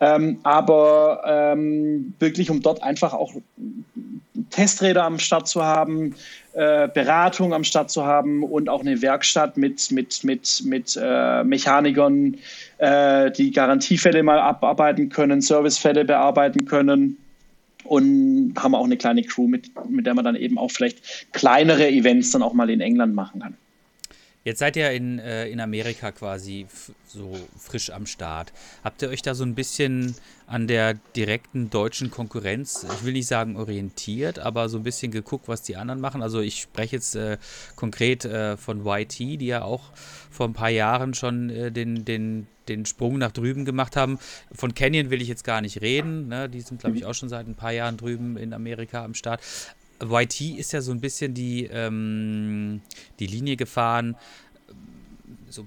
ähm, 0.00 0.38
aber 0.42 1.22
ähm, 1.26 2.12
wirklich, 2.18 2.50
um 2.50 2.60
dort 2.60 2.82
einfach 2.82 3.14
auch 3.14 3.32
Testräder 4.52 5.04
am 5.04 5.18
Start 5.18 5.48
zu 5.48 5.64
haben, 5.64 6.14
äh, 6.52 6.88
Beratung 6.88 7.52
am 7.52 7.64
Start 7.64 7.90
zu 7.90 8.06
haben 8.06 8.44
und 8.44 8.68
auch 8.68 8.80
eine 8.80 9.02
Werkstatt 9.02 9.56
mit, 9.56 9.90
mit, 9.90 10.22
mit, 10.22 10.62
mit 10.64 10.98
äh, 11.02 11.42
Mechanikern, 11.42 12.36
äh, 12.78 13.30
die 13.32 13.50
Garantiefälle 13.50 14.22
mal 14.22 14.38
abarbeiten 14.38 15.08
können, 15.08 15.40
Servicefälle 15.40 16.04
bearbeiten 16.04 16.64
können 16.66 17.16
und 17.84 18.54
haben 18.56 18.74
auch 18.74 18.84
eine 18.84 18.96
kleine 18.96 19.22
Crew, 19.22 19.48
mit, 19.48 19.70
mit 19.88 20.06
der 20.06 20.14
man 20.14 20.24
dann 20.24 20.36
eben 20.36 20.58
auch 20.58 20.70
vielleicht 20.70 21.32
kleinere 21.32 21.88
Events 21.88 22.30
dann 22.30 22.42
auch 22.42 22.52
mal 22.52 22.70
in 22.70 22.80
England 22.80 23.14
machen 23.14 23.40
kann. 23.40 23.56
Jetzt 24.44 24.58
seid 24.58 24.76
ihr 24.76 24.90
in, 24.90 25.20
äh, 25.20 25.46
in 25.48 25.60
Amerika 25.60 26.10
quasi 26.10 26.66
so 27.06 27.38
frisch 27.56 27.90
am 27.90 28.06
Start. 28.06 28.52
Habt 28.82 29.00
ihr 29.02 29.08
euch 29.08 29.22
da 29.22 29.34
so 29.34 29.44
ein 29.44 29.54
bisschen 29.54 30.16
an 30.46 30.66
der 30.66 30.94
direkten 31.16 31.70
deutschen 31.70 32.10
Konkurrenz, 32.10 32.84
ich 32.92 33.04
will 33.04 33.12
nicht 33.12 33.28
sagen 33.28 33.56
orientiert, 33.56 34.40
aber 34.40 34.68
so 34.68 34.78
ein 34.78 34.82
bisschen 34.82 35.12
geguckt, 35.12 35.46
was 35.46 35.62
die 35.62 35.76
anderen 35.76 36.00
machen? 36.00 36.22
Also 36.22 36.40
ich 36.40 36.60
spreche 36.60 36.96
jetzt 36.96 37.14
äh, 37.14 37.38
konkret 37.76 38.24
äh, 38.24 38.56
von 38.56 38.84
YT, 38.84 39.18
die 39.18 39.46
ja 39.46 39.62
auch 39.62 39.92
vor 40.30 40.48
ein 40.48 40.54
paar 40.54 40.70
Jahren 40.70 41.14
schon 41.14 41.48
äh, 41.48 41.70
den, 41.70 42.04
den, 42.04 42.48
den 42.68 42.84
Sprung 42.84 43.18
nach 43.18 43.32
drüben 43.32 43.64
gemacht 43.64 43.96
haben. 43.96 44.18
Von 44.52 44.74
Canyon 44.74 45.10
will 45.10 45.22
ich 45.22 45.28
jetzt 45.28 45.44
gar 45.44 45.60
nicht 45.60 45.80
reden. 45.80 46.28
Ne? 46.28 46.48
Die 46.48 46.60
sind, 46.60 46.80
glaube 46.80 46.96
ich, 46.96 47.06
auch 47.06 47.14
schon 47.14 47.28
seit 47.28 47.46
ein 47.46 47.54
paar 47.54 47.72
Jahren 47.72 47.96
drüben 47.96 48.36
in 48.36 48.52
Amerika 48.52 49.04
am 49.04 49.14
Start. 49.14 49.40
YT 50.10 50.58
ist 50.58 50.72
ja 50.72 50.80
so 50.80 50.92
ein 50.92 51.00
bisschen 51.00 51.34
die, 51.34 51.66
ähm, 51.66 52.80
die 53.18 53.26
Linie 53.26 53.56
gefahren. 53.56 54.16
So, 55.48 55.66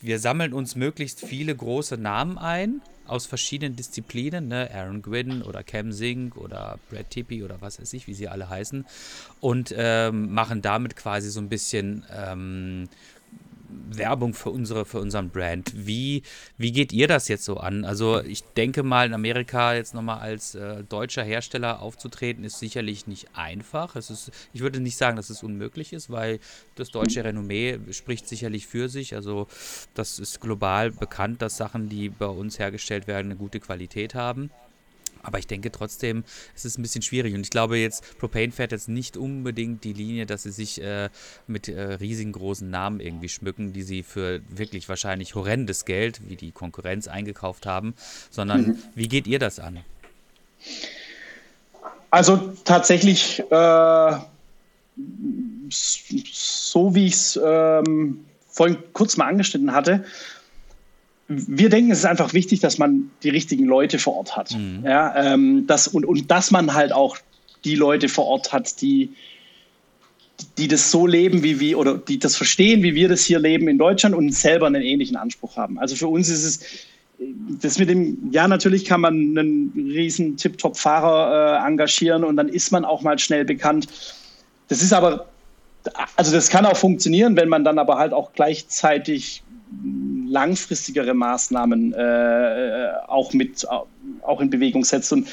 wir 0.00 0.18
sammeln 0.18 0.52
uns 0.52 0.76
möglichst 0.76 1.20
viele 1.20 1.54
große 1.54 1.96
Namen 1.96 2.38
ein 2.38 2.80
aus 3.06 3.26
verschiedenen 3.26 3.76
Disziplinen, 3.76 4.48
ne? 4.48 4.70
Aaron 4.72 5.02
Gwynn 5.02 5.42
oder 5.42 5.62
Cam 5.62 5.92
Zink 5.92 6.36
oder 6.36 6.78
Brad 6.90 7.10
Tippy 7.10 7.42
oder 7.42 7.60
was 7.60 7.80
weiß 7.80 7.92
ich, 7.92 8.06
wie 8.06 8.14
sie 8.14 8.28
alle 8.28 8.48
heißen, 8.48 8.86
und 9.40 9.74
ähm, 9.76 10.32
machen 10.32 10.62
damit 10.62 10.96
quasi 10.96 11.28
so 11.30 11.40
ein 11.40 11.48
bisschen 11.48 12.04
ähm, 12.10 12.88
Werbung 13.88 14.34
für 14.34 14.50
unsere, 14.50 14.84
für 14.84 15.00
unseren 15.00 15.30
Brand. 15.30 15.72
Wie, 15.74 16.22
wie 16.56 16.72
geht 16.72 16.92
ihr 16.92 17.08
das 17.08 17.28
jetzt 17.28 17.44
so 17.44 17.56
an? 17.56 17.84
Also 17.84 18.20
ich 18.20 18.42
denke 18.42 18.82
mal, 18.82 19.06
in 19.06 19.14
Amerika 19.14 19.74
jetzt 19.74 19.94
nochmal 19.94 20.18
als 20.18 20.54
äh, 20.54 20.84
deutscher 20.84 21.22
Hersteller 21.22 21.80
aufzutreten, 21.80 22.44
ist 22.44 22.58
sicherlich 22.58 23.06
nicht 23.06 23.28
einfach. 23.34 23.96
Es 23.96 24.10
ist, 24.10 24.30
ich 24.52 24.60
würde 24.60 24.80
nicht 24.80 24.96
sagen, 24.96 25.16
dass 25.16 25.30
es 25.30 25.42
unmöglich 25.42 25.92
ist, 25.92 26.10
weil 26.10 26.40
das 26.74 26.90
deutsche 26.90 27.24
Renommee 27.24 27.78
spricht 27.90 28.28
sicherlich 28.28 28.66
für 28.66 28.88
sich. 28.88 29.14
Also 29.14 29.46
das 29.94 30.18
ist 30.18 30.40
global 30.40 30.90
bekannt, 30.90 31.42
dass 31.42 31.56
Sachen, 31.56 31.88
die 31.88 32.08
bei 32.08 32.26
uns 32.26 32.58
hergestellt 32.58 33.06
werden, 33.06 33.26
eine 33.26 33.36
gute 33.36 33.60
Qualität 33.60 34.14
haben. 34.14 34.50
Aber 35.24 35.38
ich 35.38 35.46
denke 35.46 35.72
trotzdem, 35.72 36.24
es 36.54 36.64
ist 36.64 36.78
ein 36.78 36.82
bisschen 36.82 37.02
schwierig. 37.02 37.34
Und 37.34 37.40
ich 37.40 37.50
glaube 37.50 37.78
jetzt, 37.78 38.18
Propane 38.18 38.52
fährt 38.52 38.72
jetzt 38.72 38.88
nicht 38.88 39.16
unbedingt 39.16 39.84
die 39.84 39.92
Linie, 39.92 40.26
dass 40.26 40.44
sie 40.44 40.52
sich 40.52 40.80
äh, 40.80 41.08
mit 41.46 41.68
äh, 41.68 41.94
riesigen 41.94 42.32
großen 42.32 42.68
Namen 42.68 43.00
irgendwie 43.00 43.28
schmücken, 43.28 43.72
die 43.72 43.82
sie 43.82 44.02
für 44.02 44.40
wirklich 44.48 44.88
wahrscheinlich 44.88 45.34
horrendes 45.34 45.84
Geld, 45.84 46.20
wie 46.28 46.36
die 46.36 46.52
Konkurrenz, 46.52 47.08
eingekauft 47.08 47.66
haben, 47.66 47.94
sondern 48.30 48.60
mhm. 48.62 48.78
wie 48.94 49.08
geht 49.08 49.26
ihr 49.26 49.38
das 49.38 49.58
an? 49.58 49.80
Also 52.10 52.54
tatsächlich, 52.64 53.40
äh, 53.50 54.18
so 55.70 56.94
wie 56.94 57.06
ich 57.06 57.14
es 57.14 57.40
ähm, 57.42 58.24
vorhin 58.48 58.76
kurz 58.92 59.16
mal 59.16 59.26
angeschnitten 59.26 59.72
hatte, 59.72 60.04
wir 61.28 61.70
denken, 61.70 61.90
es 61.90 62.00
ist 62.00 62.04
einfach 62.04 62.34
wichtig, 62.34 62.60
dass 62.60 62.78
man 62.78 63.10
die 63.22 63.30
richtigen 63.30 63.64
Leute 63.64 63.98
vor 63.98 64.16
Ort 64.16 64.36
hat. 64.36 64.52
Mhm. 64.52 64.84
Ja, 64.84 65.14
ähm, 65.16 65.66
das, 65.66 65.88
und, 65.88 66.04
und 66.04 66.30
dass 66.30 66.50
man 66.50 66.74
halt 66.74 66.92
auch 66.92 67.16
die 67.64 67.76
Leute 67.76 68.08
vor 68.08 68.26
Ort 68.26 68.52
hat, 68.52 68.80
die, 68.82 69.10
die 70.58 70.68
das 70.68 70.90
so 70.90 71.06
leben, 71.06 71.42
wie 71.42 71.60
wir, 71.60 71.78
oder 71.78 71.96
die 71.96 72.18
das 72.18 72.36
verstehen, 72.36 72.82
wie 72.82 72.94
wir 72.94 73.08
das 73.08 73.24
hier 73.24 73.38
leben 73.38 73.68
in 73.68 73.78
Deutschland 73.78 74.14
und 74.14 74.32
selber 74.32 74.66
einen 74.66 74.82
ähnlichen 74.82 75.16
Anspruch 75.16 75.56
haben. 75.56 75.78
Also 75.78 75.96
für 75.96 76.08
uns 76.08 76.28
ist 76.28 76.44
es, 76.44 76.60
das 77.62 77.78
mit 77.78 77.88
dem, 77.88 78.30
ja, 78.30 78.46
natürlich 78.46 78.84
kann 78.84 79.00
man 79.00 79.14
einen 79.14 79.72
riesen 79.74 80.36
Tip-Top-Fahrer 80.36 81.62
äh, 81.62 81.66
engagieren 81.66 82.24
und 82.24 82.36
dann 82.36 82.48
ist 82.48 82.70
man 82.70 82.84
auch 82.84 83.02
mal 83.02 83.18
schnell 83.18 83.44
bekannt. 83.46 83.88
Das 84.68 84.82
ist 84.82 84.92
aber, 84.92 85.26
also 86.16 86.32
das 86.32 86.50
kann 86.50 86.66
auch 86.66 86.76
funktionieren, 86.76 87.36
wenn 87.36 87.48
man 87.48 87.64
dann 87.64 87.78
aber 87.78 87.96
halt 87.96 88.12
auch 88.12 88.32
gleichzeitig 88.34 89.42
langfristigere 90.26 91.14
Maßnahmen 91.14 91.92
äh, 91.92 92.88
auch 93.06 93.32
mit 93.32 93.66
auch 94.22 94.40
in 94.40 94.50
Bewegung 94.50 94.84
setzt. 94.84 95.12
Und 95.12 95.28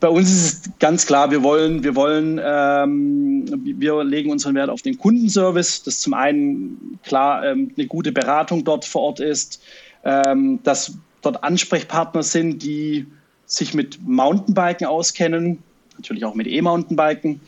bei 0.00 0.08
uns 0.08 0.30
ist 0.30 0.66
es 0.66 0.70
ganz 0.78 1.06
klar, 1.06 1.30
wir 1.30 1.42
wollen, 1.42 1.82
wir 1.82 1.94
wollen, 1.94 2.40
ähm, 2.42 3.44
wir 3.64 4.04
legen 4.04 4.30
unseren 4.30 4.54
Wert 4.54 4.70
auf 4.70 4.82
den 4.82 4.98
Kundenservice, 4.98 5.82
dass 5.82 6.00
zum 6.00 6.14
einen 6.14 6.98
klar 7.04 7.44
ähm, 7.44 7.72
eine 7.76 7.86
gute 7.86 8.12
Beratung 8.12 8.64
dort 8.64 8.84
vor 8.84 9.02
Ort 9.02 9.20
ist, 9.20 9.62
ähm, 10.04 10.60
dass 10.62 10.94
dort 11.22 11.42
Ansprechpartner 11.42 12.22
sind, 12.22 12.62
die 12.62 13.06
sich 13.46 13.74
mit 13.74 13.98
Mountainbiken 14.06 14.86
auskennen, 14.86 15.62
natürlich 15.96 16.24
auch 16.24 16.34
mit 16.34 16.46
E-Mountainbiken. 16.46 17.40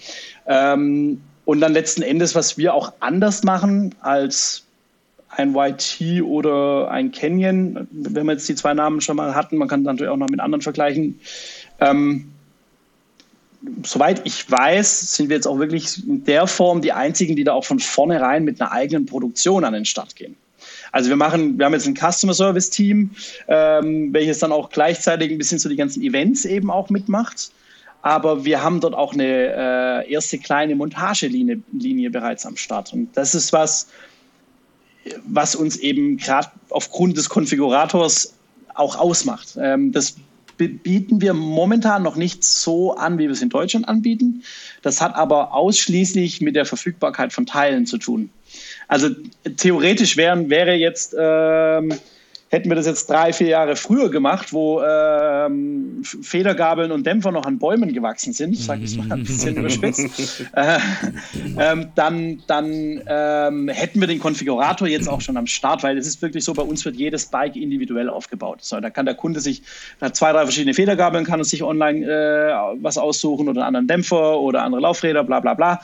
Ähm, 0.47 1.21
und 1.45 1.61
dann 1.61 1.73
letzten 1.73 2.03
Endes, 2.03 2.35
was 2.35 2.57
wir 2.59 2.75
auch 2.75 2.93
anders 3.01 3.43
machen 3.43 3.95
als 4.01 4.65
ein 5.31 5.55
YT 5.55 6.23
oder 6.23 6.91
ein 6.91 7.13
Canyon, 7.13 7.87
wenn 7.91 8.27
wir 8.27 8.33
jetzt 8.33 8.49
die 8.49 8.55
zwei 8.55 8.75
Namen 8.75 9.01
schon 9.01 9.17
mal 9.17 9.35
hatten, 9.35 9.57
man 9.57 9.69
kann 9.69 9.83
natürlich 9.83 10.11
auch 10.11 10.17
noch 10.17 10.29
mit 10.29 10.41
anderen 10.41 10.63
vergleichen. 10.63 11.21
Ähm, 11.81 12.33
soweit 13.85 14.23
ich 14.25 14.51
weiß, 14.51 15.15
sind 15.15 15.29
wir 15.29 15.37
jetzt 15.37 15.47
auch 15.47 15.59
wirklich 15.59 16.07
in 16.07 16.25
der 16.25 16.47
Form 16.47 16.81
die 16.83 16.93
einzigen, 16.93 17.37
die 17.37 17.45
da 17.45 17.53
auch 17.53 17.65
von 17.65 17.79
vornherein 17.79 18.45
mit 18.45 18.61
einer 18.61 18.73
eigenen 18.73 19.07
Produktion 19.07 19.65
an 19.65 19.73
den 19.73 19.85
Start 19.85 20.17
gehen. 20.17 20.37
Also 20.93 21.09
wir 21.09 21.17
machen, 21.17 21.59
wir 21.59 21.67
haben 21.67 21.73
jetzt 21.73 21.87
ein 21.87 21.95
Customer 21.95 22.35
Service 22.35 22.71
Team, 22.71 23.11
ähm, 23.49 24.13
welches 24.13 24.41
dann 24.41 24.53
auch 24.53 24.71
gleichzeitig 24.71 25.31
ein 25.31 25.39
bisschen 25.39 25.59
so 25.59 25.69
die 25.69 25.77
ganzen 25.77 26.03
Events 26.03 26.45
eben 26.45 26.71
auch 26.71 26.91
mitmacht. 26.91 27.53
Aber 28.03 28.45
wir 28.45 28.63
haben 28.63 28.81
dort 28.81 28.95
auch 28.95 29.13
eine 29.13 30.05
äh, 30.07 30.11
erste 30.11 30.39
kleine 30.39 30.75
Montagelinie 30.75 31.61
Linie 31.73 32.11
bereits 32.11 32.47
am 32.47 32.57
Start. 32.57 32.93
Und 32.93 33.15
das 33.17 33.35
ist 33.35 33.53
was, 33.53 33.89
was 35.25 35.55
uns 35.55 35.77
eben 35.77 36.17
gerade 36.17 36.49
aufgrund 36.71 37.17
des 37.17 37.29
Konfigurators 37.29 38.35
auch 38.75 38.97
ausmacht. 38.97 39.57
Ähm, 39.61 39.93
das 39.93 40.17
bieten 40.57 41.23
wir 41.23 41.33
momentan 41.33 42.03
noch 42.03 42.17
nicht 42.17 42.45
so 42.45 42.95
an, 42.95 43.19
wie 43.19 43.25
wir 43.25 43.31
es 43.31 43.41
in 43.41 43.49
Deutschland 43.49 43.89
anbieten. 43.89 44.43
Das 44.83 45.01
hat 45.01 45.15
aber 45.15 45.55
ausschließlich 45.55 46.43
mit 46.43 46.55
der 46.55 46.67
Verfügbarkeit 46.67 47.33
von 47.33 47.47
Teilen 47.47 47.87
zu 47.87 47.97
tun. 47.97 48.29
Also 48.89 49.09
theoretisch 49.57 50.17
wären, 50.17 50.51
wäre 50.51 50.75
jetzt 50.75 51.15
ähm, 51.19 51.95
Hätten 52.53 52.69
wir 52.69 52.75
das 52.75 52.87
jetzt 52.87 53.09
drei, 53.09 53.33
vier 53.33 53.47
Jahre 53.47 53.77
früher 53.77 54.11
gemacht, 54.11 54.53
wo 54.53 54.83
ähm, 54.83 56.03
Federgabeln 56.03 56.91
und 56.91 57.07
Dämpfer 57.07 57.31
noch 57.31 57.47
an 57.47 57.61
Bäumen 57.61 57.93
gewachsen 57.93 58.33
sind, 58.33 58.57
sage 58.57 58.83
ich 58.83 58.97
mal 58.97 59.11
ein 59.13 59.23
bisschen 59.23 59.57
überspitzt, 59.59 60.45
äh, 60.53 60.79
ähm, 61.57 61.91
dann, 61.95 62.43
dann 62.49 63.03
ähm, 63.07 63.69
hätten 63.69 64.01
wir 64.01 64.09
den 64.09 64.19
Konfigurator 64.19 64.89
jetzt 64.89 65.09
auch 65.09 65.21
schon 65.21 65.37
am 65.37 65.47
Start, 65.47 65.85
weil 65.85 65.97
es 65.97 66.09
ist 66.09 66.23
wirklich 66.23 66.45
so, 66.45 66.53
bei 66.53 66.63
uns 66.63 66.85
wird 66.85 66.97
jedes 66.97 67.27
Bike 67.27 67.55
individuell 67.55 68.09
aufgebaut. 68.09 68.59
So, 68.63 68.81
da 68.81 68.91
kann 68.91 69.07
der 69.07 69.15
Kunde 69.15 69.39
sich, 69.39 69.63
hat 70.01 70.17
zwei, 70.17 70.33
drei 70.33 70.43
verschiedene 70.43 70.75
Federgabeln, 70.75 71.25
kann 71.25 71.39
er 71.39 71.45
sich 71.45 71.63
online 71.63 72.05
äh, 72.05 72.83
was 72.83 72.99
aussuchen 72.99 73.49
oder 73.49 73.61
einen 73.61 73.77
anderen 73.77 73.87
Dämpfer 73.87 74.41
oder 74.41 74.65
andere 74.65 74.81
Laufräder, 74.81 75.23
bla 75.23 75.39
bla 75.39 75.55
bla 75.55 75.81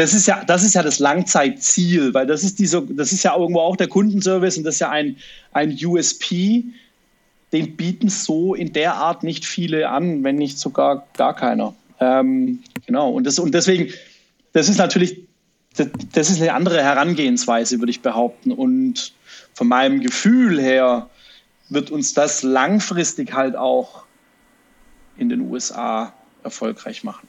das 0.00 0.14
ist 0.14 0.26
ja, 0.26 0.42
das 0.44 0.64
ist 0.64 0.74
ja 0.74 0.82
das 0.82 0.98
Langzeitziel, 0.98 2.14
weil 2.14 2.26
das 2.26 2.42
ist 2.42 2.58
diese, 2.58 2.80
das 2.80 3.12
ist 3.12 3.22
ja 3.22 3.36
irgendwo 3.36 3.60
auch 3.60 3.76
der 3.76 3.86
Kundenservice 3.86 4.56
und 4.56 4.64
das 4.64 4.76
ist 4.76 4.80
ja 4.80 4.88
ein, 4.88 5.16
ein 5.52 5.76
USP, 5.84 6.64
den 7.52 7.76
bieten 7.76 8.08
so 8.08 8.54
in 8.54 8.72
der 8.72 8.94
Art 8.94 9.24
nicht 9.24 9.44
viele 9.44 9.90
an, 9.90 10.24
wenn 10.24 10.36
nicht 10.36 10.58
sogar 10.58 11.06
gar 11.18 11.36
keiner. 11.36 11.74
Ähm, 12.00 12.60
genau. 12.86 13.10
Und, 13.10 13.26
das, 13.26 13.38
und 13.38 13.52
deswegen, 13.52 13.92
das 14.54 14.70
ist 14.70 14.78
natürlich, 14.78 15.20
das, 15.76 15.88
das 16.14 16.30
ist 16.30 16.40
eine 16.40 16.54
andere 16.54 16.82
Herangehensweise, 16.82 17.78
würde 17.78 17.90
ich 17.90 18.00
behaupten. 18.00 18.52
Und 18.52 19.12
von 19.52 19.68
meinem 19.68 20.00
Gefühl 20.00 20.58
her 20.58 21.10
wird 21.68 21.90
uns 21.90 22.14
das 22.14 22.42
langfristig 22.42 23.34
halt 23.34 23.54
auch 23.54 24.04
in 25.18 25.28
den 25.28 25.42
USA 25.42 26.14
erfolgreich 26.42 27.04
machen. 27.04 27.28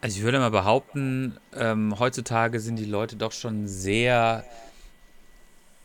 Also 0.00 0.18
ich 0.18 0.22
würde 0.22 0.38
mal 0.38 0.50
behaupten, 0.50 1.36
ähm, 1.56 1.98
heutzutage 1.98 2.60
sind 2.60 2.76
die 2.76 2.84
Leute 2.84 3.16
doch 3.16 3.32
schon 3.32 3.66
sehr, 3.66 4.44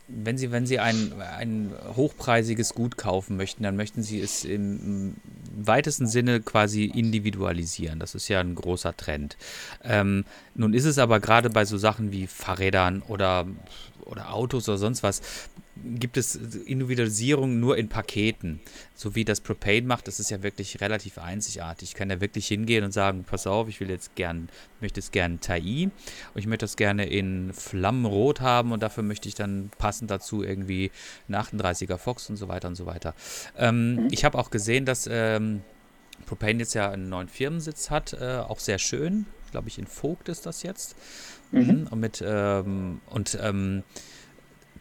wenn 0.06 0.38
sie, 0.38 0.52
wenn 0.52 0.66
sie 0.66 0.78
ein, 0.78 1.20
ein 1.20 1.72
hochpreisiges 1.96 2.74
Gut 2.74 2.96
kaufen 2.96 3.36
möchten, 3.36 3.64
dann 3.64 3.74
möchten 3.74 4.02
sie 4.02 4.20
es 4.20 4.44
im, 4.44 5.16
weitesten 5.56 6.06
Sinne 6.06 6.40
quasi 6.40 6.84
individualisieren. 6.84 7.98
Das 7.98 8.14
ist 8.14 8.28
ja 8.28 8.40
ein 8.40 8.54
großer 8.54 8.96
Trend. 8.96 9.36
Ähm, 9.82 10.24
nun 10.54 10.74
ist 10.74 10.84
es 10.84 10.98
aber 10.98 11.20
gerade 11.20 11.50
bei 11.50 11.64
so 11.64 11.78
Sachen 11.78 12.12
wie 12.12 12.26
Fahrrädern 12.26 13.02
oder 13.02 13.46
oder 14.04 14.32
Autos 14.32 14.68
oder 14.68 14.78
sonst 14.78 15.02
was, 15.02 15.22
gibt 15.76 16.16
es 16.16 16.36
Individualisierung 16.36 17.58
nur 17.58 17.76
in 17.76 17.88
Paketen. 17.88 18.60
So 18.94 19.14
wie 19.14 19.24
das 19.24 19.40
Propane 19.40 19.82
macht, 19.82 20.06
das 20.06 20.20
ist 20.20 20.30
ja 20.30 20.42
wirklich 20.42 20.80
relativ 20.80 21.18
einzigartig. 21.18 21.90
Ich 21.90 21.94
kann 21.94 22.10
ja 22.10 22.20
wirklich 22.20 22.46
hingehen 22.46 22.84
und 22.84 22.92
sagen, 22.92 23.24
pass 23.24 23.46
auf, 23.46 23.68
ich 23.68 23.80
will 23.80 23.90
jetzt 23.90 24.14
gern, 24.14 24.48
möchte 24.80 25.00
es 25.00 25.10
gern 25.10 25.40
Tai 25.40 25.58
und 25.60 26.40
ich 26.40 26.46
möchte 26.46 26.64
das 26.64 26.76
gerne 26.76 27.06
in 27.06 27.52
Flammenrot 27.52 28.40
haben 28.40 28.72
und 28.72 28.82
dafür 28.82 29.02
möchte 29.02 29.28
ich 29.28 29.34
dann 29.34 29.70
passend 29.78 30.10
dazu 30.10 30.42
irgendwie 30.42 30.90
einen 31.28 31.40
38er 31.40 31.98
Fox 31.98 32.30
und 32.30 32.36
so 32.36 32.48
weiter 32.48 32.68
und 32.68 32.76
so 32.76 32.86
weiter. 32.86 33.14
Ähm, 33.56 33.94
mhm. 33.94 34.08
Ich 34.10 34.24
habe 34.24 34.38
auch 34.38 34.50
gesehen, 34.50 34.84
dass 34.84 35.08
ähm, 35.10 35.62
Propane 36.26 36.60
jetzt 36.60 36.74
ja 36.74 36.90
einen 36.90 37.08
neuen 37.08 37.28
Firmensitz 37.28 37.90
hat, 37.90 38.12
äh, 38.12 38.38
auch 38.38 38.60
sehr 38.60 38.78
schön 38.78 39.26
glaube 39.54 39.68
ich, 39.68 39.78
in 39.78 39.86
Vogt 39.86 40.28
ist 40.28 40.46
das 40.46 40.64
jetzt. 40.64 40.96
Mhm. 41.54 41.86
Und 41.90 42.00
mit, 42.00 42.22
ähm, 42.26 43.00
und 43.10 43.38
ähm, 43.40 43.82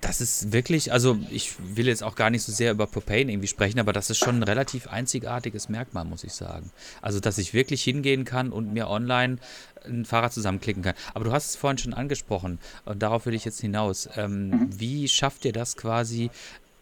das 0.03 0.19
ist 0.19 0.51
wirklich, 0.51 0.91
also 0.91 1.17
ich 1.31 1.53
will 1.75 1.87
jetzt 1.87 2.03
auch 2.03 2.15
gar 2.15 2.29
nicht 2.29 2.43
so 2.43 2.51
sehr 2.51 2.71
über 2.71 2.87
Propane 2.87 3.31
irgendwie 3.31 3.47
sprechen, 3.47 3.79
aber 3.79 3.93
das 3.93 4.09
ist 4.09 4.17
schon 4.17 4.37
ein 4.37 4.43
relativ 4.43 4.87
einzigartiges 4.87 5.69
Merkmal, 5.69 6.03
muss 6.03 6.25
ich 6.25 6.33
sagen. 6.33 6.71
Also, 7.01 7.19
dass 7.19 7.37
ich 7.37 7.53
wirklich 7.53 7.83
hingehen 7.83 8.25
kann 8.25 8.51
und 8.51 8.73
mir 8.73 8.89
online 8.89 9.37
ein 9.85 10.05
Fahrrad 10.05 10.33
zusammenklicken 10.33 10.83
kann. 10.83 10.95
Aber 11.13 11.25
du 11.25 11.31
hast 11.31 11.49
es 11.49 11.55
vorhin 11.55 11.77
schon 11.77 11.93
angesprochen 11.93 12.59
und 12.85 13.01
darauf 13.01 13.25
will 13.25 13.33
ich 13.33 13.45
jetzt 13.45 13.61
hinaus. 13.61 14.09
Ähm, 14.17 14.49
mhm. 14.49 14.79
Wie 14.79 15.07
schafft 15.07 15.45
ihr 15.45 15.53
das 15.53 15.77
quasi, 15.77 16.31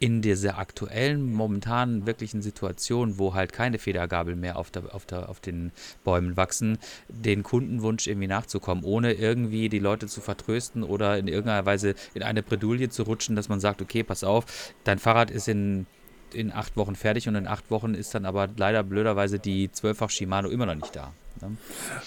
in 0.02 0.20
dieser 0.20 0.58
aktuellen, 0.58 1.32
momentanen 1.32 2.06
wirklichen 2.06 2.42
Situation, 2.42 3.20
wo 3.20 3.34
halt 3.34 3.52
keine 3.52 3.78
Federgabel 3.78 4.34
mehr 4.34 4.58
auf, 4.58 4.72
der, 4.72 4.92
auf, 4.92 5.06
der, 5.06 5.28
auf 5.28 5.38
den 5.38 5.70
Bäumen 6.02 6.36
wachsen, 6.36 6.78
den 7.06 7.44
Kundenwunsch 7.44 8.08
irgendwie 8.08 8.26
nachzukommen, 8.26 8.82
ohne 8.82 9.12
irgendwie 9.12 9.68
die 9.68 9.78
Leute 9.78 10.08
zu 10.08 10.20
vertrösten 10.20 10.82
oder 10.82 11.18
in 11.18 11.28
irgendeiner 11.28 11.66
Weise 11.66 11.94
in 12.14 12.24
eine 12.24 12.42
Bredouille 12.42 12.88
zu 12.88 13.04
rutschen, 13.04 13.36
dass 13.36 13.48
man 13.48 13.60
sagt, 13.60 13.80
okay, 13.80 14.02
pass 14.02 14.24
auf, 14.24 14.74
dein 14.82 14.98
Fahrrad 14.98 15.30
ist 15.30 15.46
in 15.46 15.86
in 16.34 16.50
acht 16.50 16.78
Wochen 16.78 16.96
fertig 16.96 17.28
und 17.28 17.34
in 17.34 17.46
acht 17.46 17.70
Wochen 17.70 17.92
ist 17.92 18.14
dann 18.14 18.24
aber 18.24 18.48
leider 18.56 18.82
blöderweise 18.82 19.38
die 19.38 19.70
zwölffach 19.70 20.08
Shimano 20.08 20.48
immer 20.48 20.64
noch 20.64 20.74
nicht 20.74 20.96
da. 20.96 21.12
Ne? 21.42 21.58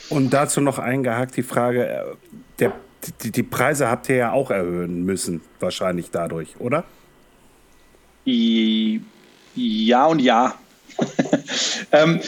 Und 0.09 0.33
dazu 0.33 0.61
noch 0.61 0.79
eingehakt 0.79 1.37
die 1.37 1.43
Frage, 1.43 1.87
äh, 1.87 2.03
der, 2.57 2.73
die, 3.21 3.31
die 3.31 3.43
Preise 3.43 3.87
habt 3.87 4.09
ihr 4.09 4.15
ja 4.15 4.31
auch 4.31 4.49
erhöhen 4.49 5.05
müssen, 5.05 5.41
wahrscheinlich 5.59 6.09
dadurch, 6.09 6.59
oder? 6.59 6.85
Ja 8.25 10.05
und 10.07 10.19
ja. 10.19 10.55
ähm, 11.91 12.19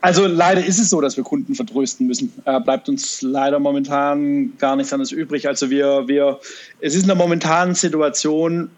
also 0.00 0.26
leider 0.26 0.64
ist 0.64 0.78
es 0.78 0.90
so, 0.90 1.00
dass 1.00 1.16
wir 1.16 1.24
Kunden 1.24 1.54
vertrösten 1.54 2.06
müssen. 2.06 2.32
Äh, 2.44 2.60
bleibt 2.60 2.88
uns 2.88 3.22
leider 3.22 3.58
momentan 3.58 4.56
gar 4.58 4.76
nichts 4.76 4.92
anderes 4.92 5.12
übrig. 5.12 5.48
Also 5.48 5.70
wir, 5.70 6.06
wir, 6.06 6.38
es 6.80 6.94
ist 6.94 7.02
in 7.02 7.08
der 7.08 7.16
momentanen 7.16 7.74
Situation 7.74 8.70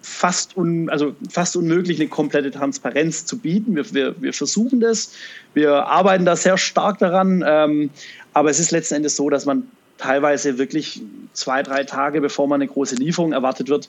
fast, 0.00 0.56
un, 0.56 0.88
also 0.90 1.14
fast 1.28 1.56
unmöglich, 1.56 2.00
eine 2.00 2.08
komplette 2.08 2.50
Transparenz 2.50 3.26
zu 3.26 3.38
bieten. 3.38 3.74
Wir, 3.76 3.92
wir, 3.92 4.22
wir 4.22 4.32
versuchen 4.32 4.80
das, 4.80 5.12
wir 5.54 5.86
arbeiten 5.86 6.24
da 6.24 6.36
sehr 6.36 6.56
stark 6.56 6.98
daran, 6.98 7.44
ähm, 7.46 7.90
aber 8.32 8.50
es 8.50 8.58
ist 8.58 8.70
letzten 8.70 8.94
Endes 8.94 9.16
so, 9.16 9.28
dass 9.28 9.44
man 9.44 9.68
teilweise 9.98 10.56
wirklich 10.56 11.02
zwei, 11.34 11.62
drei 11.62 11.84
Tage, 11.84 12.20
bevor 12.20 12.46
man 12.46 12.60
eine 12.60 12.70
große 12.70 12.94
Lieferung 12.94 13.32
erwartet 13.32 13.68
wird, 13.68 13.88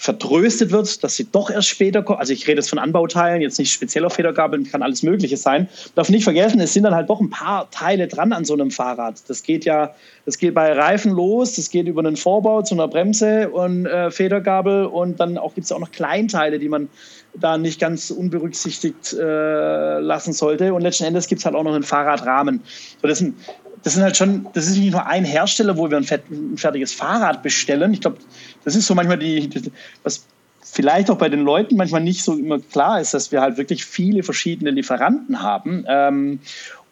vertröstet 0.00 0.70
wird, 0.70 1.02
dass 1.02 1.16
sie 1.16 1.24
doch 1.24 1.50
erst 1.50 1.66
später 1.66 2.04
kommen. 2.04 2.20
Also 2.20 2.32
ich 2.32 2.46
rede 2.46 2.60
jetzt 2.60 2.70
von 2.70 2.78
Anbauteilen, 2.78 3.42
jetzt 3.42 3.58
nicht 3.58 3.72
speziell 3.72 4.04
auf 4.04 4.12
Federgabeln, 4.14 4.62
kann 4.62 4.80
alles 4.80 5.02
Mögliche 5.02 5.36
sein. 5.36 5.68
Darf 5.96 6.08
nicht 6.08 6.22
vergessen, 6.22 6.60
es 6.60 6.72
sind 6.72 6.84
dann 6.84 6.94
halt 6.94 7.10
doch 7.10 7.20
ein 7.20 7.30
paar 7.30 7.68
Teile 7.72 8.06
dran 8.06 8.32
an 8.32 8.44
so 8.44 8.54
einem 8.54 8.70
Fahrrad. 8.70 9.16
Das 9.26 9.42
geht 9.42 9.64
ja, 9.64 9.92
das 10.24 10.38
geht 10.38 10.54
bei 10.54 10.72
Reifen 10.72 11.10
los, 11.10 11.56
das 11.56 11.68
geht 11.68 11.88
über 11.88 12.00
einen 12.00 12.16
Vorbau 12.16 12.62
zu 12.62 12.76
einer 12.76 12.86
Bremse 12.86 13.50
und 13.50 13.86
äh, 13.86 14.12
Federgabel 14.12 14.86
und 14.86 15.18
dann 15.18 15.36
auch 15.36 15.56
gibt 15.56 15.64
es 15.64 15.72
auch 15.72 15.80
noch 15.80 15.90
Kleinteile, 15.90 16.60
die 16.60 16.68
man 16.68 16.88
da 17.34 17.58
nicht 17.58 17.80
ganz 17.80 18.12
unberücksichtigt 18.12 19.14
äh, 19.14 19.98
lassen 19.98 20.32
sollte. 20.32 20.74
Und 20.74 20.82
letzten 20.82 21.04
Endes 21.04 21.26
gibt 21.26 21.40
es 21.40 21.44
halt 21.44 21.56
auch 21.56 21.64
noch 21.64 21.74
einen 21.74 21.82
Fahrradrahmen. 21.82 22.60
So, 23.02 23.08
das 23.08 23.18
sind 23.18 23.34
das 23.88 23.94
sind 23.94 24.02
halt 24.02 24.18
schon, 24.18 24.46
das 24.52 24.66
ist 24.66 24.76
nicht 24.76 24.92
nur 24.92 25.06
ein 25.06 25.24
Hersteller, 25.24 25.78
wo 25.78 25.88
wir 25.90 25.96
ein, 25.96 26.04
fertiges 26.04 26.92
Fahrrad 26.92 27.42
bestellen. 27.42 27.94
Ich 27.94 28.02
glaube, 28.02 28.18
das 28.62 28.76
ist 28.76 28.86
so 28.86 28.94
manchmal 28.94 29.18
die, 29.18 29.48
was 30.02 30.26
vielleicht 30.60 31.10
auch 31.10 31.16
bei 31.16 31.30
den 31.30 31.40
Leuten 31.40 31.76
manchmal 31.76 32.02
nicht 32.02 32.22
so 32.22 32.34
immer 32.34 32.58
klar 32.58 33.00
ist, 33.00 33.14
dass 33.14 33.32
wir 33.32 33.40
halt 33.40 33.56
wirklich 33.56 33.86
viele 33.86 34.22
verschiedene 34.22 34.72
Lieferanten 34.72 35.40
haben. 35.40 35.86
Ähm, 35.88 36.40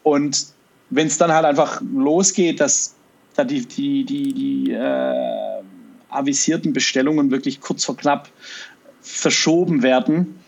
und 0.04 0.46
wenn 0.88 1.06
es 1.06 1.18
dann 1.18 1.30
halt 1.30 1.44
einfach 1.44 1.82
losgeht, 1.82 2.60
dass 2.60 2.94
da 3.34 3.44
die, 3.44 3.66
die, 3.66 4.04
die, 4.04 4.32
die 4.32 4.72
äh, 4.72 5.60
avisierten 6.08 6.72
Bestellungen 6.72 7.30
wirklich 7.30 7.60
kurz 7.60 7.84
vor 7.84 7.98
knapp 7.98 8.30
verschoben 9.02 9.82
werden, 9.82 10.40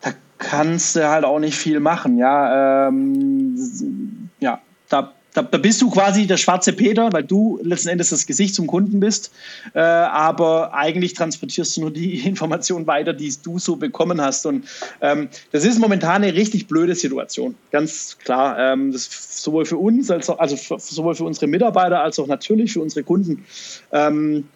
da 0.00 0.12
kannst 0.38 0.96
du 0.96 1.06
halt 1.10 1.26
auch 1.26 1.40
nicht 1.40 1.58
viel 1.58 1.78
machen. 1.78 2.16
Ja, 2.16 2.88
ähm, 2.88 4.30
ja 4.40 4.62
da 4.88 5.12
da, 5.34 5.42
da, 5.42 5.58
bist 5.58 5.80
du 5.80 5.90
quasi 5.90 6.26
der 6.26 6.36
schwarze 6.36 6.72
Peter, 6.72 7.12
weil 7.12 7.24
du 7.24 7.58
letzten 7.62 7.88
Endes 7.88 8.10
das 8.10 8.26
Gesicht 8.26 8.54
zum 8.54 8.66
Kunden 8.66 9.00
bist. 9.00 9.32
Äh, 9.74 9.80
aber 9.80 10.74
eigentlich 10.74 11.14
transportierst 11.14 11.76
du 11.76 11.82
nur 11.82 11.90
die 11.90 12.20
Informationen 12.26 12.86
weiter, 12.86 13.12
die 13.12 13.32
du 13.42 13.58
so 13.58 13.76
bekommen 13.76 14.20
hast. 14.20 14.44
Und 14.44 14.66
ähm, 15.00 15.28
das 15.50 15.64
ist 15.64 15.78
momentan 15.78 16.22
eine 16.22 16.34
richtig 16.34 16.66
blöde 16.66 16.94
Situation. 16.94 17.54
Ganz 17.70 18.18
klar. 18.18 18.58
Ähm, 18.58 18.92
das 18.92 19.08
sowohl 19.42 19.64
für 19.64 19.78
uns, 19.78 20.10
als 20.10 20.28
auch, 20.28 20.38
also 20.38 20.56
für, 20.56 20.78
sowohl 20.78 21.14
für 21.14 21.24
unsere 21.24 21.46
Mitarbeiter, 21.46 22.00
als 22.00 22.18
auch 22.18 22.26
natürlich 22.26 22.72
für 22.72 22.80
unsere 22.80 23.02
Kunden. 23.02 23.44
Ähm, 23.92 24.48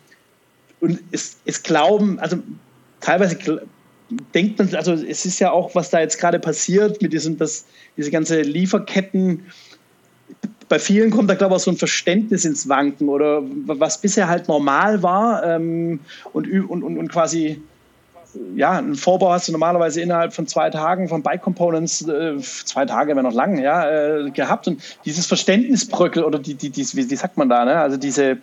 und 0.80 1.00
es, 1.10 1.38
es 1.46 1.62
glauben, 1.62 2.18
also 2.18 2.36
teilweise 3.00 3.38
denkt 4.34 4.58
man, 4.58 4.74
also 4.74 4.92
es 4.92 5.24
ist 5.24 5.38
ja 5.40 5.50
auch, 5.50 5.74
was 5.74 5.90
da 5.90 6.00
jetzt 6.00 6.18
gerade 6.18 6.38
passiert 6.38 7.00
mit 7.02 7.12
diesem, 7.12 7.38
das, 7.38 7.64
diese 7.96 8.10
ganze 8.10 8.42
Lieferketten 8.42 9.46
bei 10.68 10.78
vielen 10.78 11.10
kommt 11.10 11.30
da, 11.30 11.34
glaube 11.34 11.54
ich, 11.54 11.60
auch 11.60 11.64
so 11.64 11.70
ein 11.70 11.76
Verständnis 11.76 12.44
ins 12.44 12.68
Wanken 12.68 13.08
oder 13.08 13.42
was 13.66 14.00
bisher 14.00 14.28
halt 14.28 14.48
normal 14.48 15.02
war 15.02 15.44
ähm, 15.44 16.00
und, 16.32 16.50
und, 16.50 16.82
und, 16.82 16.98
und 16.98 17.08
quasi 17.08 17.60
ja, 18.54 18.72
einen 18.72 18.96
Vorbau 18.96 19.30
hast 19.30 19.48
du 19.48 19.52
normalerweise 19.52 20.00
innerhalb 20.00 20.32
von 20.32 20.46
zwei 20.46 20.70
Tagen 20.70 21.08
von 21.08 21.22
Bike 21.22 21.42
Components, 21.42 22.06
äh, 22.06 22.38
zwei 22.38 22.84
Tage 22.84 23.14
wäre 23.14 23.22
noch 23.22 23.32
lang, 23.32 23.58
ja, 23.58 23.88
äh, 23.88 24.30
gehabt. 24.30 24.68
Und 24.68 24.82
dieses 25.04 25.26
Verständnisbröckel 25.26 26.24
oder 26.24 26.38
die, 26.38 26.54
die, 26.54 26.70
die, 26.70 26.82
wie, 26.82 27.16
sagt 27.16 27.36
man 27.36 27.48
da, 27.48 27.64
ne? 27.64 27.78
Also 27.78 27.96
diese, 27.96 28.38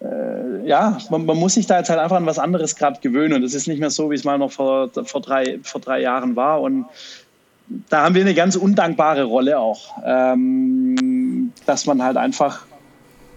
äh, 0.00 0.66
ja, 0.66 0.98
man, 1.10 1.26
man, 1.26 1.36
muss 1.36 1.54
sich 1.54 1.66
da 1.66 1.78
jetzt 1.78 1.90
halt 1.90 2.00
einfach 2.00 2.16
an 2.16 2.26
was 2.26 2.38
anderes 2.38 2.76
gerade 2.76 3.00
gewöhnen. 3.00 3.34
Und 3.34 3.42
das 3.42 3.54
ist 3.54 3.68
nicht 3.68 3.80
mehr 3.80 3.90
so, 3.90 4.10
wie 4.10 4.14
es 4.14 4.24
mal 4.24 4.38
noch 4.38 4.52
vor, 4.52 4.90
vor, 5.04 5.20
drei, 5.20 5.58
vor 5.62 5.80
drei 5.80 6.00
Jahren 6.00 6.36
war. 6.36 6.60
Und 6.60 6.86
da 7.88 8.04
haben 8.04 8.14
wir 8.14 8.22
eine 8.22 8.34
ganz 8.34 8.56
undankbare 8.56 9.24
Rolle 9.24 9.58
auch, 9.58 9.96
ähm, 10.04 10.81
dass 11.66 11.86
man 11.86 12.02
halt 12.02 12.16
einfach 12.16 12.66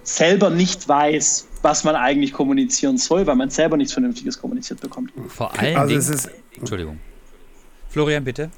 selber 0.04 0.50
nicht 0.50 0.88
weiß, 0.88 1.48
was 1.62 1.84
man 1.84 1.96
eigentlich 1.96 2.32
kommunizieren 2.32 2.98
soll, 2.98 3.26
weil 3.26 3.36
man 3.36 3.50
selber 3.50 3.76
nichts 3.76 3.94
Vernünftiges 3.94 4.40
kommuniziert 4.40 4.82
bekommt. 4.82 5.12
Vor 5.28 5.58
allen 5.58 5.76
also 5.76 6.12
Dingen. 6.14 6.36
Entschuldigung. 6.58 7.00
Florian, 7.90 8.24
bitte. 8.24 8.52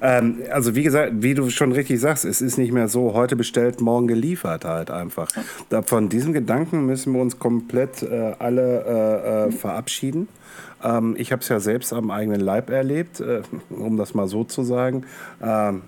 Ähm, 0.00 0.42
also 0.50 0.74
wie 0.74 0.82
gesagt, 0.82 1.12
wie 1.16 1.34
du 1.34 1.50
schon 1.50 1.72
richtig 1.72 2.00
sagst, 2.00 2.24
es 2.24 2.40
ist 2.40 2.58
nicht 2.58 2.72
mehr 2.72 2.88
so, 2.88 3.14
heute 3.14 3.36
bestellt, 3.36 3.80
morgen 3.80 4.06
geliefert 4.06 4.64
halt 4.64 4.90
einfach. 4.90 5.28
Da, 5.68 5.82
von 5.82 6.08
diesem 6.08 6.32
Gedanken 6.32 6.86
müssen 6.86 7.12
wir 7.12 7.20
uns 7.20 7.38
komplett 7.38 8.02
äh, 8.02 8.32
alle 8.38 8.84
äh, 8.84 9.48
äh, 9.48 9.52
verabschieden. 9.52 10.28
Ähm, 10.82 11.14
ich 11.18 11.32
habe 11.32 11.42
es 11.42 11.48
ja 11.48 11.60
selbst 11.60 11.92
am 11.92 12.10
eigenen 12.10 12.40
Leib 12.40 12.70
erlebt, 12.70 13.20
äh, 13.20 13.42
um 13.70 13.96
das 13.96 14.14
mal 14.14 14.28
so 14.28 14.44
zu 14.44 14.62
sagen. 14.62 15.04
Ähm, 15.42 15.82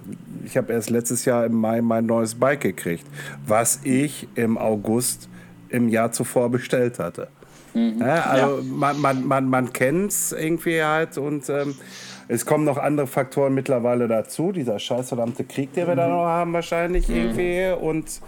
ich 0.45 0.57
habe 0.57 0.72
erst 0.72 0.91
letztes 0.91 1.24
Jahr 1.24 1.47
im 1.47 1.55
Mai 1.55 1.80
mein 1.80 2.07
neues 2.07 2.35
Bike 2.35 2.61
gekriegt, 2.61 3.07
was 3.47 3.80
ich 3.85 4.28
im 4.35 4.59
August 4.59 5.28
im 5.68 5.89
Jahr 5.89 6.12
zuvor 6.12 6.51
bestellt 6.51 6.99
hatte. 6.99 7.28
Mhm. 7.74 7.99
Ja, 8.01 8.22
also 8.22 8.57
ja. 8.59 8.62
man, 8.62 9.01
man, 9.01 9.26
man, 9.26 9.49
man 9.49 9.72
kennt 9.72 10.12
es 10.12 10.32
irgendwie 10.32 10.82
halt 10.82 11.18
und 11.18 11.49
ähm, 11.49 11.74
es 12.28 12.46
kommen 12.46 12.64
noch 12.64 12.78
andere 12.78 13.06
Faktoren 13.06 13.54
mittlerweile 13.54 14.08
dazu. 14.08 14.52
Dieser 14.52 14.78
scheißverdammte 14.78 15.44
Krieg, 15.44 15.72
den 15.74 15.86
wir 15.86 15.94
mhm. 15.94 15.98
da 15.98 16.08
noch 16.08 16.24
haben 16.24 16.52
wahrscheinlich 16.52 17.08
mhm. 17.08 17.16
irgendwie 17.16 17.84
und 17.84 18.20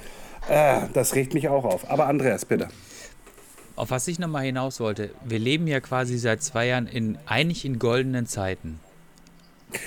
äh, 0.48 0.82
das 0.92 1.14
regt 1.14 1.34
mich 1.34 1.48
auch 1.48 1.64
auf. 1.64 1.90
Aber 1.90 2.06
Andreas, 2.06 2.44
bitte 2.44 2.68
auf 3.76 3.90
was 3.90 4.08
ich 4.08 4.18
nochmal 4.18 4.44
hinaus 4.44 4.80
wollte, 4.80 5.10
wir 5.24 5.38
leben 5.38 5.66
ja 5.66 5.80
quasi 5.80 6.18
seit 6.18 6.42
zwei 6.42 6.66
Jahren 6.66 6.86
in 6.86 7.18
eigentlich 7.26 7.64
in 7.64 7.78
goldenen 7.78 8.26
Zeiten. 8.26 8.80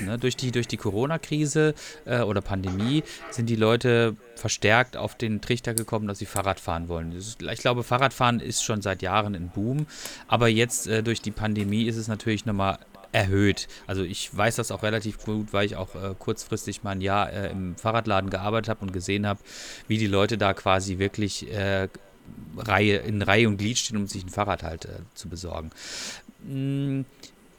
Ne, 0.02 0.18
durch 0.18 0.36
die, 0.36 0.52
durch 0.52 0.68
die 0.68 0.78
Corona-Krise 0.78 1.74
äh, 2.06 2.20
oder 2.20 2.42
Pandemie 2.42 3.02
sind 3.32 3.50
die 3.50 3.56
Leute 3.56 4.18
verstärkt 4.36 4.98
auf 4.98 5.16
den 5.16 5.40
Trichter 5.40 5.74
gekommen, 5.74 6.06
dass 6.06 6.20
sie 6.20 6.26
Fahrrad 6.26 6.60
fahren 6.60 6.90
wollen. 6.90 7.14
Ist, 7.14 7.42
ich 7.42 7.60
glaube, 7.60 7.84
Fahrradfahren 7.84 8.42
ist 8.42 8.62
schon 8.62 8.82
seit 8.82 9.02
Jahren 9.02 9.36
ein 9.36 9.50
Boom, 9.50 9.88
aber 10.28 10.50
jetzt 10.50 10.88
äh, 10.88 11.02
durch 11.02 11.22
die 11.22 11.32
Pandemie 11.32 11.84
ist 11.84 11.96
es 11.96 12.10
natürlich 12.10 12.46
nochmal 12.46 12.78
erhöht. 13.12 13.68
Also 13.88 14.04
ich 14.04 14.36
weiß 14.36 14.58
das 14.58 14.72
auch 14.72 14.84
relativ 14.84 15.24
gut, 15.24 15.54
weil 15.54 15.66
ich 15.66 15.76
auch 15.76 15.96
äh, 15.96 16.14
kurzfristig 16.18 16.84
mal 16.84 16.92
ein 16.92 17.02
Jahr 17.02 17.32
äh, 17.32 17.52
im 17.52 17.76
Fahrradladen 17.76 18.30
gearbeitet 18.30 18.70
habe 18.70 18.82
und 18.82 18.94
gesehen 18.94 19.26
habe, 19.26 19.40
wie 19.88 19.98
die 19.98 20.08
Leute 20.08 20.38
da 20.38 20.54
quasi 20.54 21.00
wirklich 21.00 21.52
äh, 21.52 21.88
Reihe, 22.58 22.98
in 22.98 23.22
Reihe 23.22 23.48
und 23.48 23.58
Glied 23.58 23.78
stehen, 23.78 23.98
um 23.98 24.08
sich 24.08 24.24
ein 24.24 24.30
Fahrrad 24.30 24.64
halt 24.64 24.86
äh, 24.86 25.00
zu 25.16 25.30
besorgen. 25.30 25.72
Hm, 26.46 27.06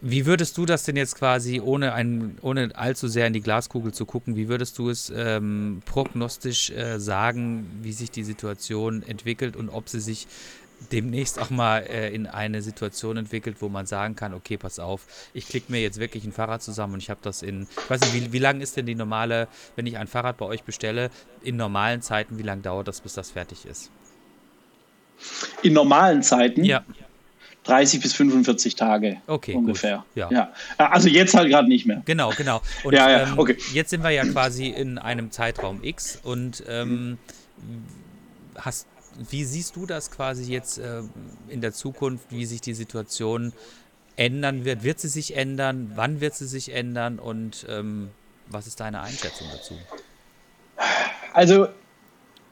wie 0.03 0.25
würdest 0.25 0.57
du 0.57 0.65
das 0.65 0.85
denn 0.85 0.97
jetzt 0.97 1.17
quasi, 1.17 1.61
ohne, 1.61 1.93
ein, 1.93 2.39
ohne 2.41 2.71
allzu 2.75 3.07
sehr 3.07 3.27
in 3.27 3.35
die 3.35 3.43
Glaskugel 3.43 3.93
zu 3.93 4.07
gucken, 4.07 4.35
wie 4.35 4.49
würdest 4.49 4.79
du 4.79 4.89
es 4.89 5.13
ähm, 5.15 5.83
prognostisch 5.85 6.71
äh, 6.71 6.99
sagen, 6.99 7.67
wie 7.83 7.93
sich 7.93 8.11
die 8.11 8.25
Situation 8.25 9.03
entwickelt 9.03 9.57
und 9.57 9.69
ob 9.69 9.91
sie 9.91 10.01
sich 10.01 10.27
demnächst 10.93 11.39
auch 11.39 11.51
mal 11.51 11.81
äh, 11.81 12.15
in 12.15 12.27
eine 12.27 12.63
Situation 12.63 13.17
entwickelt, 13.17 13.57
wo 13.61 13.69
man 13.69 13.87
sagen 13.87 14.17
kann, 14.17 14.35
okay, 14.35 14.57
pass 14.57 14.79
auf, 14.79 15.07
ich 15.35 15.47
klicke 15.47 15.71
mir 15.71 15.81
jetzt 15.81 16.01
wirklich 16.01 16.25
ein 16.25 16.33
Fahrrad 16.33 16.63
zusammen 16.63 16.95
und 16.95 17.03
ich 17.03 17.11
habe 17.11 17.21
das 17.23 17.43
in, 17.43 17.67
ich 17.71 17.91
weiß 17.91 18.01
nicht, 18.01 18.15
wie, 18.15 18.33
wie 18.33 18.39
lang 18.39 18.61
ist 18.61 18.77
denn 18.77 18.87
die 18.87 18.95
normale, 18.95 19.49
wenn 19.77 19.87
ich 19.87 19.99
ein 19.99 20.07
Fahrrad 20.07 20.39
bei 20.39 20.47
euch 20.47 20.63
bestelle, 20.63 21.11
in 21.43 21.57
normalen 21.57 22.03
Zeiten, 22.03 22.39
wie 22.39 22.43
lange 22.43 22.63
dauert 22.63 22.89
das, 22.89 23.01
bis 23.01 23.15
das 23.15 23.31
fertig 23.31 23.67
ist? 23.67 23.91
In 25.63 25.75
normalen 25.75 26.23
Zeiten? 26.23 26.65
Ja. 26.65 26.85
30 27.65 28.01
bis 28.01 28.15
45 28.15 28.75
Tage 28.75 29.19
okay, 29.27 29.55
ungefähr. 29.55 30.05
Ja. 30.15 30.31
ja. 30.31 30.53
Also 30.79 31.09
jetzt 31.09 31.35
halt 31.35 31.51
gerade 31.51 31.69
nicht 31.69 31.85
mehr. 31.85 32.03
Genau, 32.07 32.31
genau. 32.31 32.63
Und 32.85 32.95
ja, 32.95 33.11
ja, 33.11 33.23
ähm, 33.25 33.39
okay. 33.39 33.57
jetzt 33.75 33.91
sind 33.91 34.03
wir 34.03 34.11
ja 34.11 34.25
quasi 34.25 34.69
in 34.69 34.97
einem 34.97 35.31
Zeitraum 35.31 35.85
X 35.85 36.19
und 36.23 36.65
ähm, 36.67 37.19
hast, 38.57 38.87
wie 39.29 39.45
siehst 39.45 39.77
du 39.77 39.87
das 39.87 40.11
quasi 40.11 40.51
jetzt 40.51 40.79
äh, 40.79 41.03
in 41.49 41.61
der 41.61 41.73
Zukunft, 41.73 42.27
wie 42.31 42.47
sich 42.47 42.61
die 42.61 42.75
Situation 42.75 43.53
ändern 44.17 44.65
wird? 44.65 44.83
Wird 44.83 45.01
sie 45.01 45.09
sich 45.09 45.37
ändern? 45.37 45.93
Wann 45.95 46.21
wird 46.21 46.35
sie 46.35 46.47
sich 46.47 46.73
ändern? 46.73 47.19
Und 47.19 47.67
ähm, 47.69 48.11
was 48.49 48.67
ist 48.67 48.81
deine 48.81 49.01
Einschätzung 49.01 49.47
dazu? 49.53 49.75
Also 51.33 51.69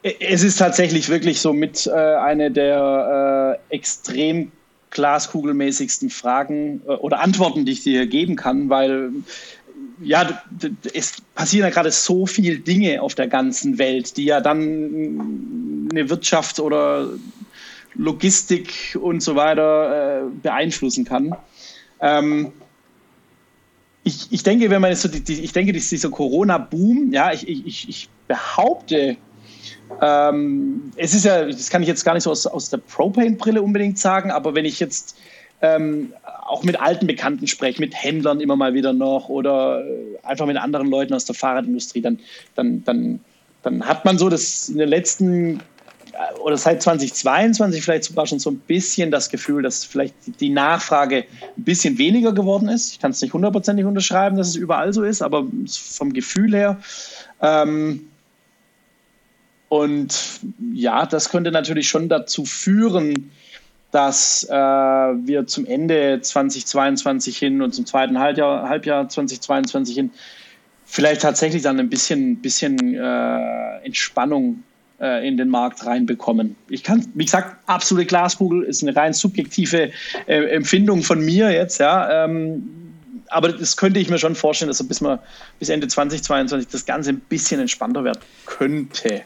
es 0.03 0.43
ist 0.43 0.59
tatsächlich 0.59 1.09
wirklich 1.09 1.41
so 1.41 1.53
mit 1.53 1.87
äh, 1.87 1.91
eine 1.91 2.51
der 2.51 3.59
äh, 3.71 3.75
extrem 3.75 4.53
glaskugelmäßigsten 4.91 6.11
Fragen 6.11 6.83
äh, 6.87 6.93
oder 6.93 7.21
Antworten, 7.21 7.65
die 7.65 7.73
ich 7.73 7.83
dir 7.83 8.07
geben 8.07 8.37
kann, 8.37 8.69
weil 8.69 9.11
ja, 10.03 10.43
es 10.95 11.21
passieren 11.35 11.69
ja 11.69 11.71
gerade 11.71 11.91
so 11.91 12.27
viele 12.27 12.59
Dinge 12.59 13.03
auf 13.03 13.15
der 13.15 13.29
ganzen 13.29 13.79
Welt, 13.79 14.17
die 14.17 14.25
ja 14.25 14.41
dann 14.41 15.89
eine 15.91 16.09
Wirtschaft 16.09 16.61
oder 16.61 17.09
Logistik 17.95 18.97
und 19.01 19.23
so 19.23 19.35
weiter 19.35 20.21
äh, 20.21 20.31
beeinflussen 20.43 21.05
kann. 21.05 21.35
Ähm, 22.01 22.53
ich, 24.05 24.29
ich 24.31 24.43
denke, 24.43 24.71
wenn 24.71 24.81
man 24.81 24.95
so 24.95 25.09
die, 25.09 25.21
die, 25.21 25.43
ich 25.43 25.53
denke, 25.53 25.73
dieser 25.73 26.11
Corona-Boom, 26.11 27.13
ja, 27.13 27.33
ich, 27.33 27.49
ich, 27.49 27.89
ich 27.89 28.09
behaupte, 28.27 29.17
ähm, 30.01 30.93
es 30.97 31.15
ist 31.15 31.25
ja, 31.25 31.45
das 31.45 31.71
kann 31.71 31.83
ich 31.83 31.89
jetzt 31.89 32.05
gar 32.05 32.15
nicht 32.15 32.23
so 32.23 32.31
aus, 32.31 32.47
aus 32.47 32.71
der 32.71 32.79
Propane-Brille 32.79 33.61
unbedingt 33.61 33.99
sagen, 33.99 34.31
aber 34.31 34.55
wenn 34.55 34.65
ich 34.65 34.81
jetzt 34.81 35.17
ähm, 35.61 36.13
auch 36.47 36.63
mit 36.63 36.81
alten 36.81 37.07
Bekannten 37.07 37.47
spreche, 37.47 37.81
mit 37.81 37.95
Händlern 37.95 38.41
immer 38.41 38.57
mal 38.57 38.75
wieder 38.75 38.93
noch 38.93 39.29
oder 39.29 39.85
äh, 39.85 40.19
einfach 40.23 40.47
mit 40.47 40.57
anderen 40.57 40.89
Leuten 40.89 41.15
aus 41.15 41.25
der 41.25 41.35
Fahrradindustrie, 41.35 42.01
dann, 42.01 42.19
dann, 42.55 42.85
dann, 42.85 43.21
dann 43.63 43.87
hat 43.87 44.05
man 44.05 44.19
so 44.19 44.29
das 44.29 44.69
in 44.69 44.79
den 44.79 44.89
letzten 44.89 45.61
äh, 46.13 46.39
oder 46.45 46.57
seit 46.57 46.83
2022 46.83 47.83
vielleicht 47.83 48.05
sogar 48.05 48.27
schon 48.27 48.39
so 48.39 48.51
ein 48.51 48.59
bisschen 48.61 49.11
das 49.11 49.31
Gefühl, 49.31 49.63
dass 49.63 49.85
vielleicht 49.85 50.15
die 50.41 50.51
Nachfrage 50.51 51.25
ein 51.57 51.65
bisschen 51.65 51.99
weniger 51.99 52.33
geworden 52.33 52.69
ist. 52.69 52.93
Ich 52.93 53.01
kann 53.01 53.11
es 53.11 53.21
nicht 53.21 53.33
hundertprozentig 53.33 53.85
unterschreiben, 53.85 54.37
dass 54.37 54.49
es 54.49 54.57
überall 54.57 54.93
so 54.93 55.03
ist, 55.03 55.23
aber 55.23 55.45
vom 55.69 56.13
Gefühl 56.13 56.55
her. 56.55 56.81
Ähm, 57.43 58.09
und 59.69 60.41
ja, 60.73 61.05
das 61.05 61.29
könnte 61.29 61.51
natürlich 61.51 61.89
schon 61.89 62.09
dazu 62.09 62.45
führen, 62.45 63.31
dass 63.91 64.45
äh, 64.45 64.53
wir 64.53 65.47
zum 65.47 65.67
Ende 65.67 66.21
2022 66.21 67.39
hin 67.39 67.63
und 67.63 67.75
zum 67.75 67.87
zweiten 67.87 68.19
Halbjahr, 68.19 68.69
Halbjahr 68.69 69.09
2022 69.09 69.95
hin 69.95 70.11
vielleicht 70.89 71.23
tatsächlich 71.23 71.63
dann 71.63 71.79
ein 71.79 71.89
bisschen, 71.89 72.37
bisschen 72.37 72.95
äh, 72.95 73.77
Entspannung 73.85 74.63
äh, 75.01 75.27
in 75.27 75.37
den 75.37 75.49
Markt 75.49 75.85
reinbekommen. 75.87 76.57
Ich 76.69 76.83
kann, 76.83 77.07
wie 77.15 77.25
gesagt, 77.25 77.57
absolute 77.67 78.07
Glaskugel 78.07 78.65
ist 78.65 78.83
eine 78.83 78.97
rein 78.97 79.13
subjektive 79.13 79.91
äh, 80.27 80.45
Empfindung 80.51 81.03
von 81.03 81.25
mir 81.25 81.51
jetzt, 81.51 81.79
ja. 81.79 82.25
Ähm, 82.25 82.71
aber 83.29 83.51
das 83.51 83.77
könnte 83.77 84.01
ich 84.01 84.09
mir 84.09 84.19
schon 84.19 84.35
vorstellen, 84.35 84.69
dass 84.69 84.79
so 84.79 84.85
bis, 84.85 85.03
mal, 85.03 85.19
bis 85.59 85.69
Ende 85.69 85.87
2022 85.87 86.69
das 86.69 86.87
Ganze 86.87 87.11
ein 87.11 87.21
bisschen 87.21 87.61
entspannter 87.61 88.03
werden 88.03 88.21
könnte. 88.47 89.23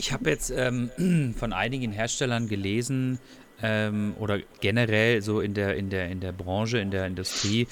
Ich 0.00 0.12
habe 0.12 0.30
jetzt 0.30 0.50
ähm, 0.50 0.90
von 1.36 1.52
einigen 1.52 1.92
Herstellern 1.92 2.48
gelesen 2.48 3.18
ähm, 3.62 4.14
oder 4.18 4.38
generell 4.60 5.20
so 5.20 5.40
in 5.40 5.52
der, 5.52 5.76
in, 5.76 5.90
der, 5.90 6.08
in 6.08 6.20
der 6.20 6.32
Branche, 6.32 6.78
in 6.78 6.90
der 6.90 7.06
Industrie, 7.06 7.68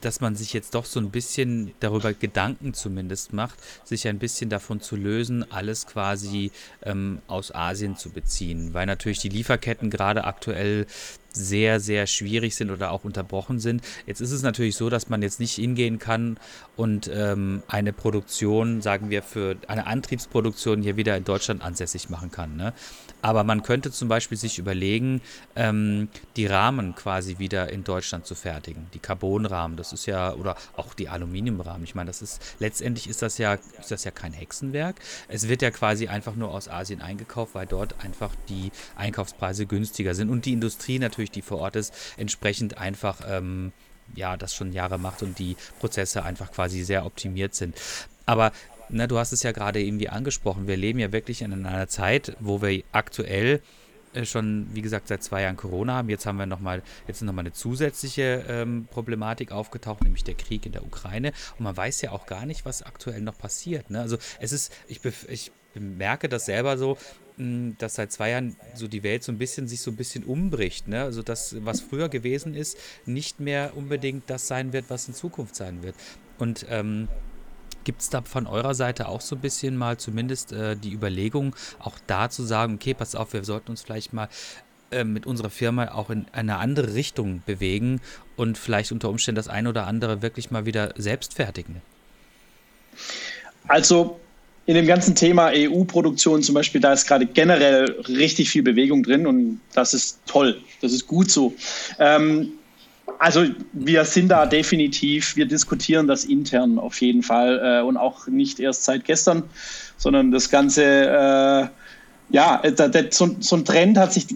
dass 0.00 0.20
man 0.20 0.36
sich 0.36 0.52
jetzt 0.52 0.74
doch 0.74 0.84
so 0.84 1.00
ein 1.00 1.10
bisschen 1.10 1.72
darüber 1.80 2.12
Gedanken 2.12 2.74
zumindest 2.74 3.32
macht, 3.32 3.58
sich 3.84 4.06
ein 4.08 4.18
bisschen 4.18 4.50
davon 4.50 4.80
zu 4.80 4.96
lösen, 4.96 5.50
alles 5.50 5.86
quasi 5.86 6.50
ähm, 6.82 7.20
aus 7.26 7.54
Asien 7.54 7.96
zu 7.96 8.10
beziehen, 8.10 8.74
weil 8.74 8.86
natürlich 8.86 9.18
die 9.18 9.28
Lieferketten 9.28 9.90
gerade 9.90 10.24
aktuell 10.24 10.86
sehr, 11.32 11.80
sehr 11.80 12.06
schwierig 12.06 12.56
sind 12.56 12.70
oder 12.70 12.90
auch 12.90 13.04
unterbrochen 13.04 13.60
sind. 13.60 13.82
Jetzt 14.06 14.20
ist 14.20 14.32
es 14.32 14.42
natürlich 14.42 14.76
so, 14.76 14.90
dass 14.90 15.08
man 15.08 15.22
jetzt 15.22 15.40
nicht 15.40 15.54
hingehen 15.54 15.98
kann 15.98 16.38
und 16.76 17.10
ähm, 17.12 17.62
eine 17.68 17.92
Produktion, 17.92 18.82
sagen 18.82 19.10
wir, 19.10 19.22
für 19.22 19.56
eine 19.68 19.86
Antriebsproduktion 19.86 20.82
hier 20.82 20.96
wieder 20.96 21.16
in 21.16 21.24
Deutschland 21.24 21.62
ansässig 21.62 22.08
machen 22.08 22.30
kann. 22.30 22.56
Ne? 22.56 22.72
Aber 23.20 23.42
man 23.42 23.62
könnte 23.62 23.90
zum 23.90 24.08
Beispiel 24.08 24.38
sich 24.38 24.58
überlegen, 24.58 25.20
ähm, 25.56 26.08
die 26.36 26.46
Rahmen 26.46 26.94
quasi 26.94 27.38
wieder 27.38 27.70
in 27.70 27.82
Deutschland 27.82 28.26
zu 28.26 28.34
fertigen. 28.34 28.86
Die 28.94 29.00
Carbonrahmen, 29.00 29.76
das 29.76 29.92
ist 29.92 30.06
ja, 30.06 30.32
oder 30.34 30.56
auch 30.76 30.94
die 30.94 31.08
Aluminiumrahmen. 31.08 31.82
Ich 31.82 31.94
meine, 31.94 32.08
das 32.08 32.22
ist, 32.22 32.40
letztendlich 32.60 33.08
ist 33.08 33.22
das 33.22 33.38
ja, 33.38 33.54
ist 33.78 33.90
das 33.90 34.04
ja 34.04 34.12
kein 34.12 34.32
Hexenwerk. 34.32 34.96
Es 35.28 35.48
wird 35.48 35.62
ja 35.62 35.70
quasi 35.70 36.06
einfach 36.08 36.36
nur 36.36 36.52
aus 36.52 36.68
Asien 36.68 37.02
eingekauft, 37.02 37.54
weil 37.54 37.66
dort 37.66 38.04
einfach 38.04 38.30
die 38.48 38.70
Einkaufspreise 38.96 39.66
günstiger 39.66 40.14
sind 40.14 40.30
und 40.30 40.44
die 40.44 40.52
Industrie 40.52 40.98
natürlich, 40.98 41.32
die 41.32 41.42
vor 41.42 41.58
Ort 41.58 41.76
ist, 41.76 41.92
entsprechend 42.16 42.78
einfach, 42.78 43.20
ähm, 43.28 43.72
ja, 44.14 44.36
das 44.36 44.54
schon 44.54 44.72
Jahre 44.72 44.98
macht 44.98 45.22
und 45.22 45.38
die 45.38 45.56
Prozesse 45.80 46.22
einfach 46.22 46.52
quasi 46.52 46.82
sehr 46.84 47.04
optimiert 47.04 47.54
sind. 47.54 47.76
Aber 48.26 48.52
na, 48.90 49.06
du 49.06 49.18
hast 49.18 49.32
es 49.32 49.42
ja 49.42 49.52
gerade 49.52 49.82
irgendwie 49.82 50.08
angesprochen, 50.08 50.66
wir 50.66 50.76
leben 50.76 50.98
ja 50.98 51.12
wirklich 51.12 51.42
in 51.42 51.52
einer 51.52 51.88
Zeit, 51.88 52.36
wo 52.40 52.62
wir 52.62 52.82
aktuell 52.92 53.60
äh, 54.14 54.24
schon, 54.24 54.68
wie 54.72 54.82
gesagt, 54.82 55.08
seit 55.08 55.22
zwei 55.22 55.42
Jahren 55.42 55.56
Corona 55.56 55.94
haben. 55.94 56.08
Jetzt 56.08 56.26
haben 56.26 56.38
wir 56.38 56.46
nochmal, 56.46 56.82
jetzt 57.06 57.18
ist 57.18 57.22
nochmal 57.22 57.42
eine 57.42 57.52
zusätzliche 57.52 58.44
ähm, 58.48 58.88
Problematik 58.90 59.52
aufgetaucht, 59.52 60.02
nämlich 60.02 60.24
der 60.24 60.34
Krieg 60.34 60.66
in 60.66 60.72
der 60.72 60.84
Ukraine. 60.84 61.32
Und 61.58 61.64
man 61.64 61.76
weiß 61.76 62.00
ja 62.02 62.12
auch 62.12 62.26
gar 62.26 62.46
nicht, 62.46 62.64
was 62.64 62.82
aktuell 62.82 63.20
noch 63.20 63.36
passiert. 63.36 63.90
Ne? 63.90 64.00
Also 64.00 64.18
es 64.40 64.52
ist, 64.52 64.72
ich, 64.86 65.00
ich 65.28 65.52
merke 65.74 66.28
das 66.28 66.46
selber 66.46 66.78
so, 66.78 66.96
hm, 67.36 67.76
dass 67.78 67.94
seit 67.94 68.12
zwei 68.12 68.30
Jahren 68.30 68.56
so 68.74 68.88
die 68.88 69.02
Welt 69.02 69.22
so 69.22 69.32
ein 69.32 69.38
bisschen 69.38 69.68
sich 69.68 69.80
so 69.80 69.90
ein 69.90 69.96
bisschen 69.96 70.24
umbricht. 70.24 70.88
Ne? 70.88 71.02
Also 71.02 71.22
das, 71.22 71.56
was 71.64 71.80
früher 71.80 72.08
gewesen 72.08 72.54
ist, 72.54 72.78
nicht 73.06 73.40
mehr 73.40 73.76
unbedingt 73.76 74.30
das 74.30 74.46
sein 74.48 74.72
wird, 74.72 74.86
was 74.88 75.08
in 75.08 75.14
Zukunft 75.14 75.54
sein 75.54 75.82
wird. 75.82 75.94
Und 76.38 76.66
ähm, 76.70 77.08
Gibt 77.84 78.02
es 78.02 78.10
da 78.10 78.22
von 78.22 78.46
eurer 78.46 78.74
Seite 78.74 79.08
auch 79.08 79.20
so 79.20 79.36
ein 79.36 79.40
bisschen 79.40 79.76
mal 79.76 79.96
zumindest 79.96 80.52
äh, 80.52 80.76
die 80.76 80.92
Überlegung, 80.92 81.54
auch 81.78 81.96
da 82.06 82.28
zu 82.28 82.42
sagen, 82.42 82.74
okay, 82.74 82.94
pass 82.94 83.14
auf, 83.14 83.32
wir 83.32 83.44
sollten 83.44 83.70
uns 83.70 83.82
vielleicht 83.82 84.12
mal 84.12 84.28
äh, 84.90 85.04
mit 85.04 85.26
unserer 85.26 85.50
Firma 85.50 85.92
auch 85.92 86.10
in 86.10 86.26
eine 86.32 86.56
andere 86.56 86.94
Richtung 86.94 87.42
bewegen 87.44 88.00
und 88.36 88.56
vielleicht 88.56 88.90
unter 88.92 89.10
Umständen 89.10 89.36
das 89.36 89.48
eine 89.48 89.68
oder 89.68 89.86
andere 89.86 90.22
wirklich 90.22 90.50
mal 90.50 90.64
wieder 90.66 90.94
selbst 90.96 91.34
fertigen? 91.34 91.82
Also 93.66 94.18
in 94.64 94.74
dem 94.74 94.86
ganzen 94.86 95.14
Thema 95.14 95.50
EU-Produktion 95.54 96.42
zum 96.42 96.54
Beispiel, 96.54 96.80
da 96.80 96.92
ist 96.92 97.06
gerade 97.06 97.26
generell 97.26 97.90
richtig 98.06 98.50
viel 98.50 98.62
Bewegung 98.62 99.02
drin 99.02 99.26
und 99.26 99.60
das 99.72 99.94
ist 99.94 100.20
toll, 100.26 100.60
das 100.82 100.92
ist 100.92 101.06
gut 101.06 101.30
so. 101.30 101.54
Ähm, 101.98 102.52
also 103.18 103.44
wir 103.72 104.04
sind 104.04 104.28
da 104.28 104.46
definitiv, 104.46 105.36
wir 105.36 105.46
diskutieren 105.46 106.06
das 106.06 106.24
intern 106.24 106.78
auf 106.78 107.00
jeden 107.00 107.22
Fall 107.22 107.60
äh, 107.62 107.86
und 107.86 107.96
auch 107.96 108.26
nicht 108.28 108.60
erst 108.60 108.84
seit 108.84 109.04
gestern, 109.04 109.42
sondern 109.96 110.30
das 110.30 110.50
Ganze, 110.50 110.84
äh, 110.84 111.66
ja, 112.30 112.62
da, 112.76 112.88
da, 112.88 113.00
so, 113.10 113.36
so, 113.40 113.56
ein 113.56 113.64
Trend 113.64 113.98
hat 113.98 114.12
sich, 114.12 114.26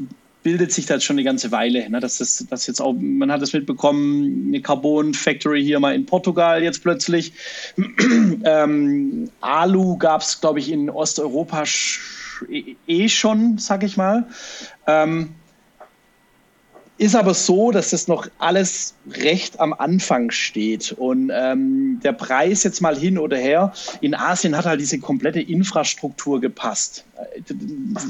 bildet 0.43 0.73
sich 0.73 0.87
da 0.87 0.99
schon 1.01 1.15
eine 1.15 1.25
ganze 1.25 1.53
Weile. 1.53 1.89
Ne? 1.89 2.01
Das 2.01 2.21
ist, 2.21 2.51
das 2.51 2.67
jetzt 2.67 2.81
auch, 2.81 2.95
man 2.99 3.31
hat 3.31 3.43
es 3.43 3.53
mitbekommen, 3.53 4.47
eine 4.49 4.61
Carbon 4.61 5.15
Factory 5.15 5.63
hier 5.63 5.79
mal 5.79 5.95
in 5.95 6.07
Portugal 6.07 6.63
jetzt 6.63 6.83
plötzlich. 6.83 7.33
ähm, 8.45 9.31
Alu 9.41 9.97
gab 9.99 10.23
es, 10.23 10.41
glaube 10.41 10.59
ich, 10.59 10.71
in 10.71 10.91
Osteuropa 10.91 11.65
eh 12.87 13.09
schon, 13.09 13.59
sag 13.59 13.85
ich 13.85 13.97
mal. 13.97 14.27
Ähm, 14.87 15.35
ist 16.99 17.17
aber 17.17 17.35
so, 17.35 17.71
dass 17.73 17.91
das 17.91 18.07
noch 18.07 18.29
alles 18.39 18.95
recht 19.11 19.59
am 19.59 19.73
Anfang 19.73 20.31
steht. 20.31 20.93
Und 20.93 21.31
ähm, 21.35 21.99
der 22.05 22.13
Preis 22.13 22.63
jetzt 22.63 22.81
mal 22.81 22.97
hin 22.97 23.19
oder 23.19 23.37
her, 23.37 23.73
in 24.01 24.15
Asien 24.15 24.57
hat 24.57 24.67
halt 24.67 24.81
diese 24.81 24.99
komplette 24.99 25.41
Infrastruktur 25.41 26.41
gepasst. 26.41 27.05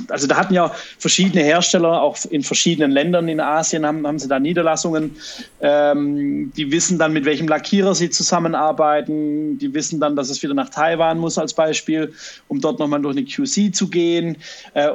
Also 0.09 0.27
da 0.27 0.37
hatten 0.37 0.55
ja 0.55 0.73
verschiedene 0.99 1.43
Hersteller, 1.45 2.03
auch 2.03 2.19
in 2.29 2.43
verschiedenen 2.43 2.91
Ländern 2.91 3.29
in 3.29 3.41
Asien 3.41 3.87
haben, 3.87 4.07
haben 4.07 4.19
sie 4.19 4.29
da 4.29 4.41
Niederlassungen. 4.41 5.17
Ähm, 5.61 6.53
die 6.57 6.73
wissen 6.73 6.99
dann, 6.99 7.13
mit 7.13 7.25
welchem 7.25 7.47
Lackierer 7.47 7.95
sie 7.95 8.11
zusammenarbeiten. 8.11 9.59
Die 9.59 9.73
wissen 9.75 10.01
dann, 10.01 10.17
dass 10.17 10.29
es 10.29 10.43
wieder 10.43 10.55
nach 10.55 10.71
Taiwan 10.71 11.19
muss 11.19 11.39
als 11.39 11.55
Beispiel, 11.55 12.13
um 12.49 12.61
dort 12.61 12.79
nochmal 12.79 13.01
durch 13.01 13.17
eine 13.17 13.25
QC 13.25 13.75
zu 13.75 13.89
gehen. 13.89 14.39
Äh, 14.75 14.91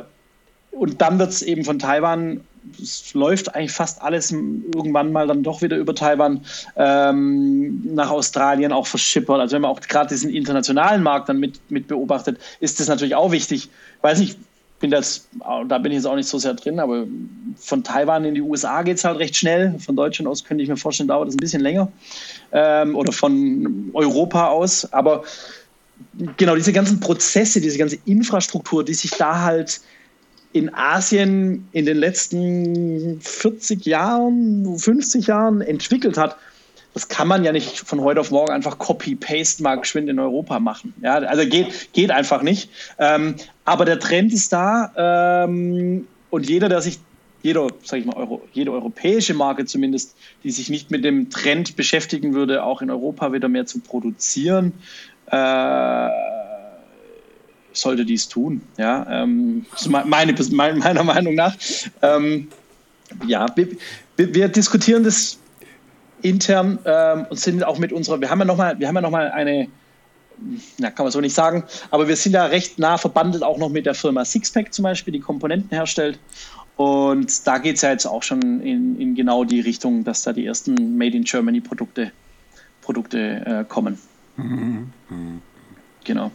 und 0.71 1.01
dann 1.01 1.17
wird 1.17 1.31
es 1.31 1.41
eben 1.41 1.63
von 1.63 1.79
Taiwan 1.79 2.41
es 2.82 3.13
läuft 3.13 3.53
eigentlich 3.55 3.72
fast 3.72 4.01
alles 4.01 4.32
irgendwann 4.32 5.11
mal 5.11 5.28
dann 5.28 5.43
doch 5.43 5.61
wieder 5.61 5.78
über 5.78 5.95
Taiwan 5.95 6.41
ähm, 6.76 7.82
nach 7.95 8.09
Australien 8.09 8.72
auch 8.72 8.88
verschippert. 8.88 9.39
Also 9.39 9.55
wenn 9.55 9.61
man 9.61 9.72
auch 9.72 9.82
gerade 9.82 10.09
diesen 10.09 10.30
internationalen 10.30 11.03
Markt 11.03 11.30
dann 11.30 11.39
mit, 11.39 11.59
mit 11.70 11.88
beobachtet, 11.88 12.39
ist 12.59 12.80
das 12.80 12.88
natürlich 12.88 13.15
auch 13.15 13.32
wichtig. 13.32 13.70
Ich 13.97 14.03
weiß 14.03 14.20
nicht, 14.20 14.38
bin 14.80 14.91
das, 14.91 15.28
da 15.68 15.78
bin 15.80 15.91
ich 15.91 15.97
jetzt 15.97 16.05
auch 16.05 16.15
nicht 16.15 16.30
so 16.30 16.38
sehr 16.38 16.53
drin, 16.53 16.80
aber 16.80 17.05
von 17.57 17.84
Taiwan 17.84 18.26
in 18.26 18.36
die 18.36 18.41
USA 18.41 18.84
geht 18.84 18.97
es 18.97 19.03
halt 19.03 19.18
recht 19.18 19.36
schnell. 19.36 19.78
Von 19.80 19.95
Deutschland 19.95 20.30
aus 20.30 20.43
könnte 20.43 20.63
ich 20.63 20.70
mir 20.70 20.78
vorstellen, 20.78 21.07
dauert 21.07 21.28
das 21.28 21.36
ein 21.36 21.39
bisschen 21.39 21.61
länger. 21.61 21.91
Ähm, 22.51 22.95
oder 22.95 23.11
von 23.11 23.89
Europa 23.93 24.49
aus. 24.49 24.91
Aber 24.93 25.24
genau 26.38 26.55
diese 26.55 26.74
ganzen 26.74 26.99
Prozesse, 26.99 27.59
diese 27.59 27.78
ganze 27.78 27.97
Infrastruktur, 28.05 28.86
die 28.86 28.93
sich 28.93 29.11
da 29.11 29.41
halt 29.41 29.82
in 30.58 30.74
Asien 30.74 31.68
in 31.72 31.86
den 31.86 31.97
letzten 31.97 33.20
40 33.22 33.86
Jahren, 33.86 34.78
50 34.78 35.28
Jahren 35.28 35.62
entwickelt 35.62 36.18
hat, 36.18 36.38
das 36.93 37.10
kann 37.10 37.28
man 37.28 37.43
ja 37.43 37.51
nicht 37.51 37.78
von 37.80 38.01
heute 38.01 38.20
auf 38.22 38.32
morgen 38.32 38.51
einfach 38.51 38.80
Copy-Paste 38.80 39.62
mal 39.62 39.76
geschwind 39.76 40.10
in 40.10 40.18
Europa 40.18 40.60
machen. 40.60 40.95
Ja, 41.03 41.18
also 41.18 41.47
geht, 41.47 41.93
geht 41.93 42.10
einfach 42.10 42.41
nicht. 42.41 42.72
Ähm, 42.97 43.36
aber 43.66 43.86
der 43.86 43.99
Trend 43.99 44.34
ist 44.34 44.51
da 44.51 45.45
ähm, 45.45 46.08
und 46.32 46.49
jeder, 46.49 46.70
der 46.70 46.82
sich, 46.82 46.99
jeder, 47.43 47.68
sag 47.84 47.99
ich 47.99 48.05
mal, 48.05 48.16
Euro, 48.16 48.41
jede 48.51 48.72
europäische 48.72 49.36
Marke 49.36 49.66
zumindest, 49.66 50.16
die 50.43 50.49
sich 50.49 50.72
nicht 50.72 50.89
mit 50.89 51.05
dem 51.05 51.30
Trend 51.30 51.76
beschäftigen 51.76 52.34
würde, 52.34 52.64
auch 52.64 52.82
in 52.82 52.89
Europa 52.89 53.32
wieder 53.32 53.47
mehr 53.47 53.68
zu 53.68 53.80
produzieren, 53.80 54.74
äh, 55.28 56.10
sollte 57.80 58.05
dies 58.05 58.28
tun. 58.28 58.61
Ja, 58.78 59.05
ähm, 59.09 59.65
meine, 59.88 60.34
meiner 60.51 61.03
Meinung 61.03 61.36
nach. 61.36 61.55
Ähm, 62.01 62.47
ja, 63.25 63.45
wir, 63.55 63.67
wir, 64.17 64.47
diskutieren 64.49 65.03
das 65.03 65.38
intern 66.21 66.80
ähm, 66.86 67.25
und 67.30 67.39
sind 67.39 67.63
auch 67.63 67.78
mit 67.78 67.93
unserer, 67.93 68.19
wir 68.19 68.30
haben 68.30 68.39
ja 68.39 68.45
nochmal, 68.45 68.80
wir 68.80 68.88
haben 68.88 68.95
ja 68.95 69.01
noch 69.01 69.11
mal 69.11 69.30
eine, 69.32 69.67
na, 70.78 70.91
kann 70.91 71.05
man 71.05 71.11
so 71.11 71.21
nicht 71.21 71.34
sagen, 71.34 71.63
aber 71.91 72.07
wir 72.07 72.15
sind 72.15 72.34
da 72.34 72.45
recht 72.45 72.80
nah 72.80 72.97
verbandelt 72.97 73.43
auch 73.43 73.57
noch 73.57 73.69
mit 73.69 73.86
der 73.86 73.93
Firma 73.93 74.25
Sixpack 74.25 74.73
zum 74.73 74.84
Beispiel, 74.84 75.13
die 75.13 75.19
Komponenten 75.19 75.69
herstellt. 75.69 76.19
Und 76.75 77.47
da 77.47 77.57
geht 77.57 77.78
es 77.78 77.82
ja 77.82 77.89
jetzt 77.89 78.05
auch 78.05 78.21
schon 78.21 78.61
in, 78.61 78.99
in, 78.99 79.15
genau 79.15 79.43
die 79.43 79.61
Richtung, 79.61 80.03
dass 80.03 80.21
da 80.21 80.32
die 80.32 80.45
ersten 80.45 80.97
Made 80.97 81.17
in 81.17 81.23
Germany 81.23 81.59
Produkte, 81.59 82.11
Produkte 82.82 83.17
äh, 83.45 83.65
kommen. 83.67 83.97
Mhm. 84.38 84.91
Genau. 86.03 86.32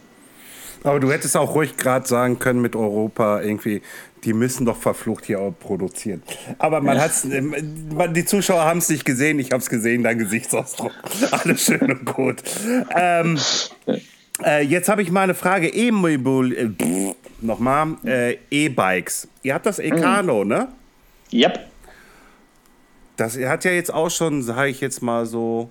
Aber 0.83 0.99
du 0.99 1.11
hättest 1.11 1.37
auch 1.37 1.55
ruhig 1.55 1.77
gerade 1.77 2.07
sagen 2.07 2.39
können 2.39 2.61
mit 2.61 2.75
Europa 2.75 3.41
irgendwie, 3.41 3.81
die 4.23 4.33
müssen 4.33 4.65
doch 4.65 4.77
verflucht 4.77 5.25
hier 5.25 5.39
auch 5.39 5.51
produzieren. 5.51 6.23
Aber 6.59 6.81
man 6.81 6.97
ja. 6.97 7.03
hat's, 7.03 7.25
ähm, 7.25 7.55
die 8.13 8.25
Zuschauer 8.25 8.63
haben 8.63 8.79
es 8.79 8.89
nicht 8.89 9.05
gesehen, 9.05 9.39
ich 9.39 9.51
habe 9.51 9.61
es 9.61 9.69
gesehen, 9.69 10.03
dein 10.03 10.17
Gesichtsausdruck. 10.17 10.91
Alles 11.31 11.65
schön 11.65 11.91
und 11.91 12.05
gut. 12.05 12.43
Ähm, 12.95 13.37
äh, 14.43 14.63
jetzt 14.63 14.89
habe 14.89 15.01
ich 15.01 15.11
mal 15.11 15.21
eine 15.21 15.35
Frage. 15.35 15.67
E-Mobil, 15.69 16.53
äh, 16.53 17.13
nochmal, 17.41 17.95
äh, 18.05 18.37
E-Bikes. 18.49 19.27
Ihr 19.43 19.53
habt 19.53 19.65
das 19.65 19.79
Ecano, 19.79 20.43
mhm. 20.43 20.49
ne? 20.49 20.67
Yep. 21.31 21.59
Das 23.15 23.37
hat 23.37 23.63
ja 23.63 23.71
jetzt 23.71 23.93
auch 23.93 24.09
schon, 24.09 24.41
sage 24.41 24.69
ich 24.69 24.81
jetzt 24.81 25.01
mal 25.01 25.25
so, 25.25 25.69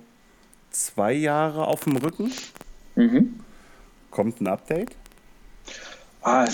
zwei 0.71 1.13
Jahre 1.13 1.67
auf 1.67 1.83
dem 1.83 1.97
Rücken. 1.97 2.31
Mhm. 2.95 3.39
Kommt 4.11 4.41
ein 4.41 4.47
Update? 4.47 4.95
Ah, 6.23 6.47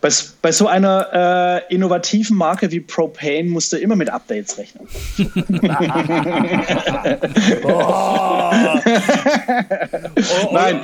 bei, 0.00 0.10
bei, 0.42 0.52
so 0.52 0.68
einer 0.68 1.64
äh, 1.68 1.74
innovativen 1.74 2.36
Marke 2.36 2.70
wie 2.70 2.80
Propane 2.80 3.44
musst 3.44 3.72
du 3.72 3.78
immer 3.78 3.96
mit 3.96 4.10
Updates 4.10 4.58
rechnen. 4.58 4.86
oh. 7.64 7.68
oh, 7.68 8.80
oh. 10.44 10.52
Nein. 10.52 10.80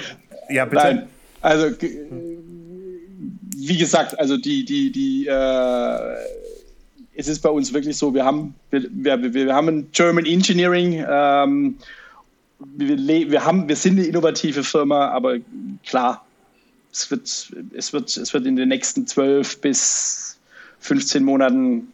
Ja, 0.49 0.64
bitte. 0.64 0.82
Nein. 0.82 1.07
Also, 1.43 1.70
wie 3.57 3.76
gesagt, 3.78 4.18
also 4.18 4.37
die, 4.37 4.64
die, 4.64 4.91
die, 4.91 5.26
äh, 5.26 6.16
es 7.14 7.28
ist 7.28 7.41
bei 7.41 7.51
uns 7.51 7.72
wirklich 7.72 7.97
so, 7.97 8.14
wir 8.14 8.24
haben, 8.24 8.55
wir, 8.70 8.82
wir, 9.22 9.35
wir 9.35 9.55
haben 9.55 9.68
ein 9.68 9.89
German 9.93 10.26
Engineering, 10.26 11.05
ähm, 11.09 11.76
wir, 12.77 13.31
wir, 13.31 13.45
haben, 13.45 13.69
wir 13.69 13.77
sind 13.77 13.99
eine 13.99 14.07
innovative 14.07 14.65
Firma, 14.65 15.09
aber 15.09 15.39
klar, 15.85 16.25
es 16.93 17.11
wird, 17.11 17.53
es 17.75 17.93
wird, 17.93 18.17
es 18.17 18.33
wird 18.33 18.47
in 18.47 18.57
den 18.57 18.69
nächsten 18.69 19.07
zwölf 19.07 19.61
bis 19.61 20.39
15 20.81 21.25
Monaten 21.25 21.89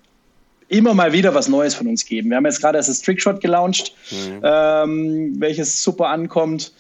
immer 0.69 0.95
mal 0.95 1.13
wieder 1.13 1.35
was 1.35 1.49
Neues 1.49 1.75
von 1.75 1.87
uns 1.89 2.05
geben. 2.05 2.31
Wir 2.31 2.37
haben 2.37 2.47
jetzt 2.47 2.61
gerade 2.61 2.79
erst 2.79 2.89
das 2.89 3.01
Trickshot 3.01 3.41
gelauncht, 3.41 3.95
mhm. 4.11 4.41
ähm, 4.43 5.41
welches 5.41 5.83
super 5.83 6.09
ankommt. 6.09 6.73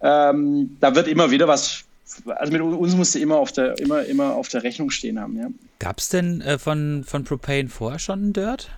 Ähm, 0.00 0.76
da 0.80 0.94
wird 0.94 1.08
immer 1.08 1.30
wieder 1.30 1.48
was, 1.48 1.84
also 2.26 2.52
mit 2.52 2.60
uns 2.60 2.94
musste 2.94 3.18
immer 3.18 3.36
auf 3.36 3.52
der, 3.52 3.78
immer, 3.78 4.04
immer 4.04 4.34
auf 4.34 4.48
der 4.48 4.62
Rechnung 4.62 4.90
stehen 4.90 5.18
haben. 5.18 5.36
Ja. 5.36 5.48
Gab 5.78 5.98
es 5.98 6.08
denn 6.08 6.40
äh, 6.42 6.58
von, 6.58 7.04
von 7.04 7.24
Propane 7.24 7.68
vorher 7.68 7.98
schon 7.98 8.28
ein 8.28 8.32
Dirt? 8.32 8.70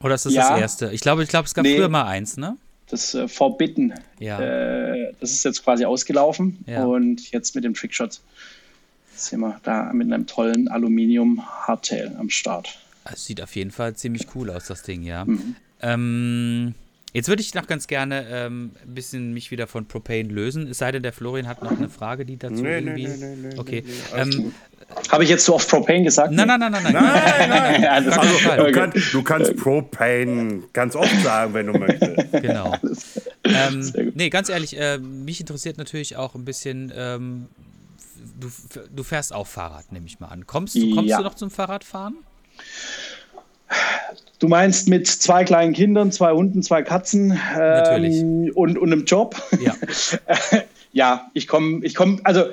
Oder 0.00 0.16
ist 0.16 0.26
das 0.26 0.34
ja. 0.34 0.50
das 0.50 0.60
erste? 0.60 0.90
Ich 0.92 1.00
glaube, 1.00 1.22
ich 1.22 1.28
glaube, 1.28 1.46
es 1.46 1.54
gab 1.54 1.64
nee. 1.64 1.76
früher 1.76 1.88
mal 1.88 2.04
eins, 2.04 2.36
ne? 2.36 2.56
Das 2.92 3.14
äh, 3.14 3.26
Forbidden. 3.26 3.94
Ja. 4.18 4.40
Äh, 4.40 5.14
das 5.20 5.32
ist 5.32 5.44
jetzt 5.44 5.64
quasi 5.64 5.84
ausgelaufen 5.84 6.58
ja. 6.66 6.84
und 6.84 7.30
jetzt 7.30 7.54
mit 7.54 7.64
dem 7.64 7.74
Trickshot 7.74 8.20
sind 9.14 9.40
wir 9.40 9.60
da 9.62 9.92
mit 9.92 10.12
einem 10.12 10.26
tollen 10.26 10.68
Aluminium-Hardtail 10.68 12.16
am 12.18 12.28
Start. 12.30 12.78
Es 13.10 13.24
sieht 13.24 13.42
auf 13.42 13.56
jeden 13.56 13.70
Fall 13.70 13.94
ziemlich 13.94 14.26
cool 14.34 14.50
aus, 14.50 14.66
das 14.66 14.82
Ding, 14.82 15.02
ja. 15.02 15.24
Mhm. 15.24 15.56
Ähm, 15.80 16.74
jetzt 17.12 17.28
würde 17.28 17.42
ich 17.42 17.54
noch 17.54 17.66
ganz 17.66 17.86
gerne 17.86 18.26
ähm, 18.30 18.72
ein 18.84 18.94
bisschen 18.94 19.32
mich 19.32 19.50
wieder 19.50 19.66
von 19.66 19.86
Propane 19.86 20.28
lösen. 20.28 20.68
Es 20.68 20.78
sei 20.78 20.92
denn, 20.92 21.02
der 21.02 21.12
Florian 21.12 21.48
hat 21.48 21.62
noch 21.62 21.72
eine 21.76 21.88
Frage, 21.88 22.24
die 22.24 22.36
dazu 22.36 22.62
nee, 22.62 22.78
irgendwie. 22.78 23.08
Nee, 23.08 23.16
nee, 23.16 23.48
nee, 23.48 23.58
okay. 23.58 23.84
Nee, 23.86 24.20
ähm, 24.20 24.54
habe 25.12 25.24
ich 25.24 25.30
jetzt 25.30 25.44
so 25.44 25.54
oft 25.54 25.68
Propane 25.68 26.04
gesagt? 26.04 26.32
Nein, 26.32 26.48
nein, 26.48 26.58
nein, 26.58 26.72
nein. 26.72 26.82
nein, 26.84 26.94
nein, 26.94 27.48
nein. 27.48 27.84
also, 27.90 28.10
also, 28.10 28.64
du, 28.64 28.72
kannst, 28.72 29.14
du, 29.14 29.22
kannst, 29.22 29.56
Propane 29.56 30.62
ganz 30.72 30.96
oft 30.96 31.14
sagen, 31.22 31.52
wenn 31.52 31.66
du 31.66 31.78
möchtest. 31.78 32.32
Genau. 32.32 32.74
Ähm, 33.44 34.12
nee, 34.14 34.30
ganz 34.30 34.48
ehrlich, 34.48 34.78
äh, 34.78 34.98
mich 34.98 35.40
interessiert 35.40 35.76
natürlich 35.76 36.16
auch 36.16 36.36
ein 36.36 36.44
bisschen, 36.44 36.92
ähm, 36.96 37.48
du, 38.40 38.48
du 38.94 39.02
fährst 39.02 39.34
auch 39.34 39.48
Fahrrad, 39.48 39.90
nehme 39.90 40.06
ich 40.06 40.20
mal 40.20 40.28
an. 40.28 40.46
Kommst, 40.46 40.78
kommst 40.94 41.10
ja. 41.10 41.18
du 41.18 41.24
noch 41.24 41.34
zum 41.34 41.50
Fahrradfahren? 41.50 42.18
Du 44.38 44.46
meinst 44.46 44.88
mit 44.88 45.08
zwei 45.08 45.44
kleinen 45.44 45.72
Kindern, 45.72 46.12
zwei 46.12 46.32
Hunden, 46.32 46.62
zwei 46.62 46.82
Katzen 46.82 47.38
ähm, 47.58 48.52
und, 48.54 48.78
und 48.78 48.92
einem 48.92 49.04
Job? 49.04 49.34
Ja. 49.60 49.74
ja, 50.92 51.30
ich 51.34 51.48
komme, 51.48 51.84
ich 51.84 51.96
komme, 51.96 52.20
also 52.22 52.44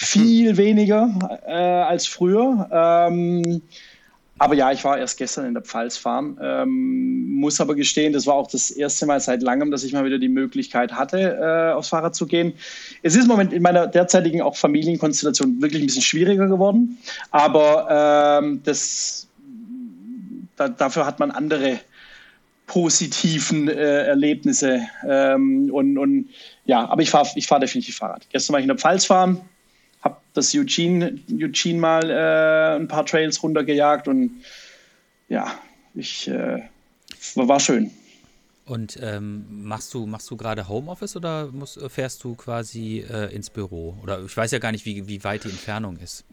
viel 0.00 0.56
weniger 0.56 1.12
äh, 1.44 1.52
als 1.52 2.06
früher. 2.06 2.68
Ähm, 2.70 3.62
aber 4.38 4.54
ja, 4.54 4.70
ich 4.70 4.84
war 4.84 4.96
erst 4.96 5.18
gestern 5.18 5.46
in 5.46 5.54
der 5.54 5.64
Pfalz 5.64 5.96
fahren, 5.96 6.38
ähm, 6.40 7.32
muss 7.32 7.60
aber 7.60 7.74
gestehen, 7.74 8.12
das 8.12 8.24
war 8.24 8.34
auch 8.34 8.46
das 8.46 8.70
erste 8.70 9.06
Mal 9.06 9.18
seit 9.18 9.42
langem, 9.42 9.72
dass 9.72 9.82
ich 9.82 9.92
mal 9.92 10.04
wieder 10.04 10.20
die 10.20 10.28
Möglichkeit 10.28 10.92
hatte, 10.92 11.18
äh, 11.40 11.72
aufs 11.72 11.88
Fahrrad 11.88 12.14
zu 12.14 12.26
gehen. 12.26 12.52
Es 13.02 13.16
ist 13.16 13.22
im 13.22 13.28
Moment 13.28 13.52
in 13.52 13.60
meiner 13.60 13.88
derzeitigen 13.88 14.40
auch 14.40 14.54
Familienkonstellation 14.54 15.60
wirklich 15.60 15.82
ein 15.82 15.86
bisschen 15.86 16.02
schwieriger 16.02 16.46
geworden, 16.46 16.98
aber 17.32 18.40
ähm, 18.40 18.60
das, 18.62 19.26
da, 20.54 20.68
dafür 20.68 21.06
hat 21.06 21.18
man 21.18 21.32
andere 21.32 21.80
positiven 22.68 23.68
äh, 23.68 24.04
Erlebnisse 24.04 24.82
ähm, 25.04 25.70
und, 25.72 25.98
und 25.98 26.28
ja, 26.66 26.88
aber 26.88 27.02
ich 27.02 27.10
fahre 27.10 27.28
ich 27.34 27.48
fahr 27.48 27.58
definitiv 27.58 27.96
Fahrrad. 27.96 28.28
Gestern 28.30 28.52
war 28.52 28.60
ich 28.60 28.64
in 28.64 28.68
der 28.68 28.78
Pfalz 28.78 29.04
fahren, 29.06 29.40
das 30.38 30.54
Eugene, 30.54 31.18
Eugene 31.30 31.78
mal 31.78 32.10
äh, 32.10 32.80
ein 32.80 32.88
paar 32.88 33.04
Trails 33.04 33.42
runtergejagt 33.42 34.08
und 34.08 34.30
ja, 35.28 35.52
ich 35.94 36.28
äh, 36.28 36.62
war 37.34 37.60
schön. 37.60 37.90
Und 38.64 38.98
ähm, 39.02 39.44
machst 39.64 39.94
du, 39.94 40.06
machst 40.06 40.30
du 40.30 40.36
gerade 40.36 40.68
Homeoffice 40.68 41.16
oder 41.16 41.48
musst, 41.52 41.80
fährst 41.90 42.22
du 42.22 42.34
quasi 42.34 43.04
äh, 43.10 43.34
ins 43.34 43.50
Büro? 43.50 43.96
Oder 44.02 44.22
ich 44.24 44.36
weiß 44.36 44.50
ja 44.50 44.58
gar 44.58 44.72
nicht, 44.72 44.84
wie, 44.84 45.08
wie 45.08 45.24
weit 45.24 45.44
die 45.44 45.48
Entfernung 45.48 45.96
ist. 45.96 46.24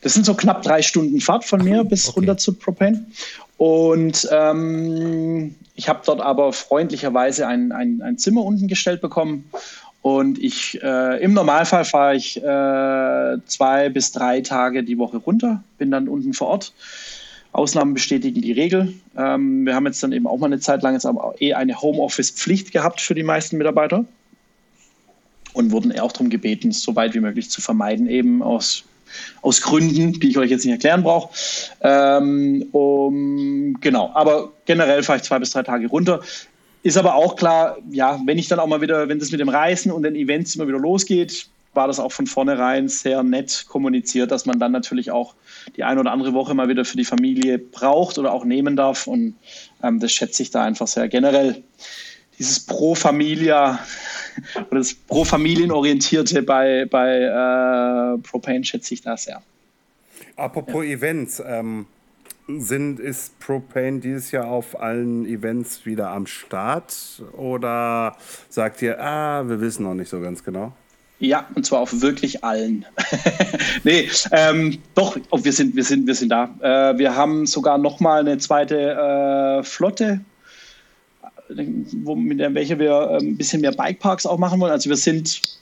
Das 0.00 0.14
sind 0.14 0.24
so 0.24 0.34
knapp 0.34 0.62
drei 0.62 0.80
Stunden 0.80 1.20
Fahrt 1.20 1.44
von 1.44 1.62
mir 1.62 1.84
bis 1.84 2.08
okay. 2.08 2.20
runter 2.20 2.38
zu 2.38 2.54
Propane. 2.54 3.04
Und 3.58 4.28
ähm, 4.30 5.56
ich 5.74 5.88
habe 5.88 6.02
dort 6.06 6.20
aber 6.20 6.52
freundlicherweise 6.52 7.46
ein, 7.46 7.72
ein, 7.72 8.00
ein 8.00 8.16
Zimmer 8.16 8.42
unten 8.42 8.68
gestellt 8.68 9.00
bekommen 9.00 9.50
und 10.06 10.38
ich, 10.38 10.80
äh, 10.84 11.20
im 11.20 11.32
Normalfall 11.32 11.84
fahre 11.84 12.14
ich 12.14 12.36
äh, 12.36 13.44
zwei 13.46 13.88
bis 13.88 14.12
drei 14.12 14.40
Tage 14.40 14.84
die 14.84 14.98
Woche 14.98 15.16
runter, 15.16 15.64
bin 15.78 15.90
dann 15.90 16.06
unten 16.06 16.32
vor 16.32 16.46
Ort. 16.46 16.74
Ausnahmen 17.50 17.92
bestätigen 17.92 18.40
die 18.40 18.52
Regel. 18.52 18.94
Ähm, 19.18 19.66
wir 19.66 19.74
haben 19.74 19.84
jetzt 19.84 20.00
dann 20.04 20.12
eben 20.12 20.28
auch 20.28 20.38
mal 20.38 20.46
eine 20.46 20.60
Zeit 20.60 20.84
lang 20.84 20.92
jetzt 20.92 21.06
aber 21.06 21.34
eh 21.40 21.54
eine 21.54 21.82
Homeoffice-Pflicht 21.82 22.70
gehabt 22.70 23.00
für 23.00 23.16
die 23.16 23.24
meisten 23.24 23.56
Mitarbeiter 23.56 24.04
und 25.54 25.72
wurden 25.72 25.98
auch 25.98 26.12
darum 26.12 26.30
gebeten, 26.30 26.70
so 26.70 26.94
weit 26.94 27.14
wie 27.14 27.20
möglich 27.20 27.50
zu 27.50 27.60
vermeiden, 27.60 28.08
eben 28.08 28.44
aus 28.44 28.84
aus 29.42 29.60
Gründen, 29.60 30.12
die 30.20 30.28
ich 30.28 30.38
euch 30.38 30.50
jetzt 30.50 30.64
nicht 30.64 30.74
erklären 30.74 31.02
brauche. 31.02 31.30
Ähm, 31.80 32.66
um, 32.70 33.76
genau, 33.80 34.12
aber 34.14 34.52
generell 34.66 35.02
fahre 35.02 35.18
ich 35.18 35.24
zwei 35.24 35.40
bis 35.40 35.50
drei 35.50 35.64
Tage 35.64 35.88
runter. 35.88 36.20
Ist 36.86 36.96
aber 36.96 37.16
auch 37.16 37.34
klar, 37.34 37.78
ja, 37.90 38.20
wenn 38.26 38.38
ich 38.38 38.46
dann 38.46 38.60
auch 38.60 38.68
mal 38.68 38.80
wieder, 38.80 39.08
wenn 39.08 39.18
das 39.18 39.32
mit 39.32 39.40
dem 39.40 39.48
Reisen 39.48 39.90
und 39.90 40.04
den 40.04 40.14
Events 40.14 40.54
immer 40.54 40.68
wieder 40.68 40.78
losgeht, 40.78 41.48
war 41.74 41.88
das 41.88 41.98
auch 41.98 42.12
von 42.12 42.28
vornherein 42.28 42.88
sehr 42.88 43.24
nett 43.24 43.64
kommuniziert, 43.68 44.30
dass 44.30 44.46
man 44.46 44.60
dann 44.60 44.70
natürlich 44.70 45.10
auch 45.10 45.34
die 45.74 45.82
eine 45.82 45.98
oder 45.98 46.12
andere 46.12 46.32
Woche 46.32 46.54
mal 46.54 46.68
wieder 46.68 46.84
für 46.84 46.96
die 46.96 47.04
Familie 47.04 47.58
braucht 47.58 48.18
oder 48.18 48.32
auch 48.32 48.44
nehmen 48.44 48.76
darf. 48.76 49.08
Und 49.08 49.34
ähm, 49.82 49.98
das 49.98 50.12
schätze 50.12 50.44
ich 50.44 50.52
da 50.52 50.62
einfach 50.62 50.86
sehr. 50.86 51.08
Generell 51.08 51.60
dieses 52.38 52.60
Pro 52.60 52.94
Familia 52.94 53.80
oder 54.70 54.78
das 54.78 54.94
Pro 54.94 55.24
Familienorientierte 55.24 56.44
bei, 56.44 56.86
bei 56.88 57.22
äh, 57.22 58.18
Propane 58.18 58.62
schätze 58.62 58.94
ich 58.94 59.00
da 59.00 59.16
sehr. 59.16 59.42
Apropos 60.36 60.84
ja. 60.84 60.92
Events, 60.92 61.42
ähm, 61.44 61.86
sind, 62.48 63.00
ist 63.00 63.38
Propane 63.40 64.00
dieses 64.00 64.30
Jahr 64.30 64.46
auf 64.46 64.80
allen 64.80 65.26
Events 65.26 65.84
wieder 65.84 66.10
am 66.10 66.26
Start? 66.26 67.22
Oder 67.36 68.16
sagt 68.48 68.82
ihr, 68.82 69.00
ah, 69.00 69.48
wir 69.48 69.60
wissen 69.60 69.82
noch 69.82 69.94
nicht 69.94 70.08
so 70.08 70.20
ganz 70.20 70.44
genau? 70.44 70.72
Ja, 71.18 71.46
und 71.54 71.64
zwar 71.64 71.80
auf 71.80 72.02
wirklich 72.02 72.44
allen. 72.44 72.84
nee, 73.84 74.08
ähm, 74.32 74.78
doch, 74.94 75.16
oh, 75.30 75.42
wir, 75.42 75.52
sind, 75.52 75.74
wir, 75.74 75.82
sind, 75.82 76.06
wir 76.06 76.14
sind 76.14 76.28
da. 76.28 76.54
Äh, 76.60 76.98
wir 76.98 77.16
haben 77.16 77.46
sogar 77.46 77.78
noch 77.78 78.00
mal 78.00 78.20
eine 78.20 78.36
zweite 78.36 78.92
äh, 79.60 79.62
Flotte, 79.62 80.20
wo, 82.02 82.14
mit 82.14 82.38
der, 82.38 82.52
welche 82.54 82.78
wir 82.78 82.90
äh, 82.90 83.16
ein 83.16 83.36
bisschen 83.36 83.62
mehr 83.62 83.72
Bikeparks 83.72 84.26
auch 84.26 84.36
machen 84.36 84.60
wollen. 84.60 84.72
Also 84.72 84.90
wir 84.90 84.96
sind 84.96 85.58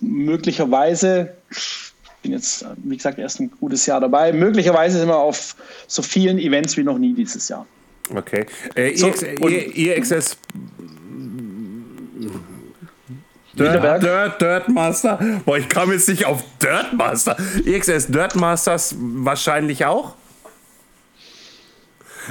möglicherweise, 0.00 1.32
ich 1.50 1.91
bin 2.22 2.32
jetzt, 2.32 2.64
wie 2.84 2.96
gesagt, 2.96 3.18
erst 3.18 3.40
ein 3.40 3.50
gutes 3.60 3.84
Jahr 3.86 4.00
dabei, 4.00 4.32
möglicherweise 4.32 4.98
sind 4.98 5.08
wir 5.08 5.18
auf 5.18 5.56
so 5.86 6.02
vielen 6.02 6.38
Events 6.38 6.76
wie 6.76 6.84
noch 6.84 6.98
nie 6.98 7.12
dieses 7.12 7.48
Jahr. 7.48 7.66
Okay. 8.14 8.46
Äh, 8.74 8.96
so, 8.96 9.08
EXS 9.08 10.36
Dirt, 13.54 14.02
Dirt, 14.02 14.40
Dirt 14.40 14.68
Master. 14.68 15.18
Boah, 15.44 15.58
ich 15.58 15.68
kam 15.68 15.92
jetzt 15.92 16.08
nicht 16.08 16.24
auf 16.24 16.42
Dirt 16.62 16.94
Master. 16.94 17.36
EXS 17.66 18.06
Dirt 18.08 18.34
Masters 18.34 18.94
wahrscheinlich 18.98 19.84
auch? 19.84 20.14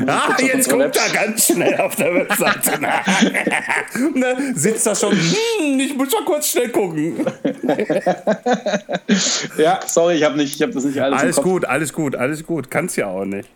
Ah, 0.07 0.35
jetzt 0.39 0.69
guckt 0.69 0.97
er 0.97 1.13
ganz 1.13 1.47
schnell 1.47 1.79
auf 1.79 1.95
der 1.95 2.13
Webseite 2.13 2.79
nach. 2.79 3.05
ne, 4.15 4.53
sitzt 4.55 4.87
da 4.87 4.95
schon, 4.95 5.11
hm, 5.11 5.79
ich 5.79 5.95
muss 5.95 6.11
mal 6.11 6.23
kurz 6.25 6.49
schnell 6.49 6.69
gucken. 6.69 7.15
ja, 9.57 9.79
sorry, 9.85 10.15
ich 10.15 10.23
habe 10.23 10.41
hab 10.43 10.71
das 10.71 10.83
nicht 10.83 10.99
alles 10.99 11.19
Alles 11.19 11.35
gut, 11.37 11.65
alles 11.65 11.93
gut, 11.93 12.15
alles 12.15 12.45
gut. 12.45 12.71
Kannst 12.71 12.97
ja 12.97 13.07
auch 13.07 13.25
nicht. 13.25 13.49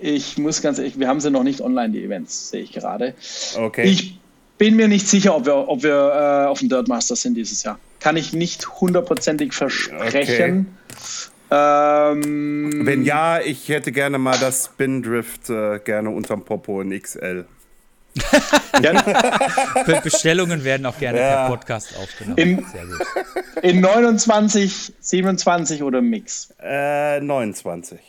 Ich 0.00 0.38
muss 0.38 0.62
ganz 0.62 0.78
ehrlich, 0.78 0.98
wir 0.98 1.08
haben 1.08 1.20
sie 1.20 1.30
noch 1.30 1.42
nicht 1.42 1.60
online, 1.60 1.90
die 1.90 2.04
Events, 2.04 2.50
sehe 2.50 2.62
ich 2.62 2.72
gerade. 2.72 3.14
Okay. 3.56 3.84
Ich 3.84 4.18
bin 4.58 4.76
mir 4.76 4.88
nicht 4.88 5.06
sicher, 5.06 5.36
ob 5.36 5.46
wir, 5.46 5.68
ob 5.68 5.82
wir 5.82 6.44
äh, 6.44 6.46
auf 6.46 6.60
dem 6.60 6.68
Dirt 6.68 6.88
Masters 6.88 7.22
sind 7.22 7.34
dieses 7.34 7.62
Jahr. 7.62 7.78
Kann 8.00 8.16
ich 8.16 8.32
nicht 8.32 8.80
hundertprozentig 8.80 9.52
versprechen. 9.52 10.66
Okay. 10.66 10.75
Ähm, 11.50 12.84
Wenn 12.84 13.04
ja, 13.04 13.40
ich 13.40 13.68
hätte 13.68 13.92
gerne 13.92 14.18
mal 14.18 14.36
das 14.38 14.66
Spindrift 14.66 15.48
äh, 15.48 15.78
gerne 15.78 16.10
unterm 16.10 16.44
Popo 16.44 16.80
in 16.80 16.90
XL. 17.00 17.46
Bestellungen 20.02 20.64
werden 20.64 20.86
auch 20.86 20.98
gerne 20.98 21.20
ja. 21.20 21.46
per 21.46 21.48
Podcast 21.48 21.96
aufgenommen. 21.96 22.38
In, 22.38 22.64
in 23.62 23.80
29, 23.80 24.94
27 24.98 25.82
oder 25.82 26.00
Mix? 26.00 26.52
Äh, 26.60 27.20
29. 27.20 28.00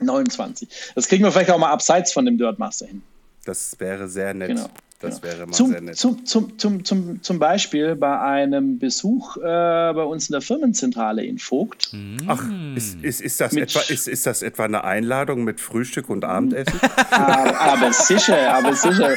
29. 0.00 0.68
Das 0.94 1.08
kriegen 1.08 1.24
wir 1.24 1.32
vielleicht 1.32 1.50
auch 1.50 1.58
mal 1.58 1.70
abseits 1.70 2.12
von 2.12 2.24
dem 2.24 2.38
Dirt 2.38 2.58
Master 2.58 2.86
hin. 2.86 3.02
Das 3.44 3.78
wäre 3.78 4.08
sehr 4.08 4.34
nett. 4.34 4.48
Genau. 4.48 4.68
Das 5.02 5.20
genau. 5.20 5.32
wäre 5.34 5.46
mal 5.46 5.52
zum, 5.52 5.70
sehr 5.70 5.80
nett. 5.80 5.96
Zum, 5.96 6.24
zum, 6.24 6.58
zum, 6.58 6.84
zum, 6.84 7.22
zum 7.22 7.38
Beispiel 7.38 7.96
bei 7.96 8.20
einem 8.20 8.78
Besuch 8.78 9.36
äh, 9.36 9.40
bei 9.40 10.04
uns 10.04 10.28
in 10.28 10.32
der 10.32 10.40
Firmenzentrale 10.40 11.24
in 11.24 11.38
Vogt. 11.38 11.92
Ach, 12.28 12.44
ist, 12.76 13.02
ist, 13.02 13.20
ist, 13.20 13.40
das 13.40 13.54
etwa, 13.54 13.80
ist, 13.80 14.06
ist 14.08 14.26
das 14.26 14.42
etwa 14.42 14.64
eine 14.64 14.84
Einladung 14.84 15.44
mit 15.44 15.60
Frühstück 15.60 16.08
und 16.08 16.24
Abendessen? 16.24 16.78
aber, 17.10 17.60
aber 17.60 17.92
sicher, 17.92 18.54
aber 18.54 18.74
sicher. 18.74 19.10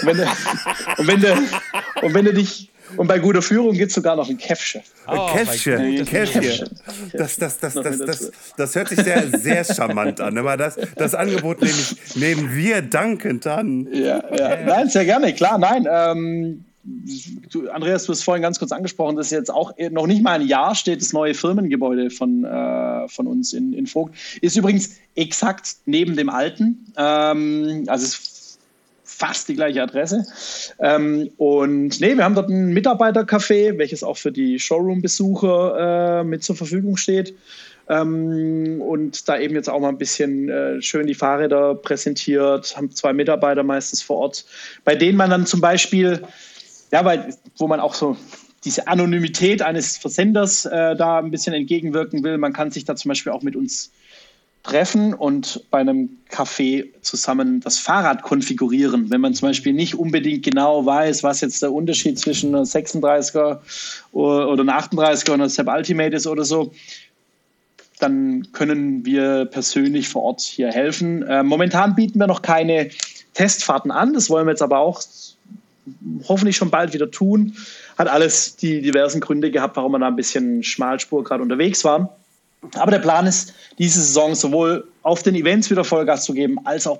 Und 0.00 0.06
wenn 0.06 0.16
du, 0.16 0.26
und 0.98 1.06
wenn 1.06 1.20
du, 1.20 1.34
und 2.02 2.14
wenn 2.14 2.24
du 2.24 2.32
dich 2.32 2.70
und 2.96 3.06
bei 3.06 3.18
guter 3.18 3.42
Führung 3.42 3.74
gibt 3.74 3.90
es 3.90 3.94
sogar 3.94 4.16
noch 4.16 4.28
ein 4.28 4.38
Käffchen. 4.38 4.82
Oh, 5.08 5.28
Käffchen, 5.32 6.04
Käffchen. 6.04 6.68
Das, 7.12 7.36
das, 7.36 7.58
das, 7.58 7.74
das, 7.74 7.98
das, 7.98 8.32
das 8.56 8.74
hört 8.74 8.88
sich 8.88 9.00
sehr, 9.00 9.38
sehr 9.38 9.64
charmant 9.64 10.20
an. 10.20 10.38
Aber 10.38 10.56
das, 10.56 10.78
das 10.96 11.14
Angebot 11.14 11.62
nehme 11.62 11.74
ich, 11.74 12.16
nehmen 12.16 12.54
wir 12.54 12.82
dankend 12.82 13.46
an. 13.46 13.88
Ja, 13.92 14.22
ja. 14.36 14.64
Nein, 14.64 14.88
sehr 14.88 15.04
gerne, 15.04 15.34
klar, 15.34 15.58
nein. 15.58 15.86
Ähm, 15.90 16.64
du, 17.50 17.68
Andreas, 17.70 18.04
du 18.04 18.12
hast 18.12 18.22
vorhin 18.22 18.42
ganz 18.42 18.58
kurz 18.58 18.72
angesprochen, 18.72 19.16
dass 19.16 19.30
jetzt 19.30 19.50
auch 19.50 19.72
noch 19.90 20.06
nicht 20.06 20.22
mal 20.22 20.40
ein 20.40 20.46
Jahr 20.46 20.74
steht 20.74 21.00
das 21.00 21.12
neue 21.12 21.34
Firmengebäude 21.34 22.10
von, 22.10 22.44
äh, 22.44 23.08
von 23.08 23.26
uns 23.26 23.52
in, 23.52 23.72
in 23.72 23.86
Vogt. 23.86 24.14
Ist 24.40 24.56
übrigens 24.56 24.96
exakt 25.14 25.76
neben 25.86 26.16
dem 26.16 26.28
alten. 26.28 26.92
Ähm, 26.96 27.84
also 27.88 28.04
es 28.04 28.35
fast 29.16 29.48
die 29.48 29.54
gleiche 29.54 29.82
Adresse. 29.82 30.26
Ähm, 30.78 31.30
und 31.36 32.00
nee, 32.00 32.16
wir 32.16 32.24
haben 32.24 32.34
dort 32.34 32.50
ein 32.50 32.72
Mitarbeitercafé, 32.72 33.78
welches 33.78 34.02
auch 34.02 34.16
für 34.16 34.32
die 34.32 34.58
Showroom-Besucher 34.58 36.20
äh, 36.20 36.24
mit 36.24 36.44
zur 36.44 36.56
Verfügung 36.56 36.96
steht. 36.96 37.34
Ähm, 37.88 38.80
und 38.80 39.28
da 39.28 39.38
eben 39.38 39.54
jetzt 39.54 39.70
auch 39.70 39.80
mal 39.80 39.88
ein 39.88 39.98
bisschen 39.98 40.48
äh, 40.48 40.82
schön 40.82 41.06
die 41.06 41.14
Fahrräder 41.14 41.76
präsentiert, 41.76 42.76
haben 42.76 42.90
zwei 42.90 43.12
Mitarbeiter 43.12 43.62
meistens 43.62 44.02
vor 44.02 44.16
Ort, 44.18 44.44
bei 44.84 44.96
denen 44.96 45.16
man 45.16 45.30
dann 45.30 45.46
zum 45.46 45.60
Beispiel, 45.60 46.22
ja, 46.92 47.04
weil, 47.04 47.34
wo 47.56 47.68
man 47.68 47.80
auch 47.80 47.94
so 47.94 48.16
diese 48.64 48.88
Anonymität 48.88 49.62
eines 49.62 49.96
Versenders 49.96 50.66
äh, 50.66 50.96
da 50.96 51.18
ein 51.18 51.30
bisschen 51.30 51.54
entgegenwirken 51.54 52.24
will. 52.24 52.36
Man 52.36 52.52
kann 52.52 52.72
sich 52.72 52.84
da 52.84 52.96
zum 52.96 53.10
Beispiel 53.10 53.32
auch 53.32 53.42
mit 53.42 53.54
uns 53.54 53.92
treffen 54.66 55.14
und 55.14 55.64
bei 55.70 55.78
einem 55.78 56.10
Café 56.30 56.86
zusammen 57.00 57.60
das 57.60 57.78
Fahrrad 57.78 58.22
konfigurieren. 58.22 59.10
Wenn 59.10 59.20
man 59.20 59.34
zum 59.34 59.48
Beispiel 59.48 59.72
nicht 59.72 59.94
unbedingt 59.94 60.44
genau 60.44 60.84
weiß, 60.84 61.22
was 61.22 61.40
jetzt 61.40 61.62
der 61.62 61.72
Unterschied 61.72 62.18
zwischen 62.18 62.54
einer 62.54 62.64
36er 62.64 63.58
oder 64.12 64.60
einer 64.60 64.78
38er 64.78 65.30
und 65.30 65.40
einer 65.40 65.48
Step 65.50 65.68
Ultimate 65.68 66.16
ist 66.16 66.26
oder 66.26 66.44
so, 66.44 66.72
dann 68.00 68.48
können 68.52 69.06
wir 69.06 69.46
persönlich 69.46 70.08
vor 70.08 70.22
Ort 70.22 70.40
hier 70.42 70.70
helfen. 70.70 71.22
Äh, 71.22 71.42
momentan 71.42 71.94
bieten 71.94 72.18
wir 72.18 72.26
noch 72.26 72.42
keine 72.42 72.90
Testfahrten 73.34 73.90
an, 73.90 74.12
das 74.12 74.28
wollen 74.28 74.46
wir 74.46 74.50
jetzt 74.50 74.62
aber 74.62 74.78
auch 74.78 75.00
hoffentlich 76.28 76.56
schon 76.56 76.70
bald 76.70 76.92
wieder 76.92 77.10
tun. 77.10 77.54
Hat 77.96 78.08
alles 78.08 78.56
die 78.56 78.82
diversen 78.82 79.20
Gründe 79.20 79.50
gehabt, 79.50 79.76
warum 79.76 79.92
wir 79.92 79.98
da 79.98 80.08
ein 80.08 80.16
bisschen 80.16 80.62
Schmalspur 80.62 81.24
gerade 81.24 81.42
unterwegs 81.42 81.84
waren. 81.84 82.08
Aber 82.74 82.90
der 82.90 82.98
Plan 82.98 83.26
ist, 83.26 83.54
diese 83.78 84.00
Saison 84.00 84.34
sowohl 84.34 84.88
auf 85.02 85.22
den 85.22 85.34
Events 85.34 85.70
wieder 85.70 85.84
Vollgas 85.84 86.24
zu 86.24 86.34
geben, 86.34 86.58
als 86.64 86.86
auch 86.86 86.98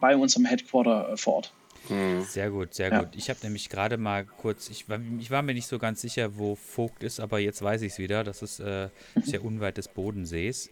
bei 0.00 0.16
unserem 0.16 0.44
Headquarter 0.44 1.12
äh, 1.12 1.16
vor 1.16 1.34
Ort. 1.34 1.52
Hm. 1.88 2.24
Sehr 2.24 2.50
gut, 2.50 2.74
sehr 2.74 2.90
ja. 2.90 3.00
gut. 3.00 3.10
Ich 3.14 3.30
habe 3.30 3.38
nämlich 3.42 3.68
gerade 3.68 3.96
mal 3.96 4.24
kurz, 4.24 4.70
ich 4.70 4.88
war, 4.88 4.98
ich 5.20 5.30
war, 5.30 5.42
mir 5.42 5.54
nicht 5.54 5.68
so 5.68 5.78
ganz 5.78 6.00
sicher, 6.00 6.36
wo 6.36 6.56
Vogt 6.56 7.02
ist, 7.02 7.20
aber 7.20 7.38
jetzt 7.38 7.62
weiß 7.62 7.82
ich 7.82 7.92
es 7.92 7.98
wieder. 7.98 8.24
Das 8.24 8.42
ist 8.42 8.60
äh, 8.60 8.88
sehr 9.22 9.44
unweit 9.44 9.76
des 9.76 9.88
Bodensees. 9.88 10.70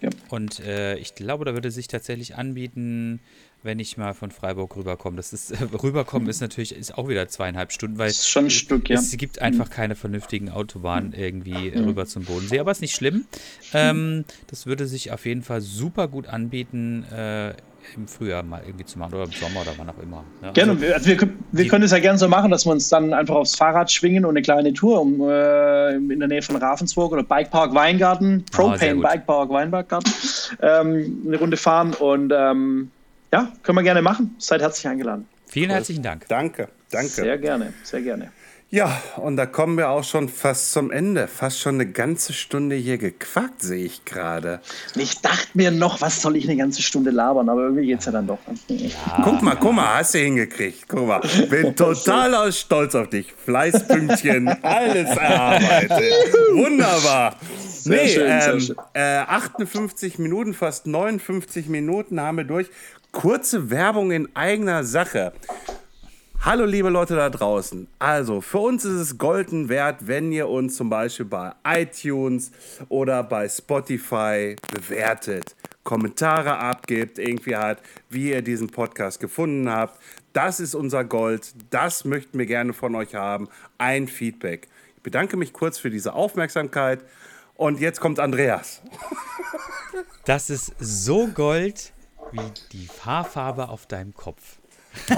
Ja. 0.00 0.10
Und 0.28 0.60
äh, 0.60 0.96
ich 0.96 1.14
glaube, 1.14 1.44
da 1.44 1.54
würde 1.54 1.70
sich 1.70 1.88
tatsächlich 1.88 2.36
anbieten, 2.36 3.20
wenn 3.62 3.78
ich 3.78 3.96
mal 3.96 4.14
von 4.14 4.30
Freiburg 4.30 4.76
rüberkomme. 4.76 5.16
Das 5.16 5.32
ist, 5.32 5.50
äh, 5.50 5.56
rüberkommen 5.82 6.28
ist 6.28 6.40
natürlich 6.40 6.74
ist 6.74 6.96
auch 6.96 7.08
wieder 7.08 7.28
zweieinhalb 7.28 7.72
Stunden, 7.72 7.98
weil 7.98 8.08
ist 8.08 8.28
schon 8.28 8.46
ein 8.46 8.50
Stück, 8.50 8.88
ja. 8.88 8.96
es 8.96 9.16
gibt 9.16 9.40
einfach 9.40 9.66
mhm. 9.66 9.72
keine 9.72 9.96
vernünftigen 9.96 10.50
Autobahnen 10.50 11.12
irgendwie 11.12 11.70
mhm. 11.70 11.84
rüber 11.84 12.06
zum 12.06 12.24
Bodensee. 12.24 12.58
Aber 12.58 12.70
ist 12.70 12.80
nicht 12.80 12.94
schlimm. 12.94 13.26
Ähm, 13.74 14.24
das 14.46 14.66
würde 14.66 14.86
sich 14.86 15.12
auf 15.12 15.26
jeden 15.26 15.42
Fall 15.42 15.60
super 15.60 16.08
gut 16.08 16.26
anbieten, 16.26 17.04
äh, 17.04 17.54
im 17.96 18.06
Frühjahr 18.06 18.42
mal 18.42 18.62
irgendwie 18.64 18.84
zu 18.84 18.98
machen 18.98 19.14
oder 19.14 19.24
im 19.24 19.32
Sommer 19.32 19.62
oder 19.62 19.72
wann 19.76 19.88
auch 19.88 19.98
immer. 20.02 20.24
Ja, 20.42 20.52
gerne. 20.52 20.72
Also, 20.72 20.92
also 20.92 21.06
wir, 21.06 21.28
wir 21.52 21.68
können 21.68 21.84
es 21.84 21.90
ja 21.90 21.98
gerne 21.98 22.18
so 22.18 22.28
machen, 22.28 22.50
dass 22.50 22.66
wir 22.66 22.72
uns 22.72 22.88
dann 22.88 23.14
einfach 23.14 23.34
aufs 23.34 23.56
Fahrrad 23.56 23.90
schwingen 23.90 24.24
und 24.24 24.30
eine 24.30 24.42
kleine 24.42 24.72
Tour 24.72 25.00
um, 25.00 25.20
äh, 25.28 25.94
in 25.94 26.18
der 26.18 26.28
Nähe 26.28 26.42
von 26.42 26.56
Ravensburg 26.56 27.12
oder 27.12 27.22
Bikepark 27.22 27.74
Weingarten, 27.74 28.44
ah, 28.52 28.56
Propane 28.56 28.96
oh, 28.96 29.00
Bikepark 29.00 29.50
Weingarten, 29.50 30.12
ähm, 30.60 31.22
eine 31.26 31.38
Runde 31.38 31.56
fahren 31.56 31.94
und 31.94 32.32
ähm, 32.36 32.90
ja, 33.32 33.52
können 33.62 33.78
wir 33.78 33.82
gerne 33.82 34.02
machen. 34.02 34.34
Seid 34.38 34.60
herzlich 34.60 34.86
eingeladen. 34.88 35.26
Vielen 35.46 35.70
cool. 35.70 35.76
herzlichen 35.76 36.02
Dank. 36.02 36.26
Danke, 36.28 36.68
danke. 36.90 37.08
Sehr 37.08 37.38
gerne, 37.38 37.72
sehr 37.82 38.02
gerne. 38.02 38.30
Ja, 38.72 39.02
und 39.16 39.36
da 39.36 39.46
kommen 39.46 39.76
wir 39.76 39.88
auch 39.88 40.04
schon 40.04 40.28
fast 40.28 40.70
zum 40.70 40.92
Ende. 40.92 41.26
Fast 41.26 41.58
schon 41.58 41.74
eine 41.74 41.86
ganze 41.86 42.32
Stunde 42.32 42.76
hier 42.76 42.98
gequackt, 42.98 43.62
sehe 43.62 43.84
ich 43.84 44.04
gerade. 44.04 44.60
Ich 44.94 45.20
dachte 45.20 45.48
mir 45.54 45.72
noch, 45.72 46.00
was 46.00 46.22
soll 46.22 46.36
ich 46.36 46.44
eine 46.44 46.56
ganze 46.56 46.80
Stunde 46.80 47.10
labern, 47.10 47.48
aber 47.48 47.62
irgendwie 47.62 47.86
geht 47.86 47.98
es 47.98 48.04
ja 48.04 48.12
dann 48.12 48.28
doch. 48.28 48.38
Ja. 48.68 49.22
Guck 49.24 49.42
mal, 49.42 49.56
guck 49.58 49.72
mal, 49.72 49.98
hast 49.98 50.14
du 50.14 50.18
hingekriegt. 50.18 50.84
Guck 50.86 51.04
mal, 51.04 51.20
bin 51.48 51.74
total 51.76 52.52
stolz 52.52 52.94
auf 52.94 53.10
dich. 53.10 53.34
Fleißpünktchen, 53.44 54.46
alles 54.62 55.16
erarbeitet. 55.16 56.14
Wunderbar. 56.54 57.34
Sehr 57.66 58.04
nee, 58.04 58.08
schön, 58.08 58.60
sehr 58.62 58.76
ähm. 58.94 59.26
Äh, 59.26 59.32
58 59.32 60.20
Minuten, 60.20 60.54
fast 60.54 60.86
59 60.86 61.66
Minuten 61.66 62.20
haben 62.20 62.36
wir 62.36 62.44
durch. 62.44 62.68
Kurze 63.12 63.70
Werbung 63.70 64.12
in 64.12 64.34
eigener 64.36 64.84
Sache. 64.84 65.32
Hallo 66.42 66.64
liebe 66.64 66.90
Leute 66.90 67.16
da 67.16 67.28
draußen. 67.28 67.88
Also 67.98 68.40
für 68.40 68.60
uns 68.60 68.84
ist 68.84 68.92
es 68.92 69.18
golden 69.18 69.68
wert, 69.68 70.06
wenn 70.06 70.30
ihr 70.30 70.48
uns 70.48 70.76
zum 70.76 70.88
Beispiel 70.88 71.26
bei 71.26 71.52
iTunes 71.64 72.52
oder 72.88 73.24
bei 73.24 73.48
Spotify 73.48 74.54
bewertet, 74.72 75.56
Kommentare 75.82 76.56
abgibt, 76.58 77.18
irgendwie 77.18 77.56
halt, 77.56 77.80
wie 78.08 78.30
ihr 78.30 78.42
diesen 78.42 78.68
Podcast 78.68 79.18
gefunden 79.18 79.68
habt. 79.68 80.00
Das 80.32 80.60
ist 80.60 80.76
unser 80.76 81.04
Gold. 81.04 81.52
Das 81.70 82.04
möchten 82.04 82.38
wir 82.38 82.46
gerne 82.46 82.72
von 82.72 82.94
euch 82.94 83.16
haben. 83.16 83.48
Ein 83.76 84.06
Feedback. 84.06 84.68
Ich 84.96 85.02
bedanke 85.02 85.36
mich 85.36 85.52
kurz 85.52 85.78
für 85.78 85.90
diese 85.90 86.14
Aufmerksamkeit. 86.14 87.00
Und 87.56 87.80
jetzt 87.80 88.00
kommt 88.00 88.20
Andreas. 88.20 88.80
Das 90.24 90.48
ist 90.48 90.72
so 90.78 91.26
Gold 91.26 91.92
wie 92.32 92.40
die 92.72 92.88
Haarfarbe 93.04 93.68
auf 93.68 93.86
deinem 93.86 94.14
Kopf. 94.14 94.58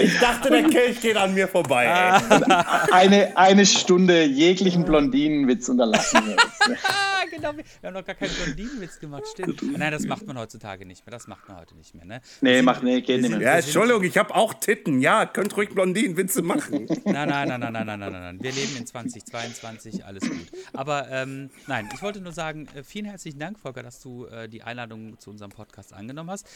Ich 0.00 0.18
dachte, 0.20 0.50
der 0.50 0.64
Kelch 0.64 1.00
geht 1.00 1.16
an 1.16 1.34
mir 1.34 1.48
vorbei. 1.48 1.84
Ey. 1.84 2.54
Eine, 2.92 3.36
eine 3.36 3.66
Stunde 3.66 4.24
jeglichen 4.24 4.84
Blondinenwitz 4.84 5.68
unterlassen. 5.68 6.24
wir 6.24 6.32
jetzt. 6.32 6.80
Ah, 7.42 7.52
genau. 7.52 7.64
Wir 7.80 7.86
haben 7.88 7.94
noch 7.94 8.04
gar 8.04 8.14
keinen 8.14 8.32
Blondinenwitz 8.34 8.98
gemacht, 9.00 9.24
stimmt. 9.32 9.62
Nein, 9.78 9.92
das 9.92 10.04
macht 10.06 10.26
man 10.26 10.38
heutzutage 10.38 10.84
nicht 10.86 11.04
mehr. 11.06 11.10
Das 11.12 11.26
macht 11.26 11.48
man 11.48 11.58
heute 11.58 11.74
nicht 11.76 11.94
mehr, 11.94 12.04
ne? 12.04 12.20
Nee, 12.40 12.62
mach, 12.62 12.82
nee, 12.82 13.00
geht 13.00 13.20
nicht 13.22 13.30
Ja, 13.32 13.38
mehr. 13.38 13.54
Entschuldigung, 13.56 14.02
ich 14.04 14.16
habe 14.18 14.34
auch 14.34 14.54
Titten. 14.54 15.00
Ja, 15.00 15.26
könnt 15.26 15.56
ruhig 15.56 15.70
Blondinenwitze 15.70 16.42
machen. 16.42 16.86
Nein, 17.04 17.28
nein, 17.28 17.48
nein, 17.48 17.60
nein, 17.60 17.72
nein, 17.72 17.86
nein, 17.86 17.98
nein, 18.00 18.12
nein. 18.12 18.42
Wir 18.42 18.52
leben 18.52 18.76
in 18.76 18.86
2022, 18.86 20.04
alles 20.04 20.28
gut. 20.28 20.46
Aber 20.72 21.08
ähm, 21.10 21.50
nein, 21.66 21.88
ich 21.94 22.02
wollte 22.02 22.20
nur 22.20 22.32
sagen, 22.32 22.68
äh, 22.74 22.82
vielen 22.82 23.06
herzlichen 23.06 23.38
Dank, 23.38 23.58
Volker, 23.58 23.82
dass 23.82 24.00
du 24.00 24.26
äh, 24.26 24.48
die 24.48 24.62
Einladung 24.62 25.18
zu 25.18 25.30
unserem 25.30 25.50
Podcast 25.50 25.92
angenommen 25.92 26.30
hast. 26.30 26.46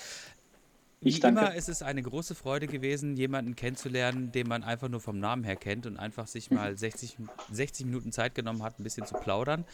Wie 1.01 1.11
Ich 1.11 1.20
danke. 1.20 1.41
immer 1.41 1.55
ist 1.55 1.68
es 1.68 1.82
eine 1.82 2.03
große 2.03 2.35
Freude 2.35 2.66
gewesen, 2.66 3.16
jemanden 3.16 3.57
kennenzulernen, 3.57 4.32
den 4.32 4.49
man 4.49 4.62
einfach 4.62 4.89
nur 4.89 5.01
vom 5.01 5.18
Namen 5.18 5.45
her 5.45 5.57
kennt 5.57 5.87
und 5.87 5.99
einfach 5.99 6.26
sich 6.26 6.51
mal 6.51 6.78
60, 6.78 7.18
60 7.53 7.87
Minuten 7.87 8.11
Zeit 8.11 8.35
genommen 8.35 8.62
hat, 8.62 8.78
ein 8.80 8.85
bisschen 8.85 9.07
zu 9.07 9.14
plaudern. 9.14 9.64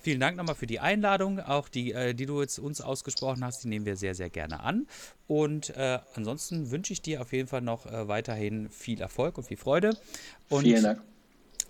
Vielen 0.00 0.20
Dank 0.20 0.36
nochmal 0.36 0.54
für 0.54 0.66
die 0.66 0.80
Einladung, 0.80 1.40
auch 1.40 1.68
die, 1.68 1.92
äh, 1.92 2.14
die 2.14 2.26
du 2.26 2.40
jetzt 2.40 2.58
uns 2.58 2.80
ausgesprochen 2.80 3.44
hast, 3.44 3.64
die 3.64 3.68
nehmen 3.68 3.84
wir 3.84 3.96
sehr, 3.96 4.14
sehr 4.14 4.30
gerne 4.30 4.60
an. 4.60 4.86
Und 5.26 5.70
äh, 5.76 5.98
ansonsten 6.14 6.70
wünsche 6.70 6.92
ich 6.92 7.02
dir 7.02 7.20
auf 7.20 7.32
jeden 7.32 7.48
Fall 7.48 7.62
noch 7.62 7.86
äh, 7.86 8.06
weiterhin 8.08 8.68
viel 8.70 9.00
Erfolg 9.00 9.38
und 9.38 9.44
viel 9.44 9.56
Freude. 9.56 9.96
Und 10.48 10.62
Vielen 10.62 10.82
Dank. 10.82 11.02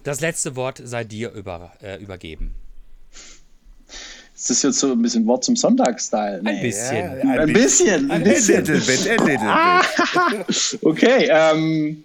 das 0.02 0.20
letzte 0.20 0.56
Wort 0.56 0.80
sei 0.84 1.04
dir 1.04 1.32
über, 1.32 1.72
äh, 1.82 2.00
übergeben. 2.02 2.54
Ist 4.34 4.50
das 4.50 4.62
jetzt 4.62 4.78
so 4.78 4.92
ein 4.92 5.02
bisschen 5.02 5.26
Wort 5.26 5.42
zum 5.42 5.56
Sonntag-Style? 5.56 6.42
Ein 6.44 6.60
bisschen. 6.60 7.28
Ein 7.28 7.52
bisschen, 7.52 8.10
ein 8.10 8.22
bisschen. 8.22 8.62
bit, 8.62 8.78
a 8.78 9.24
little 9.24 9.26
bit. 9.26 10.78
Okay, 10.84 11.28
ähm, 11.28 12.04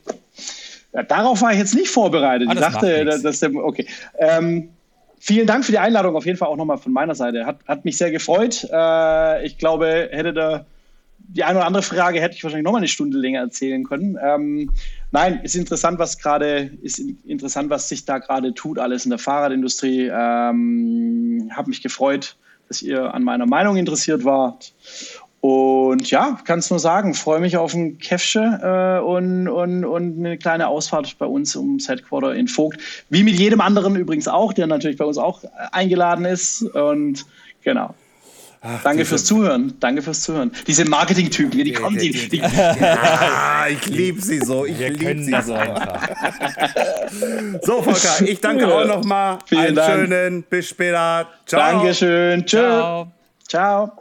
ja, 0.93 1.03
darauf 1.03 1.41
war 1.41 1.51
ich 1.51 1.59
jetzt 1.59 1.75
nicht 1.75 1.89
vorbereitet. 1.89 2.47
Ah, 2.49 2.53
ich 2.53 2.59
das 2.59 2.73
dachte, 2.73 3.05
dass 3.21 3.39
der, 3.39 3.53
okay. 3.55 3.87
Ähm, 4.17 4.69
vielen 5.23 5.47
Dank 5.47 5.63
für 5.63 5.71
die 5.71 5.79
Einladung, 5.79 6.15
auf 6.15 6.25
jeden 6.25 6.37
Fall 6.37 6.49
auch 6.49 6.57
nochmal 6.57 6.77
von 6.77 6.91
meiner 6.91 7.15
Seite. 7.15 7.45
Hat, 7.45 7.59
hat 7.65 7.85
mich 7.85 7.97
sehr 7.97 8.11
gefreut. 8.11 8.67
Äh, 8.71 9.45
ich 9.45 9.57
glaube, 9.57 10.09
hätte 10.11 10.33
da 10.33 10.65
die 11.25 11.45
eine 11.45 11.59
oder 11.59 11.67
andere 11.67 11.83
Frage 11.83 12.19
hätte 12.19 12.35
ich 12.35 12.43
wahrscheinlich 12.43 12.65
nochmal 12.65 12.81
eine 12.81 12.89
Stunde 12.89 13.17
länger 13.17 13.39
erzählen 13.39 13.85
können. 13.85 14.17
Ähm, 14.21 14.71
nein, 15.11 15.39
ist 15.43 15.55
interessant, 15.55 15.97
was 15.97 16.17
gerade, 16.17 16.71
ist 16.81 16.99
in- 16.99 17.17
interessant, 17.25 17.69
was 17.69 17.87
sich 17.87 18.03
da 18.03 18.17
gerade 18.17 18.53
tut, 18.53 18.77
alles 18.77 19.05
in 19.05 19.09
der 19.09 19.19
Fahrradindustrie. 19.19 20.11
Ähm, 20.13 21.49
habe 21.55 21.69
mich 21.69 21.81
gefreut, 21.81 22.35
dass 22.67 22.81
ihr 22.81 23.13
an 23.13 23.23
meiner 23.23 23.45
Meinung 23.45 23.77
interessiert 23.77 24.25
wart. 24.25 24.73
Und 25.45 26.09
ja, 26.09 26.37
kann 26.45 26.59
es 26.59 26.69
nur 26.69 26.79
sagen, 26.79 27.13
freue 27.13 27.41
mich 27.41 27.57
auf 27.57 27.73
ein 27.73 27.97
Käffsche 27.97 28.39
äh, 28.63 29.03
und, 29.05 29.49
und, 29.49 29.83
und 29.83 30.17
eine 30.17 30.37
kleine 30.37 30.69
Ausfahrt 30.69 31.17
bei 31.17 31.25
uns 31.25 31.53
ums 31.57 31.89
Headquarter 31.89 32.33
in 32.33 32.47
Vogt. 32.47 32.77
Wie 33.09 33.23
mit 33.23 33.35
jedem 33.35 33.59
anderen 33.59 33.97
übrigens 33.97 34.29
auch, 34.29 34.53
der 34.53 34.67
natürlich 34.67 34.95
bei 34.95 35.03
uns 35.03 35.17
auch 35.17 35.43
äh, 35.43 35.47
eingeladen 35.73 36.23
ist. 36.23 36.61
Und 36.61 37.25
genau. 37.61 37.93
Danke 38.61 38.99
diese- 38.99 39.09
fürs 39.09 39.25
Zuhören. 39.25 39.73
Danke 39.81 40.01
fürs 40.01 40.21
Zuhören. 40.21 40.49
Diese 40.65 40.85
Marketing-Typen, 40.85 41.51
die 41.65 41.73
kommen, 41.73 41.97
die, 41.97 42.11
die, 42.29 42.41
Ah, 42.41 43.67
ich 43.69 43.85
liebe 43.87 44.21
sie 44.21 44.39
so. 44.39 44.65
Ich 44.65 44.77
liebe 44.79 45.21
sie 45.21 45.35
so. 45.41 45.57
So, 47.63 47.81
Volker, 47.81 48.25
ich 48.25 48.39
danke 48.39 48.73
auch 48.73 48.87
nochmal. 48.87 49.39
Vielen 49.45 49.61
Einen 49.61 49.75
Dank. 49.75 50.07
schönen. 50.07 50.43
Bis 50.43 50.69
später. 50.69 51.27
Ciao. 51.45 51.59
Dankeschön. 51.59 52.45
Tschö. 52.45 52.59
Ciao. 52.59 53.11
Ciao. 53.45 53.91